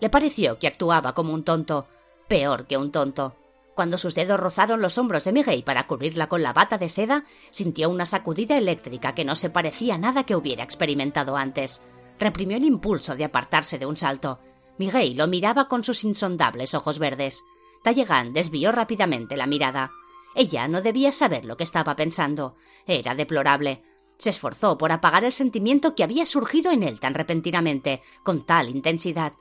Le 0.00 0.08
pareció 0.08 0.58
que 0.58 0.68
actuaba 0.68 1.12
como 1.12 1.34
un 1.34 1.44
tonto, 1.44 1.86
peor 2.28 2.66
que 2.66 2.78
un 2.78 2.92
tonto. 2.92 3.36
Cuando 3.74 3.98
sus 3.98 4.14
dedos 4.14 4.40
rozaron 4.40 4.80
los 4.80 4.96
hombros 4.96 5.24
de 5.24 5.32
Miguel 5.32 5.64
para 5.64 5.86
cubrirla 5.86 6.28
con 6.28 6.42
la 6.42 6.54
bata 6.54 6.78
de 6.78 6.88
seda, 6.88 7.24
sintió 7.50 7.90
una 7.90 8.06
sacudida 8.06 8.56
eléctrica 8.56 9.14
que 9.14 9.26
no 9.26 9.34
se 9.34 9.50
parecía 9.50 9.96
a 9.96 9.98
nada 9.98 10.24
que 10.24 10.34
hubiera 10.34 10.64
experimentado 10.64 11.36
antes. 11.36 11.82
Reprimió 12.18 12.56
el 12.56 12.64
impulso 12.64 13.16
de 13.16 13.24
apartarse 13.26 13.78
de 13.78 13.84
un 13.84 13.98
salto. 13.98 14.38
Miguel 14.78 15.14
lo 15.18 15.26
miraba 15.26 15.68
con 15.68 15.84
sus 15.84 16.04
insondables 16.04 16.72
ojos 16.72 16.98
verdes. 16.98 17.44
Tallegan 17.82 18.32
desvió 18.32 18.72
rápidamente 18.72 19.36
la 19.36 19.46
mirada. 19.46 19.90
Ella 20.36 20.68
no 20.68 20.82
debía 20.82 21.12
saber 21.12 21.46
lo 21.46 21.56
que 21.56 21.64
estaba 21.64 21.96
pensando. 21.96 22.56
Era 22.86 23.14
deplorable. 23.14 23.82
Se 24.18 24.28
esforzó 24.28 24.76
por 24.76 24.92
apagar 24.92 25.24
el 25.24 25.32
sentimiento 25.32 25.94
que 25.94 26.04
había 26.04 26.26
surgido 26.26 26.70
en 26.72 26.82
él 26.82 27.00
tan 27.00 27.14
repentinamente, 27.14 28.02
con 28.22 28.44
tal 28.44 28.68
intensidad. 28.68 29.32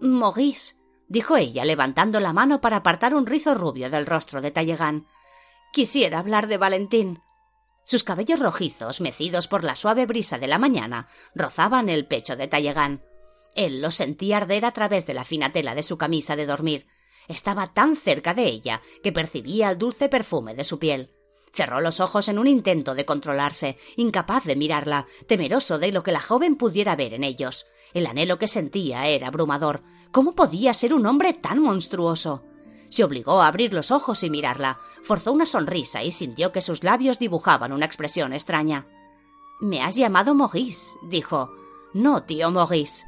Maurice, 0.00 0.76
dijo 1.08 1.36
ella, 1.36 1.66
levantando 1.66 2.20
la 2.20 2.32
mano 2.32 2.62
para 2.62 2.76
apartar 2.76 3.14
un 3.14 3.26
rizo 3.26 3.54
rubio 3.54 3.90
del 3.90 4.06
rostro 4.06 4.40
de 4.40 4.50
Tallegan. 4.50 5.06
Quisiera 5.72 6.20
hablar 6.20 6.46
de 6.46 6.56
Valentín. 6.56 7.20
Sus 7.84 8.02
cabellos 8.02 8.40
rojizos, 8.40 9.02
mecidos 9.02 9.46
por 9.46 9.62
la 9.62 9.76
suave 9.76 10.06
brisa 10.06 10.38
de 10.38 10.48
la 10.48 10.58
mañana, 10.58 11.08
rozaban 11.34 11.90
el 11.90 12.06
pecho 12.06 12.34
de 12.34 12.48
Tallegan. 12.48 13.02
Él 13.54 13.82
lo 13.82 13.90
sentía 13.90 14.38
arder 14.38 14.64
a 14.64 14.72
través 14.72 15.06
de 15.06 15.12
la 15.12 15.24
fina 15.24 15.52
tela 15.52 15.74
de 15.74 15.82
su 15.82 15.98
camisa 15.98 16.34
de 16.34 16.46
dormir. 16.46 16.86
Estaba 17.28 17.72
tan 17.72 17.96
cerca 17.96 18.34
de 18.34 18.44
ella 18.44 18.82
que 19.02 19.12
percibía 19.12 19.70
el 19.70 19.78
dulce 19.78 20.08
perfume 20.08 20.54
de 20.54 20.64
su 20.64 20.78
piel. 20.78 21.10
Cerró 21.52 21.80
los 21.80 22.00
ojos 22.00 22.28
en 22.28 22.38
un 22.38 22.48
intento 22.48 22.94
de 22.94 23.06
controlarse, 23.06 23.78
incapaz 23.96 24.44
de 24.44 24.56
mirarla, 24.56 25.06
temeroso 25.28 25.78
de 25.78 25.92
lo 25.92 26.02
que 26.02 26.12
la 26.12 26.20
joven 26.20 26.56
pudiera 26.56 26.96
ver 26.96 27.14
en 27.14 27.22
ellos. 27.22 27.66
El 27.92 28.06
anhelo 28.06 28.38
que 28.38 28.48
sentía 28.48 29.06
era 29.06 29.28
abrumador. 29.28 29.82
¿Cómo 30.10 30.34
podía 30.34 30.74
ser 30.74 30.92
un 30.92 31.06
hombre 31.06 31.32
tan 31.32 31.60
monstruoso? 31.60 32.44
Se 32.88 33.04
obligó 33.04 33.40
a 33.40 33.46
abrir 33.46 33.72
los 33.72 33.90
ojos 33.90 34.22
y 34.24 34.30
mirarla. 34.30 34.78
Forzó 35.04 35.32
una 35.32 35.46
sonrisa 35.46 36.02
y 36.02 36.10
sintió 36.10 36.52
que 36.52 36.62
sus 36.62 36.82
labios 36.82 37.18
dibujaban 37.18 37.72
una 37.72 37.86
expresión 37.86 38.32
extraña. 38.32 38.86
Me 39.60 39.80
has 39.80 39.96
llamado 39.96 40.34
Maurice, 40.34 40.96
dijo. 41.08 41.50
No, 41.92 42.24
tío 42.24 42.50
Maurice. 42.50 43.04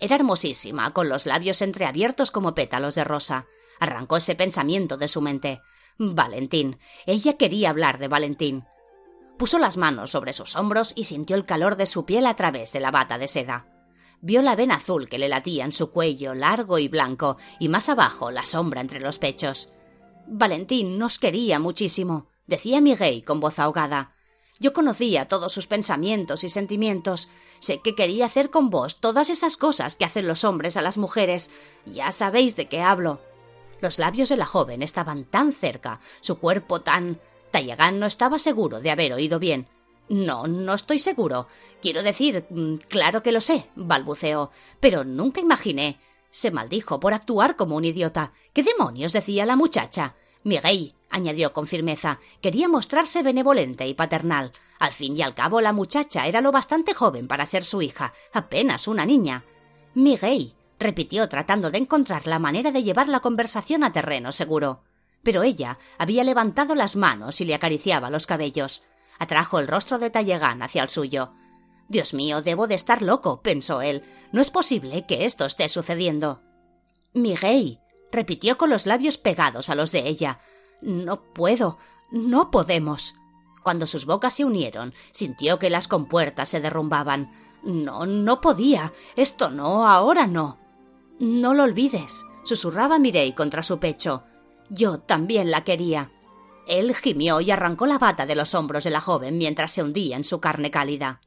Era 0.00 0.16
hermosísima, 0.16 0.92
con 0.92 1.08
los 1.08 1.26
labios 1.26 1.62
entreabiertos 1.62 2.30
como 2.30 2.54
pétalos 2.54 2.94
de 2.94 3.04
rosa. 3.04 3.46
Arrancó 3.80 4.16
ese 4.16 4.34
pensamiento 4.34 4.96
de 4.96 5.08
su 5.08 5.20
mente. 5.20 5.60
Valentín. 5.98 6.78
Ella 7.06 7.36
quería 7.36 7.70
hablar 7.70 7.98
de 7.98 8.08
Valentín. 8.08 8.64
Puso 9.36 9.58
las 9.58 9.76
manos 9.76 10.10
sobre 10.10 10.32
sus 10.32 10.56
hombros 10.56 10.92
y 10.96 11.04
sintió 11.04 11.36
el 11.36 11.44
calor 11.44 11.76
de 11.76 11.86
su 11.86 12.04
piel 12.04 12.26
a 12.26 12.34
través 12.34 12.72
de 12.72 12.80
la 12.80 12.90
bata 12.90 13.18
de 13.18 13.28
seda. 13.28 13.66
Vio 14.20 14.42
la 14.42 14.56
vena 14.56 14.76
azul 14.76 15.08
que 15.08 15.18
le 15.18 15.28
latía 15.28 15.64
en 15.64 15.72
su 15.72 15.90
cuello 15.90 16.34
largo 16.34 16.78
y 16.78 16.88
blanco, 16.88 17.36
y 17.60 17.68
más 17.68 17.88
abajo 17.88 18.32
la 18.32 18.44
sombra 18.44 18.80
entre 18.80 18.98
los 19.00 19.18
pechos. 19.18 19.70
Valentín 20.26 20.98
nos 20.98 21.18
quería 21.18 21.58
muchísimo, 21.58 22.30
decía 22.46 22.80
Miguel 22.80 23.24
con 23.24 23.38
voz 23.40 23.58
ahogada. 23.58 24.16
Yo 24.60 24.72
conocía 24.72 25.28
todos 25.28 25.52
sus 25.52 25.68
pensamientos 25.68 26.42
y 26.42 26.48
sentimientos. 26.48 27.28
Sé 27.60 27.80
que 27.80 27.94
quería 27.94 28.26
hacer 28.26 28.50
con 28.50 28.70
vos 28.70 28.98
todas 29.00 29.30
esas 29.30 29.56
cosas 29.56 29.96
que 29.96 30.04
hacen 30.04 30.28
los 30.28 30.44
hombres 30.44 30.76
a 30.76 30.82
las 30.82 30.98
mujeres. 30.98 31.50
Ya 31.86 32.12
sabéis 32.12 32.56
de 32.56 32.66
qué 32.68 32.80
hablo. 32.80 33.20
Los 33.80 33.98
labios 33.98 34.28
de 34.28 34.36
la 34.36 34.46
joven 34.46 34.82
estaban 34.82 35.24
tan 35.24 35.52
cerca, 35.52 36.00
su 36.20 36.38
cuerpo 36.38 36.80
tan. 36.80 37.20
Tallagán 37.50 37.98
no 37.98 38.06
estaba 38.06 38.38
seguro 38.38 38.80
de 38.80 38.90
haber 38.90 39.12
oído 39.12 39.38
bien. 39.38 39.68
No, 40.08 40.46
no 40.46 40.74
estoy 40.74 40.98
seguro. 40.98 41.48
Quiero 41.82 42.02
decir, 42.02 42.46
mm, 42.50 42.76
claro 42.88 43.22
que 43.22 43.32
lo 43.32 43.40
sé, 43.40 43.68
balbuceó, 43.76 44.50
pero 44.80 45.04
nunca 45.04 45.40
imaginé. 45.40 45.98
Se 46.30 46.50
maldijo 46.50 47.00
por 47.00 47.14
actuar 47.14 47.56
como 47.56 47.76
un 47.76 47.84
idiota. 47.84 48.32
¿Qué 48.52 48.62
demonios 48.62 49.12
decía 49.12 49.46
la 49.46 49.56
muchacha? 49.56 50.14
Miguel, 50.44 50.94
añadió 51.10 51.52
con 51.52 51.66
firmeza, 51.66 52.18
quería 52.40 52.68
mostrarse 52.68 53.22
benevolente 53.22 53.86
y 53.86 53.94
paternal. 53.94 54.52
Al 54.78 54.92
fin 54.92 55.16
y 55.16 55.22
al 55.22 55.34
cabo 55.34 55.60
la 55.60 55.72
muchacha 55.72 56.26
era 56.26 56.40
lo 56.40 56.52
bastante 56.52 56.94
joven 56.94 57.26
para 57.26 57.46
ser 57.46 57.64
su 57.64 57.82
hija, 57.82 58.12
apenas 58.32 58.88
una 58.88 59.04
niña. 59.04 59.44
Miguel, 59.94 60.54
repitió 60.78 61.28
tratando 61.28 61.70
de 61.70 61.78
encontrar 61.78 62.26
la 62.26 62.38
manera 62.38 62.70
de 62.70 62.82
llevar 62.82 63.08
la 63.08 63.20
conversación 63.20 63.82
a 63.82 63.92
terreno 63.92 64.32
seguro. 64.32 64.82
Pero 65.22 65.42
ella 65.42 65.78
había 65.98 66.24
levantado 66.24 66.74
las 66.74 66.94
manos 66.94 67.40
y 67.40 67.44
le 67.44 67.54
acariciaba 67.54 68.10
los 68.10 68.26
cabellos. 68.26 68.82
Atrajo 69.18 69.58
el 69.58 69.66
rostro 69.66 69.98
de 69.98 70.10
Tallegán 70.10 70.62
hacia 70.62 70.82
el 70.82 70.88
suyo. 70.88 71.32
Dios 71.88 72.14
mío, 72.14 72.42
debo 72.42 72.68
de 72.68 72.74
estar 72.74 73.02
loco, 73.02 73.42
pensó 73.42 73.82
él. 73.82 74.04
No 74.30 74.40
es 74.40 74.50
posible 74.50 75.06
que 75.06 75.24
esto 75.24 75.44
esté 75.44 75.68
sucediendo. 75.68 76.40
Miguel, 77.14 77.80
repitió 78.12 78.58
con 78.58 78.70
los 78.70 78.86
labios 78.86 79.18
pegados 79.18 79.70
a 79.70 79.74
los 79.74 79.92
de 79.92 80.08
ella. 80.08 80.40
No 80.80 81.22
puedo, 81.22 81.78
no 82.10 82.50
podemos. 82.50 83.14
Cuando 83.62 83.86
sus 83.86 84.06
bocas 84.06 84.34
se 84.34 84.44
unieron, 84.44 84.94
sintió 85.12 85.58
que 85.58 85.70
las 85.70 85.88
compuertas 85.88 86.48
se 86.48 86.60
derrumbaban. 86.60 87.32
No, 87.62 88.06
no 88.06 88.40
podía. 88.40 88.92
Esto 89.16 89.50
no, 89.50 89.86
ahora 89.86 90.26
no. 90.26 90.58
No 91.18 91.52
lo 91.52 91.64
olvides, 91.64 92.24
susurraba 92.44 92.98
Mirey 92.98 93.32
contra 93.34 93.62
su 93.62 93.78
pecho. 93.78 94.22
Yo 94.70 95.00
también 95.00 95.50
la 95.50 95.64
quería. 95.64 96.10
Él 96.66 96.94
gimió 96.94 97.40
y 97.40 97.50
arrancó 97.50 97.86
la 97.86 97.98
bata 97.98 98.26
de 98.26 98.36
los 98.36 98.54
hombros 98.54 98.84
de 98.84 98.90
la 98.90 99.00
joven 99.00 99.38
mientras 99.38 99.72
se 99.72 99.82
hundía 99.82 100.16
en 100.16 100.24
su 100.24 100.38
carne 100.38 100.70
cálida. 100.70 101.20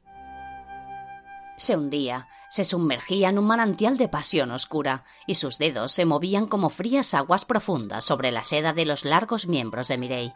Se 1.56 1.76
hundía, 1.76 2.28
se 2.48 2.64
sumergía 2.64 3.28
en 3.28 3.38
un 3.38 3.46
manantial 3.46 3.96
de 3.96 4.08
pasión 4.08 4.50
oscura, 4.50 5.04
y 5.26 5.34
sus 5.34 5.58
dedos 5.58 5.92
se 5.92 6.04
movían 6.04 6.46
como 6.46 6.70
frías 6.70 7.14
aguas 7.14 7.44
profundas 7.44 8.04
sobre 8.04 8.30
la 8.30 8.44
seda 8.44 8.72
de 8.72 8.86
los 8.86 9.04
largos 9.04 9.46
miembros 9.46 9.88
de 9.88 9.98
Mireille. 9.98 10.34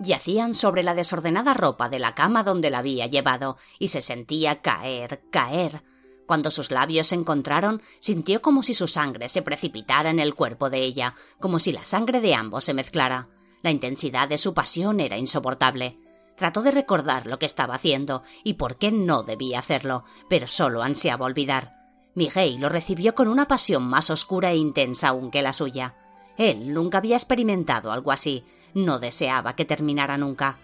Yacían 0.00 0.54
sobre 0.54 0.82
la 0.82 0.94
desordenada 0.94 1.54
ropa 1.54 1.88
de 1.88 2.00
la 2.00 2.14
cama 2.14 2.42
donde 2.42 2.70
la 2.70 2.78
había 2.78 3.06
llevado, 3.06 3.58
y 3.78 3.88
se 3.88 4.02
sentía 4.02 4.60
caer, 4.60 5.22
caer. 5.30 5.82
Cuando 6.26 6.50
sus 6.50 6.70
labios 6.70 7.08
se 7.08 7.14
encontraron, 7.14 7.82
sintió 8.00 8.42
como 8.42 8.62
si 8.62 8.74
su 8.74 8.88
sangre 8.88 9.28
se 9.28 9.42
precipitara 9.42 10.10
en 10.10 10.18
el 10.18 10.34
cuerpo 10.34 10.70
de 10.70 10.80
ella, 10.80 11.14
como 11.38 11.58
si 11.58 11.72
la 11.72 11.84
sangre 11.84 12.20
de 12.20 12.34
ambos 12.34 12.64
se 12.64 12.74
mezclara. 12.74 13.28
La 13.62 13.70
intensidad 13.70 14.28
de 14.28 14.38
su 14.38 14.52
pasión 14.52 15.00
era 15.00 15.16
insoportable. 15.16 15.98
Trató 16.36 16.62
de 16.62 16.72
recordar 16.72 17.26
lo 17.26 17.38
que 17.38 17.46
estaba 17.46 17.74
haciendo 17.74 18.22
y 18.42 18.54
por 18.54 18.76
qué 18.76 18.90
no 18.90 19.22
debía 19.22 19.60
hacerlo, 19.60 20.04
pero 20.28 20.48
solo 20.48 20.82
ansiaba 20.82 21.26
olvidar. 21.26 21.74
Miguel 22.14 22.60
lo 22.60 22.68
recibió 22.68 23.14
con 23.14 23.28
una 23.28 23.46
pasión 23.46 23.84
más 23.84 24.10
oscura 24.10 24.50
e 24.50 24.56
intensa 24.56 25.08
aún 25.08 25.30
que 25.30 25.42
la 25.42 25.52
suya. 25.52 25.94
Él 26.36 26.72
nunca 26.72 26.98
había 26.98 27.16
experimentado 27.16 27.92
algo 27.92 28.12
así, 28.12 28.44
no 28.74 28.98
deseaba 28.98 29.54
que 29.54 29.64
terminara 29.64 30.18
nunca. 30.18 30.58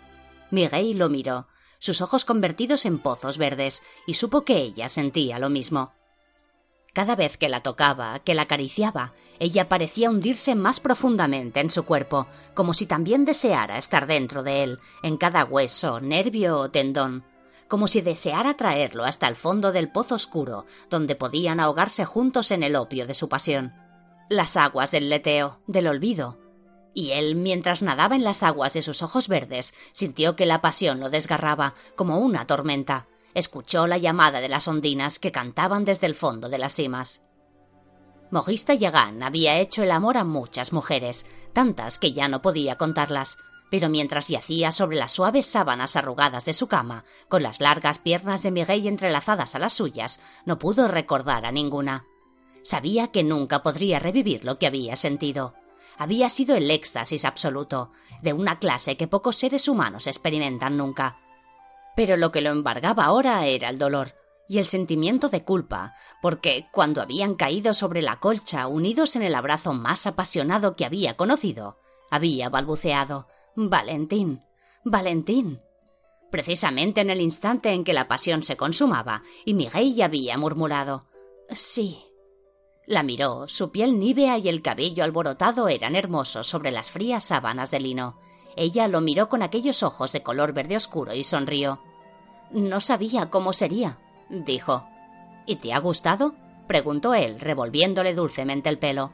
Miguel 0.50 0.98
lo 0.98 1.08
miró, 1.08 1.46
sus 1.78 2.00
ojos 2.00 2.24
convertidos 2.24 2.84
en 2.84 2.98
pozos 2.98 3.38
verdes, 3.38 3.82
y 4.06 4.14
supo 4.14 4.44
que 4.44 4.58
ella 4.58 4.88
sentía 4.88 5.38
lo 5.38 5.48
mismo. 5.48 5.92
Cada 6.92 7.14
vez 7.14 7.36
que 7.36 7.48
la 7.48 7.62
tocaba, 7.62 8.18
que 8.20 8.34
la 8.34 8.42
acariciaba, 8.42 9.12
ella 9.38 9.68
parecía 9.68 10.10
hundirse 10.10 10.54
más 10.54 10.80
profundamente 10.80 11.60
en 11.60 11.70
su 11.70 11.84
cuerpo, 11.84 12.26
como 12.54 12.74
si 12.74 12.86
también 12.86 13.24
deseara 13.24 13.78
estar 13.78 14.06
dentro 14.06 14.42
de 14.42 14.64
él, 14.64 14.78
en 15.02 15.16
cada 15.16 15.44
hueso, 15.44 16.00
nervio 16.00 16.58
o 16.58 16.70
tendón, 16.70 17.24
como 17.68 17.86
si 17.86 18.00
deseara 18.00 18.56
traerlo 18.56 19.04
hasta 19.04 19.28
el 19.28 19.36
fondo 19.36 19.70
del 19.70 19.92
pozo 19.92 20.16
oscuro, 20.16 20.66
donde 20.90 21.14
podían 21.14 21.60
ahogarse 21.60 22.04
juntos 22.04 22.50
en 22.50 22.64
el 22.64 22.74
opio 22.74 23.06
de 23.06 23.14
su 23.14 23.28
pasión. 23.28 23.72
Las 24.28 24.56
aguas 24.56 24.90
del 24.90 25.08
leteo, 25.08 25.60
del 25.68 25.86
olvido. 25.86 26.38
Y 26.92 27.12
él, 27.12 27.36
mientras 27.36 27.84
nadaba 27.84 28.16
en 28.16 28.24
las 28.24 28.42
aguas 28.42 28.72
de 28.74 28.82
sus 28.82 29.02
ojos 29.02 29.28
verdes, 29.28 29.74
sintió 29.92 30.34
que 30.34 30.46
la 30.46 30.60
pasión 30.60 30.98
lo 30.98 31.08
desgarraba 31.08 31.74
como 31.94 32.18
una 32.18 32.46
tormenta, 32.48 33.06
escuchó 33.34 33.86
la 33.86 33.98
llamada 33.98 34.40
de 34.40 34.48
las 34.48 34.68
ondinas 34.68 35.18
que 35.18 35.32
cantaban 35.32 35.84
desde 35.84 36.06
el 36.06 36.14
fondo 36.14 36.48
de 36.48 36.58
las 36.58 36.74
cimas. 36.74 37.22
Mogista 38.30 38.74
Yagán 38.74 39.22
había 39.22 39.58
hecho 39.58 39.82
el 39.82 39.90
amor 39.90 40.16
a 40.16 40.24
muchas 40.24 40.72
mujeres, 40.72 41.26
tantas 41.52 41.98
que 41.98 42.12
ya 42.12 42.28
no 42.28 42.42
podía 42.42 42.76
contarlas, 42.76 43.38
pero 43.70 43.88
mientras 43.88 44.28
yacía 44.28 44.72
sobre 44.72 44.96
las 44.96 45.12
suaves 45.12 45.46
sábanas 45.46 45.96
arrugadas 45.96 46.44
de 46.44 46.52
su 46.52 46.66
cama, 46.66 47.04
con 47.28 47.42
las 47.42 47.60
largas 47.60 47.98
piernas 47.98 48.42
de 48.42 48.50
Miguel 48.50 48.86
entrelazadas 48.86 49.54
a 49.54 49.58
las 49.58 49.72
suyas, 49.72 50.20
no 50.44 50.58
pudo 50.58 50.88
recordar 50.88 51.46
a 51.46 51.52
ninguna. 51.52 52.04
Sabía 52.62 53.08
que 53.08 53.22
nunca 53.22 53.62
podría 53.62 53.98
revivir 53.98 54.44
lo 54.44 54.58
que 54.58 54.66
había 54.66 54.96
sentido. 54.96 55.54
Había 55.96 56.28
sido 56.30 56.56
el 56.56 56.70
éxtasis 56.70 57.24
absoluto, 57.24 57.92
de 58.22 58.32
una 58.32 58.58
clase 58.58 58.96
que 58.96 59.06
pocos 59.08 59.36
seres 59.36 59.68
humanos 59.68 60.06
experimentan 60.06 60.76
nunca, 60.76 61.18
pero 62.00 62.16
lo 62.16 62.32
que 62.32 62.40
lo 62.40 62.48
embargaba 62.48 63.04
ahora 63.04 63.44
era 63.44 63.68
el 63.68 63.76
dolor 63.76 64.14
y 64.48 64.56
el 64.56 64.64
sentimiento 64.64 65.28
de 65.28 65.44
culpa, 65.44 65.94
porque 66.22 66.66
cuando 66.72 67.02
habían 67.02 67.34
caído 67.34 67.74
sobre 67.74 68.00
la 68.00 68.20
colcha 68.20 68.68
unidos 68.68 69.16
en 69.16 69.22
el 69.22 69.34
abrazo 69.34 69.74
más 69.74 70.06
apasionado 70.06 70.76
que 70.76 70.86
había 70.86 71.18
conocido, 71.18 71.76
había 72.10 72.48
balbuceado 72.48 73.26
Valentín. 73.54 74.42
Valentín. 74.82 75.60
Precisamente 76.30 77.02
en 77.02 77.10
el 77.10 77.20
instante 77.20 77.70
en 77.70 77.84
que 77.84 77.92
la 77.92 78.08
pasión 78.08 78.44
se 78.44 78.56
consumaba, 78.56 79.22
y 79.44 79.52
Miguel 79.52 80.00
había 80.00 80.38
murmurado 80.38 81.04
Sí. 81.50 82.02
La 82.86 83.02
miró, 83.02 83.46
su 83.46 83.70
piel 83.70 83.98
nívea 83.98 84.38
y 84.38 84.48
el 84.48 84.62
cabello 84.62 85.04
alborotado 85.04 85.68
eran 85.68 85.94
hermosos 85.94 86.48
sobre 86.48 86.70
las 86.70 86.90
frías 86.90 87.24
sábanas 87.24 87.70
de 87.70 87.80
lino. 87.80 88.18
Ella 88.56 88.88
lo 88.88 89.02
miró 89.02 89.28
con 89.28 89.42
aquellos 89.42 89.82
ojos 89.82 90.12
de 90.12 90.22
color 90.22 90.54
verde 90.54 90.76
oscuro 90.76 91.12
y 91.12 91.24
sonrió. 91.24 91.82
No 92.52 92.80
sabía 92.80 93.30
cómo 93.30 93.52
sería, 93.52 93.98
dijo. 94.28 94.86
¿Y 95.46 95.56
te 95.56 95.72
ha 95.72 95.78
gustado? 95.78 96.34
preguntó 96.66 97.14
él, 97.14 97.40
revolviéndole 97.40 98.14
dulcemente 98.14 98.68
el 98.68 98.78
pelo. 98.78 99.12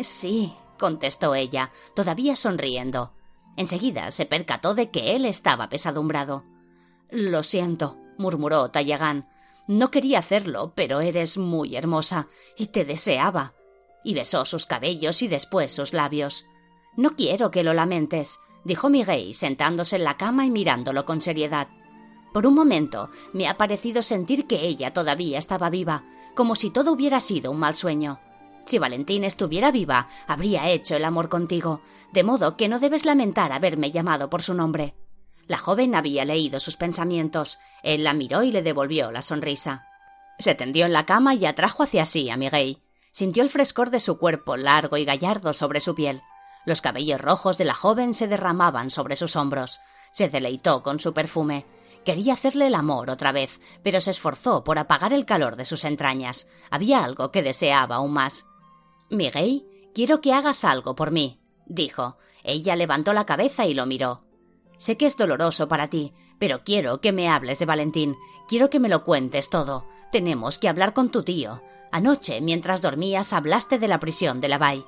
Sí, 0.00 0.54
contestó 0.78 1.34
ella, 1.34 1.70
todavía 1.94 2.36
sonriendo. 2.36 3.12
Enseguida 3.56 4.10
se 4.10 4.26
percató 4.26 4.74
de 4.74 4.90
que 4.90 5.16
él 5.16 5.24
estaba 5.24 5.68
pesadumbrado. 5.68 6.44
Lo 7.10 7.42
siento, 7.42 7.96
murmuró 8.18 8.70
Tallagán. 8.70 9.28
No 9.66 9.90
quería 9.90 10.20
hacerlo, 10.20 10.72
pero 10.74 11.00
eres 11.00 11.36
muy 11.38 11.76
hermosa 11.76 12.28
y 12.56 12.68
te 12.68 12.84
deseaba. 12.84 13.54
Y 14.04 14.14
besó 14.14 14.44
sus 14.44 14.64
cabellos 14.64 15.22
y 15.22 15.28
después 15.28 15.72
sus 15.72 15.92
labios. 15.92 16.46
No 16.96 17.16
quiero 17.16 17.50
que 17.50 17.64
lo 17.64 17.74
lamentes, 17.74 18.40
dijo 18.64 18.88
Miguel, 18.88 19.34
sentándose 19.34 19.96
en 19.96 20.04
la 20.04 20.16
cama 20.16 20.46
y 20.46 20.50
mirándolo 20.50 21.04
con 21.04 21.20
seriedad. 21.20 21.68
Por 22.38 22.46
un 22.46 22.54
momento 22.54 23.10
me 23.32 23.48
ha 23.48 23.58
parecido 23.58 24.00
sentir 24.00 24.46
que 24.46 24.64
ella 24.64 24.92
todavía 24.92 25.40
estaba 25.40 25.70
viva, 25.70 26.04
como 26.36 26.54
si 26.54 26.70
todo 26.70 26.92
hubiera 26.92 27.18
sido 27.18 27.50
un 27.50 27.58
mal 27.58 27.74
sueño. 27.74 28.20
Si 28.64 28.78
Valentín 28.78 29.24
estuviera 29.24 29.72
viva, 29.72 30.06
habría 30.28 30.68
hecho 30.68 30.94
el 30.94 31.04
amor 31.04 31.28
contigo, 31.30 31.80
de 32.12 32.22
modo 32.22 32.56
que 32.56 32.68
no 32.68 32.78
debes 32.78 33.04
lamentar 33.04 33.50
haberme 33.50 33.90
llamado 33.90 34.30
por 34.30 34.42
su 34.42 34.54
nombre. 34.54 34.94
La 35.48 35.58
joven 35.58 35.96
había 35.96 36.24
leído 36.24 36.60
sus 36.60 36.76
pensamientos. 36.76 37.58
Él 37.82 38.04
la 38.04 38.12
miró 38.12 38.44
y 38.44 38.52
le 38.52 38.62
devolvió 38.62 39.10
la 39.10 39.22
sonrisa. 39.22 39.88
Se 40.38 40.54
tendió 40.54 40.86
en 40.86 40.92
la 40.92 41.06
cama 41.06 41.34
y 41.34 41.44
atrajo 41.44 41.82
hacia 41.82 42.04
sí 42.04 42.30
a 42.30 42.36
Miguel. 42.36 42.78
Sintió 43.10 43.42
el 43.42 43.50
frescor 43.50 43.90
de 43.90 43.98
su 43.98 44.16
cuerpo 44.16 44.56
largo 44.56 44.96
y 44.96 45.04
gallardo 45.04 45.54
sobre 45.54 45.80
su 45.80 45.96
piel. 45.96 46.22
Los 46.64 46.82
cabellos 46.82 47.20
rojos 47.20 47.58
de 47.58 47.64
la 47.64 47.74
joven 47.74 48.14
se 48.14 48.28
derramaban 48.28 48.92
sobre 48.92 49.16
sus 49.16 49.34
hombros. 49.34 49.80
Se 50.12 50.28
deleitó 50.28 50.84
con 50.84 51.00
su 51.00 51.12
perfume. 51.12 51.66
Quería 52.04 52.32
hacerle 52.32 52.68
el 52.68 52.74
amor 52.74 53.10
otra 53.10 53.32
vez, 53.32 53.60
pero 53.82 54.00
se 54.00 54.10
esforzó 54.10 54.64
por 54.64 54.78
apagar 54.78 55.12
el 55.12 55.26
calor 55.26 55.56
de 55.56 55.64
sus 55.64 55.84
entrañas. 55.84 56.48
Había 56.70 57.04
algo 57.04 57.30
que 57.30 57.42
deseaba 57.42 57.96
aún 57.96 58.12
más. 58.12 58.46
Miguel, 59.10 59.66
quiero 59.94 60.20
que 60.20 60.32
hagas 60.32 60.64
algo 60.64 60.94
por 60.94 61.10
mí, 61.10 61.40
dijo. 61.66 62.16
Ella 62.42 62.76
levantó 62.76 63.12
la 63.12 63.26
cabeza 63.26 63.66
y 63.66 63.74
lo 63.74 63.84
miró. 63.84 64.22
Sé 64.78 64.96
que 64.96 65.06
es 65.06 65.16
doloroso 65.16 65.68
para 65.68 65.90
ti, 65.90 66.14
pero 66.38 66.62
quiero 66.64 67.00
que 67.00 67.12
me 67.12 67.28
hables 67.28 67.58
de 67.58 67.66
Valentín. 67.66 68.16
Quiero 68.48 68.70
que 68.70 68.80
me 68.80 68.88
lo 68.88 69.04
cuentes 69.04 69.50
todo. 69.50 69.86
Tenemos 70.12 70.58
que 70.58 70.68
hablar 70.68 70.94
con 70.94 71.10
tu 71.10 71.22
tío. 71.22 71.60
Anoche, 71.90 72.40
mientras 72.40 72.80
dormías, 72.80 73.32
hablaste 73.32 73.78
de 73.78 73.88
la 73.88 73.98
prisión 73.98 74.40
de 74.40 74.48
la 74.48 74.58
Bay. 74.58 74.84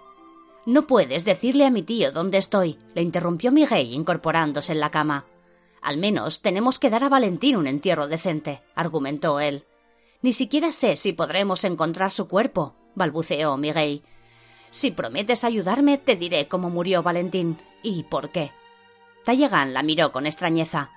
No 0.67 0.87
puedes 0.87 1.25
decirle 1.25 1.67
a 1.67 1.71
mi 1.71 1.83
tío 1.83 2.13
dónde 2.13 2.39
estoy, 2.39 2.79
le 2.95 3.03
interrumpió 3.03 3.51
Miguel 3.51 3.93
incorporándose 3.93 4.73
en 4.73 4.81
la 4.81 4.91
cama. 4.91 5.25
Al 5.83 5.97
menos 5.97 6.43
tenemos 6.43 6.79
que 6.79 6.91
dar 6.91 7.05
a 7.05 7.09
Valentín 7.09 7.57
un 7.57 7.67
entierro 7.67 8.07
decente, 8.07 8.63
argumentó 8.75 9.41
él. 9.41 9.65
Ni 10.23 10.33
siquiera 10.33 10.73
sé 10.73 10.97
si 10.97 11.13
podremos 11.13 11.65
encontrar 11.65 12.11
su 12.11 12.29
cuerpo, 12.29 12.75
balbuceó 12.95 13.57
Miguel. 13.57 14.03
Si 14.71 14.91
prometes 14.91 15.45
ayudarme, 15.45 15.99
te 15.99 16.17
diré 16.17 16.49
cómo 16.49 16.71
murió 16.71 17.03
Valentín 17.03 17.59
y 17.83 18.05
por 18.05 18.31
qué. 18.31 18.53
Tallegan 19.25 19.73
la 19.75 19.83
miró 19.83 20.13
con 20.13 20.27
extrañeza. 20.27 20.91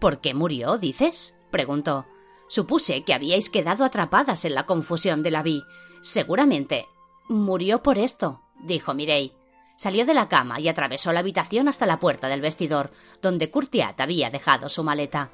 ¿Por 0.00 0.20
qué 0.20 0.34
murió, 0.34 0.78
dices? 0.78 1.38
preguntó. 1.50 2.04
Supuse 2.48 3.04
que 3.04 3.14
habíais 3.14 3.50
quedado 3.50 3.84
atrapadas 3.84 4.44
en 4.44 4.54
la 4.54 4.66
confusión 4.66 5.22
de 5.22 5.30
la 5.30 5.42
vi. 5.42 5.62
Seguramente. 6.02 6.86
Murió 7.28 7.82
por 7.82 7.96
esto, 7.96 8.42
dijo 8.62 8.92
Mirey. 8.92 9.32
Salió 9.76 10.06
de 10.06 10.14
la 10.14 10.28
cama 10.28 10.60
y 10.60 10.68
atravesó 10.68 11.12
la 11.12 11.20
habitación 11.20 11.68
hasta 11.68 11.86
la 11.86 11.98
puerta 11.98 12.28
del 12.28 12.40
vestidor, 12.40 12.92
donde 13.20 13.50
Curtiat 13.50 14.00
había 14.00 14.30
dejado 14.30 14.68
su 14.68 14.84
maleta. 14.84 15.30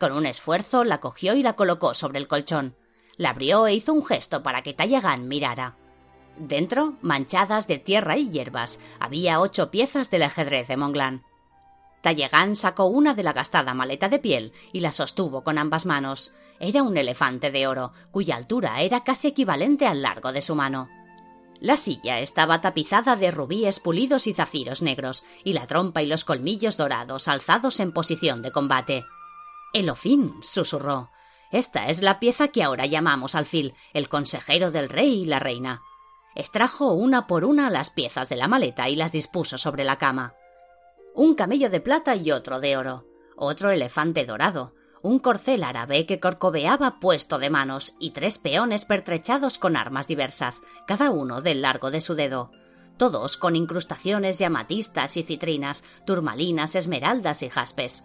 Con 0.00 0.12
un 0.12 0.26
esfuerzo 0.26 0.82
la 0.84 0.98
cogió 0.98 1.34
y 1.34 1.42
la 1.42 1.54
colocó 1.54 1.94
sobre 1.94 2.18
el 2.18 2.26
colchón. 2.26 2.74
La 3.16 3.30
abrió 3.30 3.66
e 3.66 3.74
hizo 3.74 3.92
un 3.92 4.04
gesto 4.04 4.42
para 4.42 4.62
que 4.62 4.74
Tallagan 4.74 5.28
mirara. 5.28 5.76
Dentro, 6.36 6.94
manchadas 7.00 7.68
de 7.68 7.78
tierra 7.78 8.16
y 8.16 8.28
hierbas, 8.30 8.80
había 8.98 9.40
ocho 9.40 9.70
piezas 9.70 10.10
del 10.10 10.24
ajedrez 10.24 10.66
de 10.66 10.76
Monglan. 10.76 11.22
Tallegan 12.02 12.56
sacó 12.56 12.86
una 12.86 13.14
de 13.14 13.22
la 13.22 13.32
gastada 13.32 13.72
maleta 13.72 14.08
de 14.08 14.18
piel 14.18 14.52
y 14.72 14.80
la 14.80 14.90
sostuvo 14.90 15.44
con 15.44 15.58
ambas 15.58 15.86
manos. 15.86 16.32
Era 16.58 16.82
un 16.82 16.96
elefante 16.96 17.52
de 17.52 17.68
oro, 17.68 17.92
cuya 18.10 18.36
altura 18.36 18.80
era 18.82 19.04
casi 19.04 19.28
equivalente 19.28 19.86
al 19.86 20.02
largo 20.02 20.32
de 20.32 20.42
su 20.42 20.56
mano. 20.56 20.88
La 21.60 21.76
silla 21.76 22.20
estaba 22.20 22.60
tapizada 22.60 23.16
de 23.16 23.30
rubíes 23.30 23.80
pulidos 23.80 24.26
y 24.26 24.34
zafiros 24.34 24.82
negros, 24.82 25.24
y 25.44 25.52
la 25.52 25.66
trompa 25.66 26.02
y 26.02 26.06
los 26.06 26.24
colmillos 26.24 26.76
dorados 26.76 27.28
alzados 27.28 27.80
en 27.80 27.92
posición 27.92 28.42
de 28.42 28.52
combate. 28.52 29.04
Elofín, 29.72 30.34
susurró. 30.42 31.10
Esta 31.50 31.86
es 31.86 32.02
la 32.02 32.18
pieza 32.18 32.48
que 32.48 32.62
ahora 32.62 32.86
llamamos 32.86 33.34
alfil, 33.34 33.74
el 33.92 34.08
consejero 34.08 34.70
del 34.70 34.88
rey 34.88 35.22
y 35.22 35.24
la 35.24 35.38
reina. 35.38 35.82
Extrajo 36.34 36.92
una 36.92 37.26
por 37.26 37.44
una 37.44 37.70
las 37.70 37.90
piezas 37.90 38.28
de 38.28 38.36
la 38.36 38.48
maleta 38.48 38.88
y 38.88 38.96
las 38.96 39.12
dispuso 39.12 39.56
sobre 39.56 39.84
la 39.84 39.98
cama. 39.98 40.34
un 41.14 41.34
camello 41.34 41.70
de 41.70 41.80
plata 41.80 42.16
y 42.16 42.32
otro 42.32 42.58
de 42.58 42.76
oro, 42.76 43.04
otro 43.36 43.70
elefante 43.70 44.26
dorado, 44.26 44.74
un 45.04 45.18
corcel 45.18 45.64
árabe 45.64 46.06
que 46.06 46.18
corcoveaba 46.18 46.98
puesto 46.98 47.38
de 47.38 47.50
manos 47.50 47.94
y 48.00 48.12
tres 48.12 48.38
peones 48.38 48.86
pertrechados 48.86 49.58
con 49.58 49.76
armas 49.76 50.08
diversas, 50.08 50.62
cada 50.86 51.10
uno 51.10 51.42
del 51.42 51.60
largo 51.60 51.90
de 51.90 52.00
su 52.00 52.14
dedo, 52.14 52.50
todos 52.96 53.36
con 53.36 53.54
incrustaciones 53.54 54.38
de 54.38 54.46
amatistas 54.46 55.18
y 55.18 55.22
citrinas, 55.22 55.84
turmalinas, 56.06 56.74
esmeraldas 56.74 57.42
y 57.42 57.50
jaspes. 57.50 58.02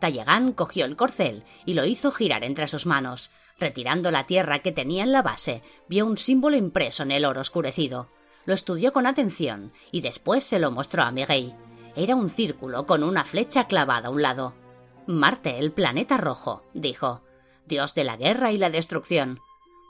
Tallegán 0.00 0.52
cogió 0.52 0.84
el 0.84 0.94
corcel 0.94 1.42
y 1.66 1.74
lo 1.74 1.84
hizo 1.84 2.12
girar 2.12 2.44
entre 2.44 2.68
sus 2.68 2.86
manos. 2.86 3.30
Retirando 3.58 4.12
la 4.12 4.28
tierra 4.28 4.60
que 4.60 4.70
tenía 4.70 5.02
en 5.02 5.10
la 5.10 5.22
base, 5.22 5.60
vio 5.88 6.06
un 6.06 6.18
símbolo 6.18 6.56
impreso 6.56 7.02
en 7.02 7.10
el 7.10 7.24
oro 7.24 7.40
oscurecido. 7.40 8.10
Lo 8.44 8.54
estudió 8.54 8.92
con 8.92 9.08
atención 9.08 9.72
y 9.90 10.02
después 10.02 10.44
se 10.44 10.60
lo 10.60 10.70
mostró 10.70 11.02
a 11.02 11.10
Miguel. 11.10 11.56
Era 11.96 12.14
un 12.14 12.30
círculo 12.30 12.86
con 12.86 13.02
una 13.02 13.24
flecha 13.24 13.64
clavada 13.64 14.06
a 14.06 14.12
un 14.12 14.22
lado. 14.22 14.67
Marte, 15.08 15.58
el 15.58 15.72
planeta 15.72 16.18
rojo, 16.18 16.62
dijo, 16.74 17.22
dios 17.64 17.94
de 17.94 18.04
la 18.04 18.18
guerra 18.18 18.52
y 18.52 18.58
la 18.58 18.68
destrucción. 18.68 19.40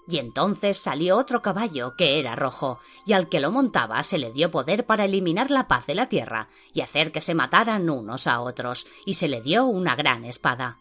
Y 0.07 0.19
entonces 0.19 0.79
salió 0.79 1.17
otro 1.17 1.43
caballo 1.43 1.97
que 1.99 2.21
era 2.21 2.37
rojo, 2.37 2.79
y 3.05 3.15
al 3.15 3.29
que 3.29 3.41
lo 3.41 3.51
montaba 3.51 4.01
se 4.05 4.17
le 4.17 4.31
dio 4.31 4.53
poder 4.53 4.87
para 4.87 5.07
eliminar 5.07 5.51
la 5.51 5.67
paz 5.67 5.87
de 5.87 5.97
la 5.97 6.09
tierra 6.09 6.47
y 6.73 6.83
hacer 6.83 7.11
que 7.11 7.21
se 7.21 7.35
mataran 7.35 7.91
unos 7.91 8.29
a 8.29 8.41
otros, 8.41 8.87
y 9.07 9.15
se 9.15 9.27
le 9.27 9.43
dio 9.43 9.67
una 9.67 9.97
gran 9.97 10.25
espada. 10.25 10.79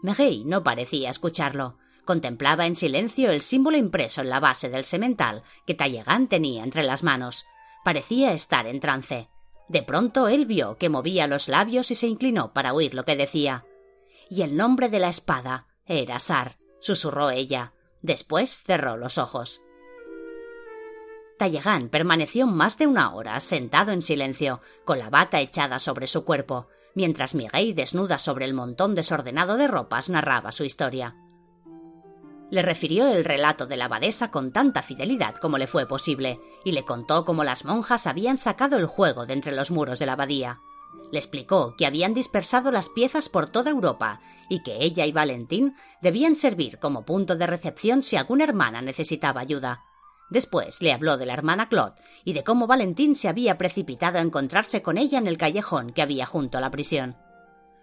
Miguel 0.00 0.48
no 0.48 0.62
parecía 0.62 1.10
escucharlo. 1.10 1.74
Contemplaba 2.04 2.66
en 2.66 2.76
silencio 2.76 3.32
el 3.32 3.42
símbolo 3.42 3.78
impreso 3.78 4.20
en 4.20 4.30
la 4.30 4.38
base 4.38 4.68
del 4.68 4.84
semental 4.84 5.42
que 5.66 5.74
Tallegán 5.74 6.28
tenía 6.28 6.62
entre 6.62 6.84
las 6.84 7.02
manos. 7.02 7.46
Parecía 7.82 8.32
estar 8.32 8.68
en 8.68 8.78
trance. 8.78 9.28
De 9.68 9.82
pronto 9.82 10.28
él 10.28 10.46
vio 10.46 10.76
que 10.78 10.88
movía 10.88 11.26
los 11.26 11.48
labios 11.48 11.90
y 11.90 11.96
se 11.96 12.06
inclinó 12.06 12.52
para 12.52 12.74
oír 12.74 12.94
lo 12.94 13.04
que 13.04 13.16
decía. 13.16 13.64
Y 14.32 14.40
el 14.40 14.56
nombre 14.56 14.88
de 14.88 14.98
la 14.98 15.10
espada 15.10 15.66
era 15.84 16.18
Sar, 16.18 16.56
susurró 16.80 17.28
ella. 17.28 17.74
Después 18.00 18.62
cerró 18.62 18.96
los 18.96 19.18
ojos. 19.18 19.60
Tallegán 21.38 21.90
permaneció 21.90 22.46
más 22.46 22.78
de 22.78 22.86
una 22.86 23.14
hora 23.14 23.38
sentado 23.40 23.92
en 23.92 24.00
silencio, 24.00 24.62
con 24.86 24.98
la 24.98 25.10
bata 25.10 25.38
echada 25.40 25.78
sobre 25.78 26.06
su 26.06 26.24
cuerpo, 26.24 26.68
mientras 26.94 27.34
Miguel, 27.34 27.74
desnuda 27.74 28.16
sobre 28.16 28.46
el 28.46 28.54
montón 28.54 28.94
desordenado 28.94 29.58
de 29.58 29.68
ropas, 29.68 30.08
narraba 30.08 30.50
su 30.50 30.64
historia. 30.64 31.14
Le 32.50 32.62
refirió 32.62 33.08
el 33.08 33.26
relato 33.26 33.66
de 33.66 33.76
la 33.76 33.84
abadesa 33.84 34.30
con 34.30 34.50
tanta 34.50 34.80
fidelidad 34.80 35.34
como 35.34 35.58
le 35.58 35.66
fue 35.66 35.86
posible, 35.86 36.40
y 36.64 36.72
le 36.72 36.86
contó 36.86 37.26
cómo 37.26 37.44
las 37.44 37.66
monjas 37.66 38.06
habían 38.06 38.38
sacado 38.38 38.78
el 38.78 38.86
juego 38.86 39.26
de 39.26 39.34
entre 39.34 39.52
los 39.52 39.70
muros 39.70 39.98
de 39.98 40.06
la 40.06 40.14
abadía. 40.14 40.58
Le 41.10 41.18
explicó 41.18 41.74
que 41.76 41.86
habían 41.86 42.14
dispersado 42.14 42.70
las 42.70 42.88
piezas 42.88 43.28
por 43.28 43.48
toda 43.48 43.70
Europa 43.70 44.20
y 44.48 44.62
que 44.62 44.82
ella 44.82 45.06
y 45.06 45.12
Valentín 45.12 45.74
debían 46.00 46.36
servir 46.36 46.78
como 46.78 47.04
punto 47.04 47.36
de 47.36 47.46
recepción 47.46 48.02
si 48.02 48.16
alguna 48.16 48.44
hermana 48.44 48.82
necesitaba 48.82 49.40
ayuda. 49.40 49.82
Después 50.30 50.80
le 50.80 50.92
habló 50.92 51.18
de 51.18 51.26
la 51.26 51.34
hermana 51.34 51.68
Claude 51.68 52.00
y 52.24 52.32
de 52.32 52.42
cómo 52.42 52.66
Valentín 52.66 53.16
se 53.16 53.28
había 53.28 53.58
precipitado 53.58 54.18
a 54.18 54.22
encontrarse 54.22 54.80
con 54.80 54.96
ella 54.96 55.18
en 55.18 55.26
el 55.26 55.36
callejón 55.36 55.92
que 55.92 56.00
había 56.00 56.24
junto 56.24 56.56
a 56.56 56.60
la 56.62 56.70
prisión. 56.70 57.16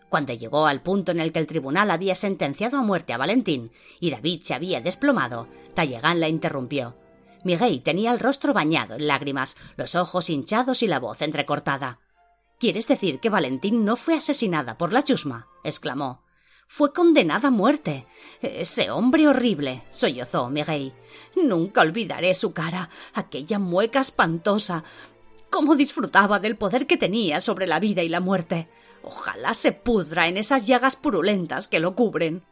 Cuando 0.09 0.33
llegó 0.33 0.65
al 0.65 0.81
punto 0.81 1.11
en 1.11 1.19
el 1.19 1.31
que 1.31 1.37
el 1.37 1.45
tribunal 1.45 1.91
había 1.91 2.15
sentenciado 2.15 2.77
a 2.77 2.81
muerte 2.81 3.13
a 3.13 3.17
Valentín 3.17 3.71
y 3.99 4.09
David 4.09 4.41
se 4.41 4.55
había 4.55 4.81
desplomado, 4.81 5.47
Tallegán 5.75 6.19
la 6.19 6.27
interrumpió. 6.27 6.95
Miguel 7.43 7.83
tenía 7.83 8.11
el 8.11 8.19
rostro 8.19 8.51
bañado 8.53 8.95
en 8.95 9.07
lágrimas, 9.07 9.55
los 9.77 9.93
ojos 9.93 10.31
hinchados 10.31 10.81
y 10.81 10.87
la 10.87 10.99
voz 10.99 11.21
entrecortada. 11.21 11.99
¿Quieres 12.59 12.89
decir 12.89 13.21
que 13.21 13.29
Valentín 13.29 13.85
no 13.85 13.95
fue 13.95 14.15
asesinada 14.15 14.77
por 14.77 14.91
la 14.91 15.01
chusma? 15.01 15.47
exclamó. 15.63 16.25
Fue 16.67 16.91
condenada 16.91 17.47
a 17.47 17.51
muerte. 17.51 18.05
Ese 18.41 18.91
hombre 18.91 19.29
horrible, 19.29 19.85
sollozó 19.91 20.49
Miguel. 20.49 20.93
Nunca 21.37 21.81
olvidaré 21.81 22.33
su 22.33 22.51
cara, 22.51 22.89
aquella 23.13 23.59
mueca 23.59 24.01
espantosa. 24.01 24.83
Cómo 25.49 25.77
disfrutaba 25.77 26.39
del 26.39 26.57
poder 26.57 26.85
que 26.85 26.97
tenía 26.97 27.39
sobre 27.39 27.65
la 27.65 27.79
vida 27.79 28.03
y 28.03 28.09
la 28.09 28.19
muerte. 28.19 28.67
Ojalá 29.03 29.53
se 29.53 29.71
pudra 29.71 30.27
en 30.27 30.35
esas 30.35 30.67
llagas 30.67 30.97
purulentas 30.97 31.69
que 31.69 31.79
lo 31.79 31.95
cubren. 31.95 32.43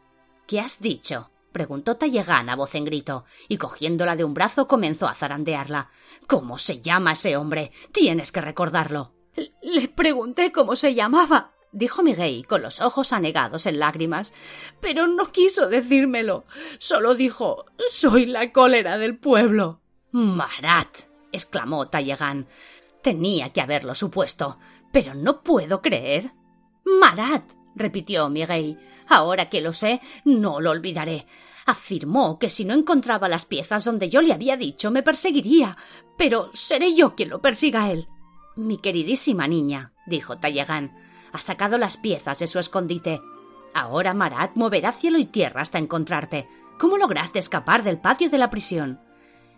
¿Qué 0.46 0.58
has 0.58 0.80
dicho? 0.80 1.30
preguntó 1.52 1.96
Tallegán 1.96 2.48
a 2.48 2.56
voz 2.56 2.74
en 2.74 2.86
grito, 2.86 3.26
y 3.46 3.58
cogiéndola 3.58 4.16
de 4.16 4.24
un 4.24 4.32
brazo 4.32 4.68
comenzó 4.68 5.06
a 5.06 5.14
zarandearla. 5.14 5.90
¿Cómo 6.26 6.56
se 6.56 6.80
llama 6.80 7.12
ese 7.12 7.36
hombre? 7.36 7.72
Tienes 7.92 8.32
que 8.32 8.40
recordarlo. 8.40 9.17
Le 9.62 9.88
pregunté 9.88 10.52
cómo 10.52 10.76
se 10.76 10.94
llamaba, 10.94 11.52
dijo 11.72 12.02
Miguel 12.02 12.46
con 12.46 12.62
los 12.62 12.80
ojos 12.80 13.12
anegados 13.12 13.66
en 13.66 13.78
lágrimas, 13.78 14.32
pero 14.80 15.06
no 15.06 15.32
quiso 15.32 15.68
decírmelo. 15.68 16.44
Solo 16.78 17.14
dijo 17.14 17.66
Soy 17.90 18.26
la 18.26 18.52
cólera 18.52 18.98
del 18.98 19.18
pueblo. 19.18 19.80
Marat. 20.10 21.08
exclamó 21.32 21.88
Tallegán. 21.88 22.48
Tenía 23.02 23.52
que 23.52 23.60
haberlo 23.60 23.94
supuesto, 23.94 24.58
pero 24.92 25.14
no 25.14 25.42
puedo 25.42 25.80
creer. 25.80 26.32
Marat, 26.84 27.44
repitió 27.74 28.28
Miguel. 28.28 28.78
Ahora 29.08 29.48
que 29.48 29.60
lo 29.60 29.72
sé, 29.72 30.00
no 30.24 30.60
lo 30.60 30.70
olvidaré. 30.70 31.26
Afirmó 31.66 32.38
que 32.38 32.48
si 32.48 32.64
no 32.64 32.74
encontraba 32.74 33.28
las 33.28 33.44
piezas 33.44 33.84
donde 33.84 34.08
yo 34.08 34.22
le 34.22 34.32
había 34.32 34.56
dicho, 34.56 34.90
me 34.90 35.02
perseguiría. 35.02 35.76
Pero 36.16 36.50
seré 36.54 36.94
yo 36.94 37.14
quien 37.14 37.28
lo 37.28 37.40
persiga 37.40 37.84
a 37.84 37.92
él. 37.92 38.08
Mi 38.58 38.76
queridísima 38.76 39.46
niña, 39.46 39.92
dijo 40.04 40.38
Tallegán, 40.38 40.92
ha 41.32 41.40
sacado 41.40 41.78
las 41.78 41.96
piezas 41.96 42.40
de 42.40 42.48
su 42.48 42.58
escondite. 42.58 43.20
Ahora 43.72 44.14
Marat 44.14 44.56
moverá 44.56 44.90
cielo 44.90 45.18
y 45.18 45.26
tierra 45.26 45.60
hasta 45.60 45.78
encontrarte. 45.78 46.48
¿Cómo 46.80 46.98
lograste 46.98 47.38
escapar 47.38 47.84
del 47.84 48.00
patio 48.00 48.28
de 48.28 48.38
la 48.38 48.50
prisión? 48.50 49.00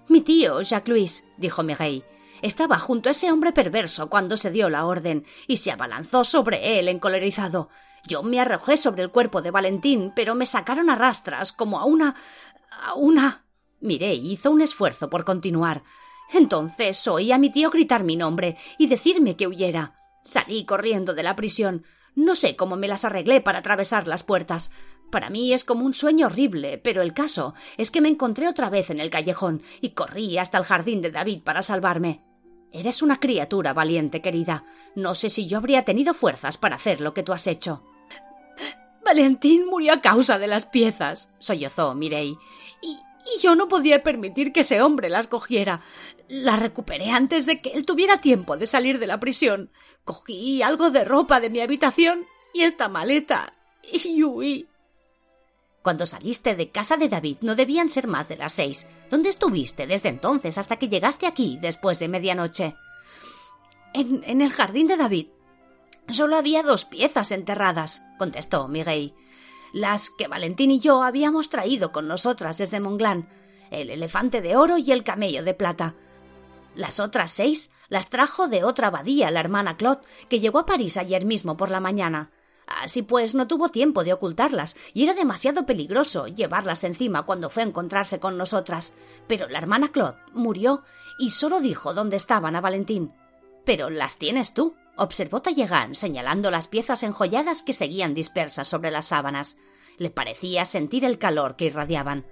Mi 0.08 0.20
tío, 0.20 0.60
Jacques 0.60 0.90
Louis, 0.90 1.24
dijo 1.38 1.62
Miguel, 1.62 2.04
estaba 2.42 2.78
junto 2.78 3.08
a 3.08 3.12
ese 3.12 3.32
hombre 3.32 3.52
perverso 3.52 4.10
cuando 4.10 4.36
se 4.36 4.50
dio 4.50 4.68
la 4.68 4.84
orden 4.84 5.24
y 5.46 5.56
se 5.56 5.70
abalanzó 5.70 6.22
sobre 6.22 6.78
él 6.78 6.86
encolerizado. 6.88 7.70
Yo 8.06 8.22
me 8.22 8.38
arrojé 8.38 8.76
sobre 8.76 9.02
el 9.02 9.10
cuerpo 9.10 9.40
de 9.40 9.50
Valentín, 9.50 10.12
pero 10.14 10.34
me 10.34 10.44
sacaron 10.44 10.90
a 10.90 10.94
rastras 10.94 11.52
como 11.52 11.78
a 11.78 11.86
una. 11.86 12.16
a 12.70 12.92
una. 12.96 13.46
Y 13.80 14.04
hizo 14.04 14.50
un 14.50 14.60
esfuerzo 14.60 15.08
por 15.08 15.24
continuar. 15.24 15.84
Entonces 16.32 17.06
oí 17.08 17.32
a 17.32 17.38
mi 17.38 17.50
tío 17.50 17.70
gritar 17.70 18.04
mi 18.04 18.16
nombre 18.16 18.56
y 18.78 18.86
decirme 18.86 19.36
que 19.36 19.46
huyera. 19.46 19.94
Salí 20.22 20.64
corriendo 20.64 21.14
de 21.14 21.22
la 21.22 21.36
prisión. 21.36 21.84
No 22.14 22.34
sé 22.34 22.56
cómo 22.56 22.76
me 22.76 22.88
las 22.88 23.04
arreglé 23.04 23.40
para 23.40 23.60
atravesar 23.60 24.06
las 24.06 24.22
puertas. 24.22 24.70
Para 25.10 25.30
mí 25.30 25.52
es 25.52 25.64
como 25.64 25.84
un 25.84 25.94
sueño 25.94 26.26
horrible, 26.26 26.78
pero 26.78 27.02
el 27.02 27.12
caso 27.12 27.54
es 27.76 27.90
que 27.90 28.00
me 28.00 28.08
encontré 28.08 28.46
otra 28.46 28.70
vez 28.70 28.90
en 28.90 29.00
el 29.00 29.10
callejón 29.10 29.62
y 29.80 29.90
corrí 29.90 30.38
hasta 30.38 30.58
el 30.58 30.64
jardín 30.64 31.02
de 31.02 31.10
David 31.10 31.42
para 31.42 31.62
salvarme. 31.62 32.22
Eres 32.72 33.02
una 33.02 33.18
criatura 33.18 33.72
valiente, 33.72 34.22
querida. 34.22 34.64
No 34.94 35.16
sé 35.16 35.28
si 35.28 35.48
yo 35.48 35.58
habría 35.58 35.84
tenido 35.84 36.14
fuerzas 36.14 36.56
para 36.56 36.76
hacer 36.76 37.00
lo 37.00 37.12
que 37.12 37.24
tú 37.24 37.32
has 37.32 37.48
hecho. 37.48 37.82
Valentín 39.04 39.66
murió 39.66 39.94
a 39.94 40.00
causa 40.00 40.38
de 40.38 40.46
las 40.46 40.66
piezas, 40.66 41.30
sollozó 41.40 41.94
Mirei. 41.96 42.36
Y, 43.24 43.40
yo 43.40 43.54
no 43.54 43.68
podía 43.68 44.02
permitir 44.02 44.52
que 44.52 44.60
ese 44.60 44.82
hombre 44.82 45.08
las 45.08 45.26
cogiera. 45.26 45.82
Las 46.28 46.60
recuperé 46.60 47.10
antes 47.10 47.46
de 47.46 47.60
que 47.60 47.70
él 47.70 47.84
tuviera 47.84 48.20
tiempo 48.20 48.56
de 48.56 48.66
salir 48.66 48.98
de 48.98 49.06
la 49.06 49.20
prisión. 49.20 49.70
Cogí 50.04 50.62
algo 50.62 50.90
de 50.90 51.04
ropa 51.04 51.40
de 51.40 51.50
mi 51.50 51.60
habitación 51.60 52.26
y 52.54 52.62
esta 52.62 52.88
maleta 52.88 53.54
y 53.82 54.22
huí. 54.22 54.68
Cuando 55.82 56.04
saliste 56.04 56.54
de 56.54 56.70
casa 56.70 56.96
de 56.96 57.08
David 57.08 57.38
no 57.40 57.54
debían 57.54 57.88
ser 57.88 58.06
más 58.06 58.28
de 58.28 58.36
las 58.36 58.52
seis. 58.52 58.86
¿Dónde 59.10 59.30
estuviste 59.30 59.86
desde 59.86 60.10
entonces 60.10 60.58
hasta 60.58 60.76
que 60.76 60.88
llegaste 60.88 61.26
aquí 61.26 61.58
después 61.60 61.98
de 61.98 62.08
medianoche? 62.08 62.76
En, 63.94 64.22
en 64.24 64.40
el 64.40 64.50
jardín 64.50 64.86
de 64.86 64.96
David. 64.96 65.28
Solo 66.08 66.36
había 66.36 66.62
dos 66.62 66.84
piezas 66.84 67.32
enterradas, 67.32 68.02
contestó 68.18 68.68
Miguel. 68.68 69.14
Las 69.72 70.10
que 70.10 70.26
Valentín 70.26 70.70
y 70.70 70.80
yo 70.80 71.02
habíamos 71.02 71.48
traído 71.48 71.92
con 71.92 72.08
nosotras 72.08 72.58
desde 72.58 72.80
Monglán, 72.80 73.28
el 73.70 73.90
elefante 73.90 74.40
de 74.40 74.56
oro 74.56 74.78
y 74.78 74.90
el 74.90 75.04
camello 75.04 75.44
de 75.44 75.54
plata. 75.54 75.94
Las 76.74 76.98
otras 76.98 77.30
seis 77.30 77.70
las 77.88 78.08
trajo 78.08 78.48
de 78.48 78.64
otra 78.64 78.88
abadía 78.88 79.30
la 79.30 79.40
hermana 79.40 79.76
Claude, 79.76 80.02
que 80.28 80.40
llegó 80.40 80.58
a 80.60 80.66
París 80.66 80.96
ayer 80.96 81.24
mismo 81.24 81.56
por 81.56 81.70
la 81.70 81.80
mañana. 81.80 82.30
Así 82.66 83.02
pues, 83.02 83.34
no 83.34 83.48
tuvo 83.48 83.68
tiempo 83.68 84.04
de 84.04 84.12
ocultarlas, 84.12 84.76
y 84.94 85.04
era 85.04 85.14
demasiado 85.14 85.66
peligroso 85.66 86.28
llevarlas 86.28 86.84
encima 86.84 87.24
cuando 87.24 87.50
fue 87.50 87.64
a 87.64 87.66
encontrarse 87.66 88.20
con 88.20 88.38
nosotras. 88.38 88.94
Pero 89.26 89.48
la 89.48 89.58
hermana 89.58 89.88
Claude 89.88 90.18
murió 90.32 90.82
y 91.18 91.30
solo 91.30 91.60
dijo 91.60 91.94
dónde 91.94 92.16
estaban 92.16 92.54
a 92.54 92.60
Valentín. 92.60 93.12
Pero 93.64 93.90
las 93.90 94.16
tienes 94.16 94.54
tú, 94.54 94.74
observó 94.96 95.42
Tallegán, 95.42 95.94
señalando 95.94 96.50
las 96.50 96.68
piezas 96.68 97.02
enjolladas 97.02 97.62
que 97.62 97.72
seguían 97.72 98.14
dispersas 98.14 98.68
sobre 98.68 98.90
las 98.90 99.06
sábanas. 99.06 99.58
Le 99.98 100.10
parecía 100.10 100.64
sentir 100.64 101.04
el 101.04 101.18
calor 101.18 101.56
que 101.56 101.66
irradiaban. 101.66 102.26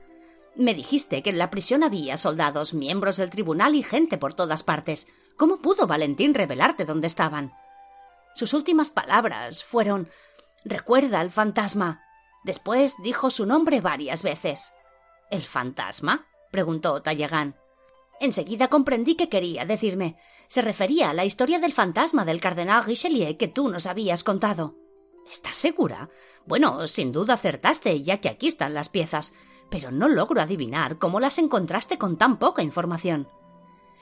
Me 0.56 0.74
dijiste 0.74 1.22
que 1.22 1.30
en 1.30 1.38
la 1.38 1.50
prisión 1.50 1.84
había 1.84 2.16
soldados, 2.16 2.74
miembros 2.74 3.16
del 3.16 3.30
tribunal 3.30 3.74
y 3.74 3.82
gente 3.82 4.18
por 4.18 4.34
todas 4.34 4.62
partes. 4.62 5.06
¿Cómo 5.36 5.62
pudo 5.62 5.86
Valentín 5.86 6.34
revelarte 6.34 6.84
dónde 6.84 7.06
estaban? 7.06 7.52
Sus 8.34 8.54
últimas 8.54 8.90
palabras 8.90 9.62
fueron 9.62 10.08
Recuerda 10.64 11.20
al 11.20 11.30
fantasma. 11.30 12.02
Después 12.44 12.96
dijo 13.02 13.30
su 13.30 13.46
nombre 13.46 13.80
varias 13.80 14.22
veces. 14.22 14.72
¿El 15.30 15.42
fantasma? 15.42 16.26
preguntó 16.50 17.00
Tallegan. 17.02 17.54
Enseguida 18.20 18.68
comprendí 18.68 19.14
que 19.14 19.28
quería 19.28 19.64
decirme. 19.64 20.16
Se 20.48 20.62
refería 20.62 21.10
a 21.10 21.14
la 21.14 21.24
historia 21.24 21.58
del 21.58 21.72
fantasma 21.72 22.24
del 22.24 22.40
cardenal 22.40 22.84
Richelieu 22.84 23.36
que 23.36 23.48
tú 23.48 23.68
nos 23.68 23.86
habías 23.86 24.24
contado. 24.24 24.74
¿Estás 25.30 25.56
segura? 25.56 26.08
Bueno, 26.46 26.86
sin 26.86 27.12
duda 27.12 27.34
acertaste, 27.34 28.02
ya 28.02 28.18
que 28.20 28.28
aquí 28.28 28.48
están 28.48 28.74
las 28.74 28.88
piezas, 28.88 29.34
pero 29.70 29.90
no 29.90 30.08
logro 30.08 30.40
adivinar 30.40 30.98
cómo 30.98 31.20
las 31.20 31.38
encontraste 31.38 31.98
con 31.98 32.16
tan 32.16 32.38
poca 32.38 32.62
información. 32.62 33.28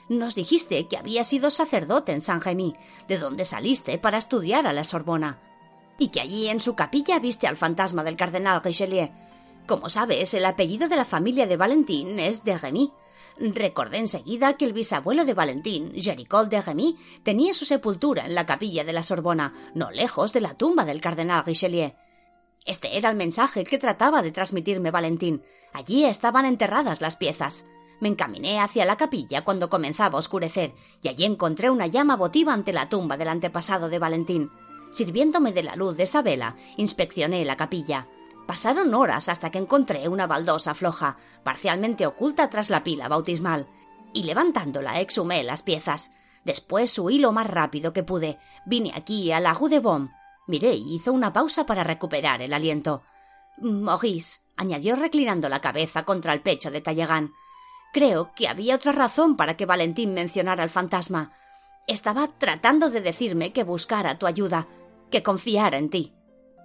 Nos 0.08 0.36
dijiste 0.36 0.86
que 0.86 0.96
había 0.96 1.24
sido 1.24 1.50
sacerdote 1.50 2.12
en 2.12 2.22
Saint-Rémy, 2.22 2.74
de 3.08 3.18
donde 3.18 3.44
saliste 3.44 3.98
para 3.98 4.18
estudiar 4.18 4.66
a 4.66 4.72
la 4.72 4.84
Sorbona, 4.84 5.40
y 5.98 6.08
que 6.08 6.20
allí 6.20 6.46
en 6.46 6.60
su 6.60 6.76
capilla 6.76 7.18
viste 7.18 7.48
al 7.48 7.56
fantasma 7.56 8.04
del 8.04 8.16
cardenal 8.16 8.62
Richelieu. 8.62 9.10
Como 9.66 9.90
sabes, 9.90 10.32
el 10.34 10.46
apellido 10.46 10.88
de 10.88 10.96
la 10.96 11.04
familia 11.04 11.48
de 11.48 11.56
Valentín 11.56 12.20
es 12.20 12.44
de 12.44 12.56
Remy, 12.56 12.92
Recordé 13.38 13.98
enseguida 13.98 14.54
que 14.54 14.64
el 14.64 14.72
bisabuelo 14.72 15.24
de 15.24 15.34
Valentín, 15.34 15.92
Jericol 15.94 16.48
de 16.48 16.62
Remy, 16.62 16.96
tenía 17.22 17.52
su 17.52 17.66
sepultura 17.66 18.24
en 18.24 18.34
la 18.34 18.46
capilla 18.46 18.82
de 18.82 18.94
la 18.94 19.02
Sorbona, 19.02 19.52
no 19.74 19.90
lejos 19.90 20.32
de 20.32 20.40
la 20.40 20.54
tumba 20.54 20.84
del 20.86 21.02
cardenal 21.02 21.44
Richelieu. 21.44 21.92
Este 22.64 22.96
era 22.96 23.10
el 23.10 23.16
mensaje 23.16 23.64
que 23.64 23.78
trataba 23.78 24.22
de 24.22 24.32
transmitirme 24.32 24.90
Valentín. 24.90 25.42
Allí 25.72 26.04
estaban 26.04 26.46
enterradas 26.46 27.00
las 27.00 27.16
piezas. 27.16 27.66
Me 28.00 28.08
encaminé 28.08 28.58
hacia 28.58 28.84
la 28.84 28.96
capilla 28.96 29.44
cuando 29.44 29.68
comenzaba 29.70 30.16
a 30.16 30.20
oscurecer, 30.20 30.72
y 31.02 31.08
allí 31.08 31.24
encontré 31.24 31.70
una 31.70 31.86
llama 31.86 32.16
votiva 32.16 32.54
ante 32.54 32.72
la 32.72 32.88
tumba 32.88 33.16
del 33.16 33.28
antepasado 33.28 33.88
de 33.88 33.98
Valentín. 33.98 34.50
Sirviéndome 34.90 35.52
de 35.52 35.62
la 35.62 35.76
luz 35.76 35.96
de 35.96 36.04
esa 36.04 36.22
vela, 36.22 36.56
inspeccioné 36.76 37.44
la 37.44 37.56
capilla. 37.56 38.08
Pasaron 38.46 38.94
horas 38.94 39.28
hasta 39.28 39.50
que 39.50 39.58
encontré 39.58 40.08
una 40.08 40.26
baldosa 40.26 40.74
floja, 40.74 41.16
parcialmente 41.42 42.06
oculta 42.06 42.48
tras 42.48 42.70
la 42.70 42.84
pila 42.84 43.08
bautismal, 43.08 43.66
y 44.12 44.22
levantándola 44.22 45.00
exhumé 45.00 45.42
las 45.42 45.62
piezas. 45.62 46.12
Después 46.44 46.96
huí 46.98 47.18
lo 47.18 47.32
más 47.32 47.48
rápido 47.48 47.92
que 47.92 48.04
pude. 48.04 48.38
Vine 48.64 48.92
aquí 48.94 49.32
a 49.32 49.40
la 49.40 49.52
Rue 49.52 49.68
de. 49.68 50.08
Miré 50.46 50.74
y 50.74 50.94
hizo 50.94 51.12
una 51.12 51.32
pausa 51.32 51.66
para 51.66 51.82
recuperar 51.82 52.40
el 52.40 52.54
aliento. 52.54 53.02
Maurice, 53.58 54.40
añadió 54.56 54.94
reclinando 54.94 55.48
la 55.48 55.60
cabeza 55.60 56.04
contra 56.04 56.32
el 56.32 56.40
pecho 56.40 56.70
de 56.70 56.80
Tallegan. 56.80 57.32
Creo 57.92 58.32
que 58.34 58.46
había 58.46 58.76
otra 58.76 58.92
razón 58.92 59.36
para 59.36 59.56
que 59.56 59.66
Valentín 59.66 60.14
mencionara 60.14 60.62
al 60.62 60.70
fantasma. 60.70 61.32
Estaba 61.88 62.28
tratando 62.38 62.90
de 62.90 63.00
decirme 63.00 63.52
que 63.52 63.64
buscara 63.64 64.18
tu 64.18 64.26
ayuda, 64.26 64.66
que 65.10 65.22
confiara 65.22 65.78
en 65.78 65.90
ti. 65.90 66.12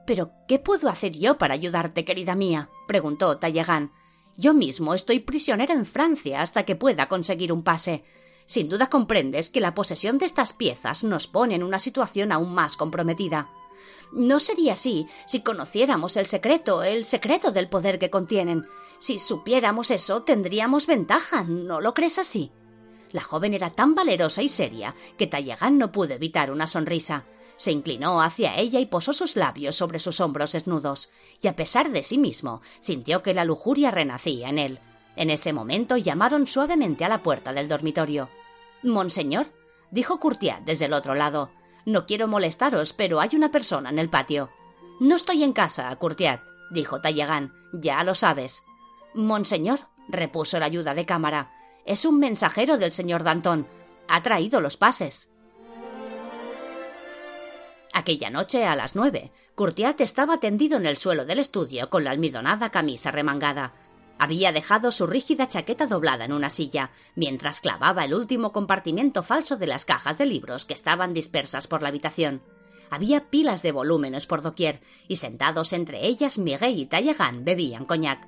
Pero, 0.06 0.32
¿qué 0.48 0.60
puedo 0.60 0.90
hacer 0.90 1.14
yo 1.14 1.38
para 1.38 1.54
ayudarte, 1.54 2.06
querida 2.06 2.36
mía? 2.36 2.70
preguntó 2.88 3.38
Tallegan. 3.38 3.92
Yo 4.38 4.54
mismo 4.54 4.94
estoy 4.94 5.20
prisionero 5.20 5.74
en 5.74 5.86
Francia 5.86 6.42
hasta 6.42 6.64
que 6.64 6.76
pueda 6.76 7.08
conseguir 7.08 7.52
un 7.54 7.64
pase. 7.64 8.04
Sin 8.46 8.70
duda 8.70 8.88
comprendes 8.88 9.50
que 9.50 9.62
la 9.62 9.74
posesión 9.74 10.18
de 10.18 10.26
estas 10.26 10.54
piezas 10.54 11.04
nos 11.04 11.28
pone 11.28 11.56
en 11.56 11.64
una 11.64 11.80
situación 11.80 12.32
aún 12.32 12.54
más 12.54 12.76
comprometida. 12.76 13.50
No 14.12 14.40
sería 14.40 14.74
así 14.74 15.08
si 15.26 15.42
conociéramos 15.42 16.18
el 16.18 16.26
secreto, 16.26 16.84
el 16.84 17.06
secreto 17.06 17.52
del 17.52 17.70
poder 17.70 17.98
que 17.98 18.10
contienen. 18.10 18.66
Si 19.00 19.20
supiéramos 19.20 19.90
eso, 19.92 20.24
tendríamos 20.24 20.86
ventaja. 20.86 21.44
¿No 21.44 21.80
lo 21.80 21.94
crees 21.94 22.20
así? 22.20 22.52
La 23.12 23.22
joven 23.22 23.54
era 23.54 23.72
tan 23.72 23.96
valerosa 23.96 24.42
y 24.42 24.50
seria 24.50 24.96
que 25.18 25.28
Tallegan 25.28 25.78
no 25.78 25.92
pudo 25.92 26.14
evitar 26.14 26.52
una 26.52 26.68
sonrisa. 26.68 27.26
Se 27.62 27.72
inclinó 27.72 28.24
hacia 28.24 28.58
ella 28.58 28.80
y 28.80 28.88
posó 28.88 29.14
sus 29.14 29.36
labios 29.36 29.76
sobre 29.76 30.00
sus 30.00 30.20
hombros 30.20 30.54
desnudos, 30.54 31.12
y 31.44 31.48
a 31.48 31.56
pesar 31.56 31.92
de 31.92 32.02
sí 32.02 32.18
mismo, 32.18 32.64
sintió 32.80 33.22
que 33.22 33.36
la 33.36 33.46
lujuria 33.46 33.92
renacía 33.92 34.50
en 34.50 34.58
él. 34.58 34.80
En 35.16 35.30
ese 35.30 35.54
momento 35.54 35.96
llamaron 35.96 36.48
suavemente 36.48 37.06
a 37.06 37.08
la 37.08 37.22
puerta 37.22 37.54
del 37.54 37.68
dormitorio. 37.68 38.32
Monseñor, 38.82 39.46
dijo 39.92 40.20
Courtiat 40.20 40.62
desde 40.64 40.86
el 40.86 40.94
otro 40.94 41.14
lado. 41.14 41.52
No 41.86 42.08
quiero 42.08 42.28
molestaros, 42.28 42.94
pero 42.94 43.22
hay 43.22 43.30
una 43.34 43.52
persona 43.52 43.92
en 43.92 44.00
el 44.00 44.10
patio. 44.10 44.50
No 45.00 45.16
estoy 45.16 45.44
en 45.44 45.54
casa, 45.54 45.96
Courtiat, 45.98 46.42
dijo 46.72 47.00
Tallegan. 47.00 47.54
Ya 47.74 48.04
lo 48.04 48.16
sabes. 48.16 48.64
Monseñor, 49.14 49.82
repuso 50.08 50.58
el 50.58 50.64
ayuda 50.64 50.96
de 50.96 51.06
cámara, 51.06 51.52
es 51.86 52.06
un 52.06 52.18
mensajero 52.18 52.80
del 52.80 52.92
señor 52.92 53.24
Danton. 53.24 53.68
Ha 54.08 54.24
traído 54.24 54.62
los 54.62 54.78
pases. 54.78 55.31
Aquella 57.94 58.30
noche, 58.30 58.66
a 58.66 58.76
las 58.76 58.96
nueve, 58.96 59.32
Courtiat 59.56 60.00
estaba 60.00 60.40
tendido 60.40 60.78
en 60.78 60.86
el 60.86 60.98
suelo 60.98 61.26
del 61.26 61.40
estudio 61.40 61.90
con 61.90 62.04
la 62.06 62.12
almidonada 62.12 62.70
camisa 62.70 63.12
remangada. 63.12 63.74
Había 64.18 64.52
dejado 64.52 64.92
su 64.92 65.08
rígida 65.08 65.48
chaqueta 65.48 65.88
doblada 65.88 66.26
en 66.26 66.32
una 66.32 66.50
silla, 66.50 66.92
mientras 67.16 67.60
clavaba 67.60 68.06
el 68.06 68.14
último 68.14 68.54
compartimiento 68.54 69.24
falso 69.24 69.58
de 69.58 69.68
las 69.68 69.84
cajas 69.84 70.18
de 70.18 70.26
libros 70.26 70.66
que 70.66 70.74
estaban 70.74 71.14
dispersas 71.14 71.68
por 71.68 71.82
la 71.82 71.90
habitación. 71.90 72.42
Había 72.90 73.30
pilas 73.30 73.62
de 73.62 73.72
volúmenes 73.72 74.26
por 74.26 74.42
doquier, 74.42 74.82
y 75.08 75.18
sentados 75.18 75.74
entre 75.74 76.06
ellas 76.08 76.38
Miguel 76.38 76.78
y 76.78 76.86
Tallegan 76.86 77.44
bebían 77.44 77.86
coñac. 77.86 78.28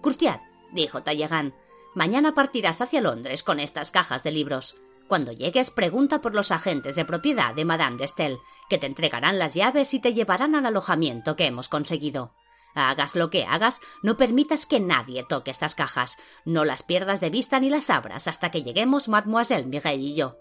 Courtiat, 0.00 0.42
dijo 0.72 1.02
Tallegan, 1.02 1.54
mañana 1.94 2.34
partirás 2.34 2.80
hacia 2.80 3.00
Londres 3.00 3.42
con 3.42 3.58
estas 3.58 3.90
cajas 3.90 4.22
de 4.22 4.32
libros. 4.32 4.76
Cuando 5.08 5.32
llegues, 5.32 5.70
pregunta 5.70 6.20
por 6.20 6.34
los 6.34 6.50
agentes 6.50 6.96
de 6.96 7.04
propiedad 7.04 7.54
de 7.54 7.64
Madame 7.64 7.96
de 7.96 8.04
Estel, 8.04 8.38
que 8.68 8.78
te 8.78 8.86
entregarán 8.86 9.38
las 9.38 9.54
llaves 9.54 9.92
y 9.94 10.00
te 10.00 10.14
llevarán 10.14 10.54
al 10.54 10.66
alojamiento 10.66 11.36
que 11.36 11.46
hemos 11.46 11.68
conseguido. 11.68 12.32
Hagas 12.74 13.16
lo 13.16 13.28
que 13.28 13.44
hagas, 13.44 13.80
no 14.02 14.16
permitas 14.16 14.64
que 14.64 14.80
nadie 14.80 15.24
toque 15.28 15.50
estas 15.50 15.74
cajas. 15.74 16.16
No 16.44 16.64
las 16.64 16.82
pierdas 16.82 17.20
de 17.20 17.30
vista 17.30 17.60
ni 17.60 17.68
las 17.68 17.90
abras 17.90 18.28
hasta 18.28 18.50
que 18.50 18.62
lleguemos 18.62 19.08
Mademoiselle 19.08 19.66
Miguel 19.66 20.00
y 20.00 20.14
yo. 20.14 20.38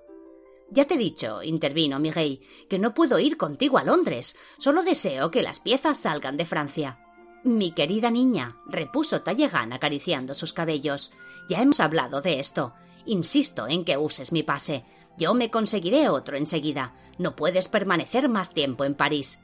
Ya 0.70 0.86
te 0.86 0.94
he 0.94 0.98
dicho, 0.98 1.44
intervino 1.44 2.00
Miguel, 2.00 2.40
que 2.70 2.80
no 2.80 2.94
puedo 2.94 3.20
ir 3.20 3.36
contigo 3.36 3.78
a 3.78 3.84
Londres. 3.84 4.38
Solo 4.58 4.84
deseo 4.84 5.30
que 5.30 5.44
las 5.44 5.60
piezas 5.60 5.98
salgan 5.98 6.38
de 6.38 6.46
Francia. 6.46 7.06
Mi 7.44 7.74
querida 7.74 8.10
niña, 8.10 8.56
repuso 8.68 9.24
Tallegan 9.24 9.74
acariciando 9.74 10.34
sus 10.34 10.54
cabellos, 10.54 11.12
ya 11.50 11.62
hemos 11.62 11.82
hablado 11.82 12.22
de 12.22 12.40
esto. 12.40 12.74
Insisto 13.06 13.68
en 13.68 13.84
que 13.86 13.98
uses 13.98 14.32
mi 14.32 14.44
pase. 14.44 14.84
Yo 15.18 15.34
me 15.34 15.50
conseguiré 15.50 16.10
otro 16.10 16.38
enseguida. 16.38 16.94
No 17.18 17.36
puedes 17.36 17.68
permanecer 17.68 18.30
más 18.30 18.52
tiempo 18.54 18.86
en 18.86 18.96
París. 18.96 19.40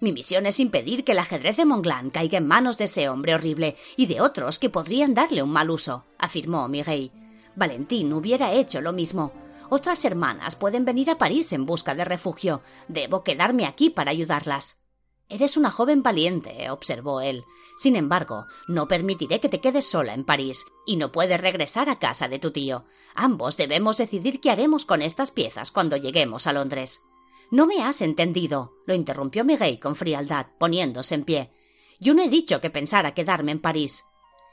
Mi 0.00 0.12
misión 0.12 0.46
es 0.46 0.58
impedir 0.58 1.04
que 1.04 1.12
el 1.12 1.20
ajedrez 1.20 1.56
de 1.56 1.64
Monglán 1.64 2.10
caiga 2.10 2.38
en 2.38 2.46
manos 2.46 2.76
de 2.76 2.84
ese 2.84 3.08
hombre 3.08 3.34
horrible 3.34 3.76
y 3.96 4.06
de 4.06 4.20
otros 4.20 4.58
que 4.58 4.68
podrían 4.70 5.14
darle 5.14 5.42
un 5.42 5.50
mal 5.50 5.70
uso, 5.70 6.04
afirmó 6.18 6.66
Miguel. 6.66 7.12
Valentín 7.54 8.12
hubiera 8.12 8.52
hecho 8.52 8.80
lo 8.80 8.92
mismo. 8.92 9.32
Otras 9.70 10.04
hermanas 10.04 10.56
pueden 10.56 10.84
venir 10.84 11.08
a 11.08 11.18
París 11.18 11.52
en 11.52 11.66
busca 11.66 11.94
de 11.94 12.04
refugio. 12.04 12.62
Debo 12.88 13.22
quedarme 13.22 13.64
aquí 13.64 13.90
para 13.90 14.10
ayudarlas. 14.10 14.76
Eres 15.32 15.56
una 15.56 15.70
joven 15.70 16.02
valiente, 16.02 16.68
observó 16.68 17.22
él. 17.22 17.46
Sin 17.78 17.96
embargo, 17.96 18.48
no 18.68 18.86
permitiré 18.86 19.40
que 19.40 19.48
te 19.48 19.62
quedes 19.62 19.88
sola 19.88 20.12
en 20.12 20.24
París, 20.24 20.66
y 20.84 20.96
no 20.96 21.10
puedes 21.10 21.40
regresar 21.40 21.88
a 21.88 21.98
casa 21.98 22.28
de 22.28 22.38
tu 22.38 22.50
tío. 22.50 22.84
Ambos 23.14 23.56
debemos 23.56 23.96
decidir 23.96 24.42
qué 24.42 24.50
haremos 24.50 24.84
con 24.84 25.00
estas 25.00 25.30
piezas 25.30 25.72
cuando 25.72 25.96
lleguemos 25.96 26.46
a 26.46 26.52
Londres. 26.52 27.00
No 27.50 27.64
me 27.64 27.82
has 27.82 28.02
entendido, 28.02 28.74
lo 28.84 28.92
interrumpió 28.92 29.42
Miguel 29.42 29.80
con 29.80 29.96
frialdad, 29.96 30.48
poniéndose 30.58 31.14
en 31.14 31.24
pie. 31.24 31.50
Yo 31.98 32.12
no 32.12 32.22
he 32.22 32.28
dicho 32.28 32.60
que 32.60 32.68
pensara 32.68 33.14
quedarme 33.14 33.52
en 33.52 33.62
París. 33.62 34.04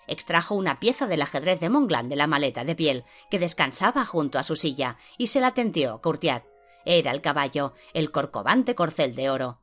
Extrajo 0.08 0.56
una 0.56 0.80
pieza 0.80 1.08
del 1.08 1.24
ajedrez 1.24 1.60
de 1.60 1.68
Monglán 1.68 2.08
de 2.08 2.16
la 2.16 2.26
maleta 2.26 2.64
de 2.64 2.76
piel, 2.76 3.04
que 3.30 3.38
descansaba 3.38 4.06
junto 4.06 4.40
a 4.40 4.44
su 4.44 4.56
silla, 4.56 4.96
y 5.18 5.28
se 5.28 5.42
la 5.42 5.54
tenteó 5.54 6.00
Courtiat. 6.00 6.46
Era 6.86 7.12
el 7.12 7.20
caballo, 7.20 7.74
el 7.94 8.12
corcovante 8.12 8.76
corcel 8.76 9.14
de 9.14 9.30
oro. 9.30 9.60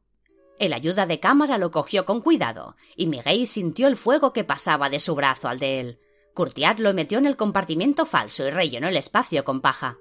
El 0.59 0.73
ayuda 0.73 1.05
de 1.07 1.21
cámara 1.21 1.59
lo 1.59 1.71
cogió 1.71 2.07
con 2.07 2.21
cuidado, 2.23 2.77
y 2.97 3.07
Miguel 3.07 3.47
sintió 3.47 3.89
el 3.89 3.97
fuego 3.97 4.33
que 4.33 4.45
pasaba 4.45 4.89
de 4.89 5.01
su 5.01 5.15
brazo 5.15 5.49
al 5.49 5.59
de 5.59 5.81
él. 5.81 5.99
Courtiat 6.33 6.79
lo 6.79 6.95
metió 6.95 7.19
en 7.19 7.27
el 7.27 7.37
compartimiento 7.37 8.07
falso 8.07 8.47
y 8.47 8.51
rellenó 8.51 8.89
el 8.89 8.97
espacio 8.97 9.45
con 9.45 9.61
paja. 9.61 9.99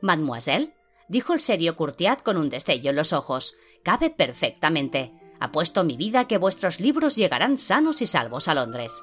Mademoiselle, 0.00 0.74
dijo 1.08 1.32
el 1.32 1.40
serio 1.40 1.76
Courtiat 1.76 2.22
con 2.22 2.36
un 2.36 2.50
destello 2.50 2.90
en 2.90 2.96
los 2.96 3.12
ojos, 3.12 3.54
cabe 3.82 4.10
perfectamente. 4.10 5.12
Apuesto 5.40 5.84
mi 5.84 5.96
vida 5.96 6.26
que 6.26 6.38
vuestros 6.38 6.80
libros 6.80 7.16
llegarán 7.16 7.58
sanos 7.58 8.02
y 8.02 8.06
salvos 8.06 8.48
a 8.48 8.54
Londres. 8.54 9.02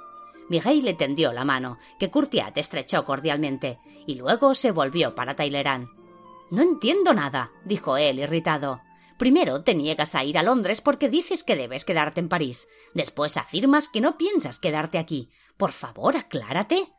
Miguel 0.50 0.84
le 0.84 0.94
tendió 0.94 1.32
la 1.34 1.46
mano, 1.46 1.78
que 2.00 2.12
Courtiat 2.12 2.58
estrechó 2.58 3.06
cordialmente, 3.06 3.80
y 4.06 4.16
luego 4.16 4.54
se 4.54 4.72
volvió 4.72 5.16
para 5.16 5.36
Tailerán. 5.36 5.90
No 6.50 6.62
entiendo 6.62 7.14
nada, 7.14 7.52
dijo 7.66 7.98
él 7.98 8.20
irritado. 8.20 8.82
Primero 9.22 9.62
te 9.62 9.76
niegas 9.76 10.16
a 10.16 10.24
ir 10.24 10.36
a 10.40 10.42
Londres 10.42 10.82
porque 10.82 11.08
dices 11.08 11.44
que 11.44 11.56
debes 11.56 11.86
quedarte 11.86 12.20
en 12.20 12.28
París. 12.28 12.68
Después 12.96 13.38
afirmas 13.38 13.88
que 13.88 14.02
no 14.02 14.18
piensas 14.18 14.58
quedarte 14.58 14.98
aquí. 14.98 15.30
Por 15.58 15.74
favor, 15.74 16.18
aclárate. 16.18 16.92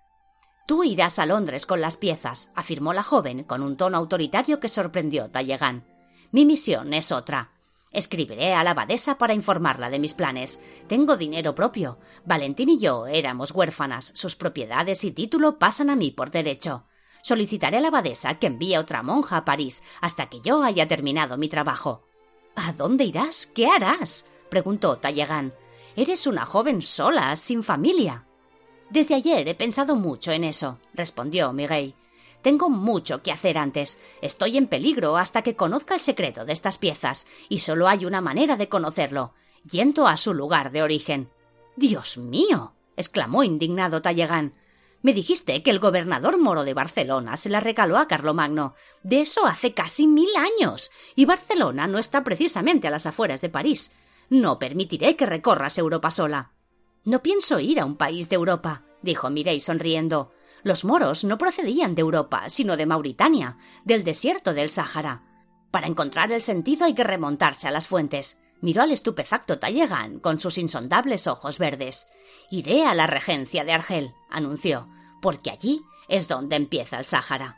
Tú 0.68 0.84
irás 0.84 1.18
a 1.18 1.26
Londres 1.26 1.66
con 1.66 1.80
las 1.80 1.96
piezas, 1.96 2.52
afirmó 2.54 2.92
la 2.92 3.02
joven 3.02 3.42
con 3.42 3.60
un 3.60 3.76
tono 3.76 3.98
autoritario 3.98 4.60
que 4.60 4.68
sorprendió 4.68 5.32
Tallegan. 5.32 5.84
Mi 6.30 6.46
misión 6.46 6.94
es 6.94 7.10
otra. 7.10 7.50
Escribiré 7.90 8.54
a 8.54 8.62
la 8.62 8.70
abadesa 8.70 9.18
para 9.18 9.34
informarla 9.34 9.90
de 9.90 9.98
mis 9.98 10.14
planes. 10.14 10.60
Tengo 10.86 11.16
dinero 11.16 11.56
propio. 11.56 11.98
Valentín 12.24 12.68
y 12.68 12.78
yo 12.78 13.08
éramos 13.08 13.50
huérfanas. 13.50 14.12
Sus 14.14 14.36
propiedades 14.36 15.02
y 15.02 15.10
título 15.10 15.58
pasan 15.58 15.90
a 15.90 15.96
mí 15.96 16.12
por 16.12 16.30
derecho. 16.30 16.84
Solicitaré 17.22 17.78
a 17.78 17.80
la 17.80 17.88
abadesa 17.88 18.38
que 18.38 18.46
envíe 18.46 18.76
otra 18.76 19.02
monja 19.02 19.38
a 19.38 19.44
París 19.44 19.82
hasta 20.00 20.26
que 20.26 20.40
yo 20.40 20.62
haya 20.62 20.86
terminado 20.86 21.36
mi 21.36 21.48
trabajo. 21.48 22.06
¿A 22.54 22.72
dónde 22.72 23.04
irás? 23.04 23.46
¿Qué 23.54 23.66
harás? 23.66 24.24
preguntó 24.50 24.96
Talleyrand. 24.96 25.52
Eres 25.96 26.26
una 26.26 26.46
joven 26.46 26.82
sola, 26.82 27.36
sin 27.36 27.62
familia. 27.62 28.24
Desde 28.90 29.14
ayer 29.14 29.48
he 29.48 29.54
pensado 29.54 29.96
mucho 29.96 30.32
en 30.32 30.44
eso, 30.44 30.78
respondió 30.94 31.52
Miguel. 31.52 31.94
Tengo 32.42 32.68
mucho 32.68 33.22
que 33.22 33.32
hacer 33.32 33.56
antes. 33.56 33.98
Estoy 34.20 34.58
en 34.58 34.66
peligro 34.66 35.16
hasta 35.16 35.42
que 35.42 35.56
conozca 35.56 35.94
el 35.94 36.00
secreto 36.00 36.44
de 36.44 36.52
estas 36.52 36.76
piezas, 36.76 37.26
y 37.48 37.60
solo 37.60 37.88
hay 37.88 38.04
una 38.04 38.20
manera 38.20 38.56
de 38.56 38.68
conocerlo, 38.68 39.32
yendo 39.70 40.06
a 40.06 40.16
su 40.16 40.34
lugar 40.34 40.72
de 40.72 40.82
origen. 40.82 41.30
Dios 41.76 42.18
mío. 42.18 42.74
exclamó 42.96 43.44
indignado 43.44 44.02
Talleyrand. 44.02 44.52
Me 45.02 45.12
dijiste 45.12 45.62
que 45.64 45.70
el 45.70 45.80
gobernador 45.80 46.38
moro 46.38 46.62
de 46.62 46.74
Barcelona 46.74 47.36
se 47.36 47.48
la 47.50 47.58
regaló 47.58 47.98
a 47.98 48.06
Carlomagno. 48.06 48.74
De 49.02 49.20
eso 49.20 49.46
hace 49.46 49.74
casi 49.74 50.06
mil 50.06 50.28
años. 50.36 50.90
Y 51.16 51.24
Barcelona 51.24 51.88
no 51.88 51.98
está 51.98 52.22
precisamente 52.22 52.86
a 52.86 52.90
las 52.92 53.06
afueras 53.06 53.40
de 53.40 53.48
París. 53.48 53.90
No 54.30 54.60
permitiré 54.60 55.16
que 55.16 55.26
recorras 55.26 55.76
Europa 55.76 56.12
sola. 56.12 56.52
No 57.04 57.20
pienso 57.20 57.58
ir 57.58 57.80
a 57.80 57.84
un 57.84 57.96
país 57.96 58.28
de 58.28 58.36
Europa, 58.36 58.84
dijo 59.02 59.28
Mirey 59.28 59.58
sonriendo. 59.58 60.32
Los 60.62 60.84
moros 60.84 61.24
no 61.24 61.36
procedían 61.36 61.96
de 61.96 62.02
Europa, 62.02 62.48
sino 62.48 62.76
de 62.76 62.86
Mauritania, 62.86 63.56
del 63.84 64.04
desierto 64.04 64.54
del 64.54 64.70
Sáhara. 64.70 65.22
Para 65.72 65.88
encontrar 65.88 66.30
el 66.30 66.42
sentido 66.42 66.84
hay 66.84 66.94
que 66.94 67.02
remontarse 67.02 67.66
a 67.66 67.72
las 67.72 67.88
fuentes. 67.88 68.38
Miró 68.60 68.82
al 68.82 68.92
estupefacto 68.92 69.58
Tallegan 69.58 70.20
con 70.20 70.38
sus 70.38 70.58
insondables 70.58 71.26
ojos 71.26 71.58
verdes. 71.58 72.06
Iré 72.52 72.84
a 72.84 72.92
la 72.94 73.06
regencia 73.06 73.64
de 73.64 73.72
Argel, 73.72 74.14
anunció, 74.28 74.86
porque 75.22 75.50
allí 75.50 75.86
es 76.06 76.28
donde 76.28 76.56
empieza 76.56 76.98
el 76.98 77.06
Sáhara. 77.06 77.56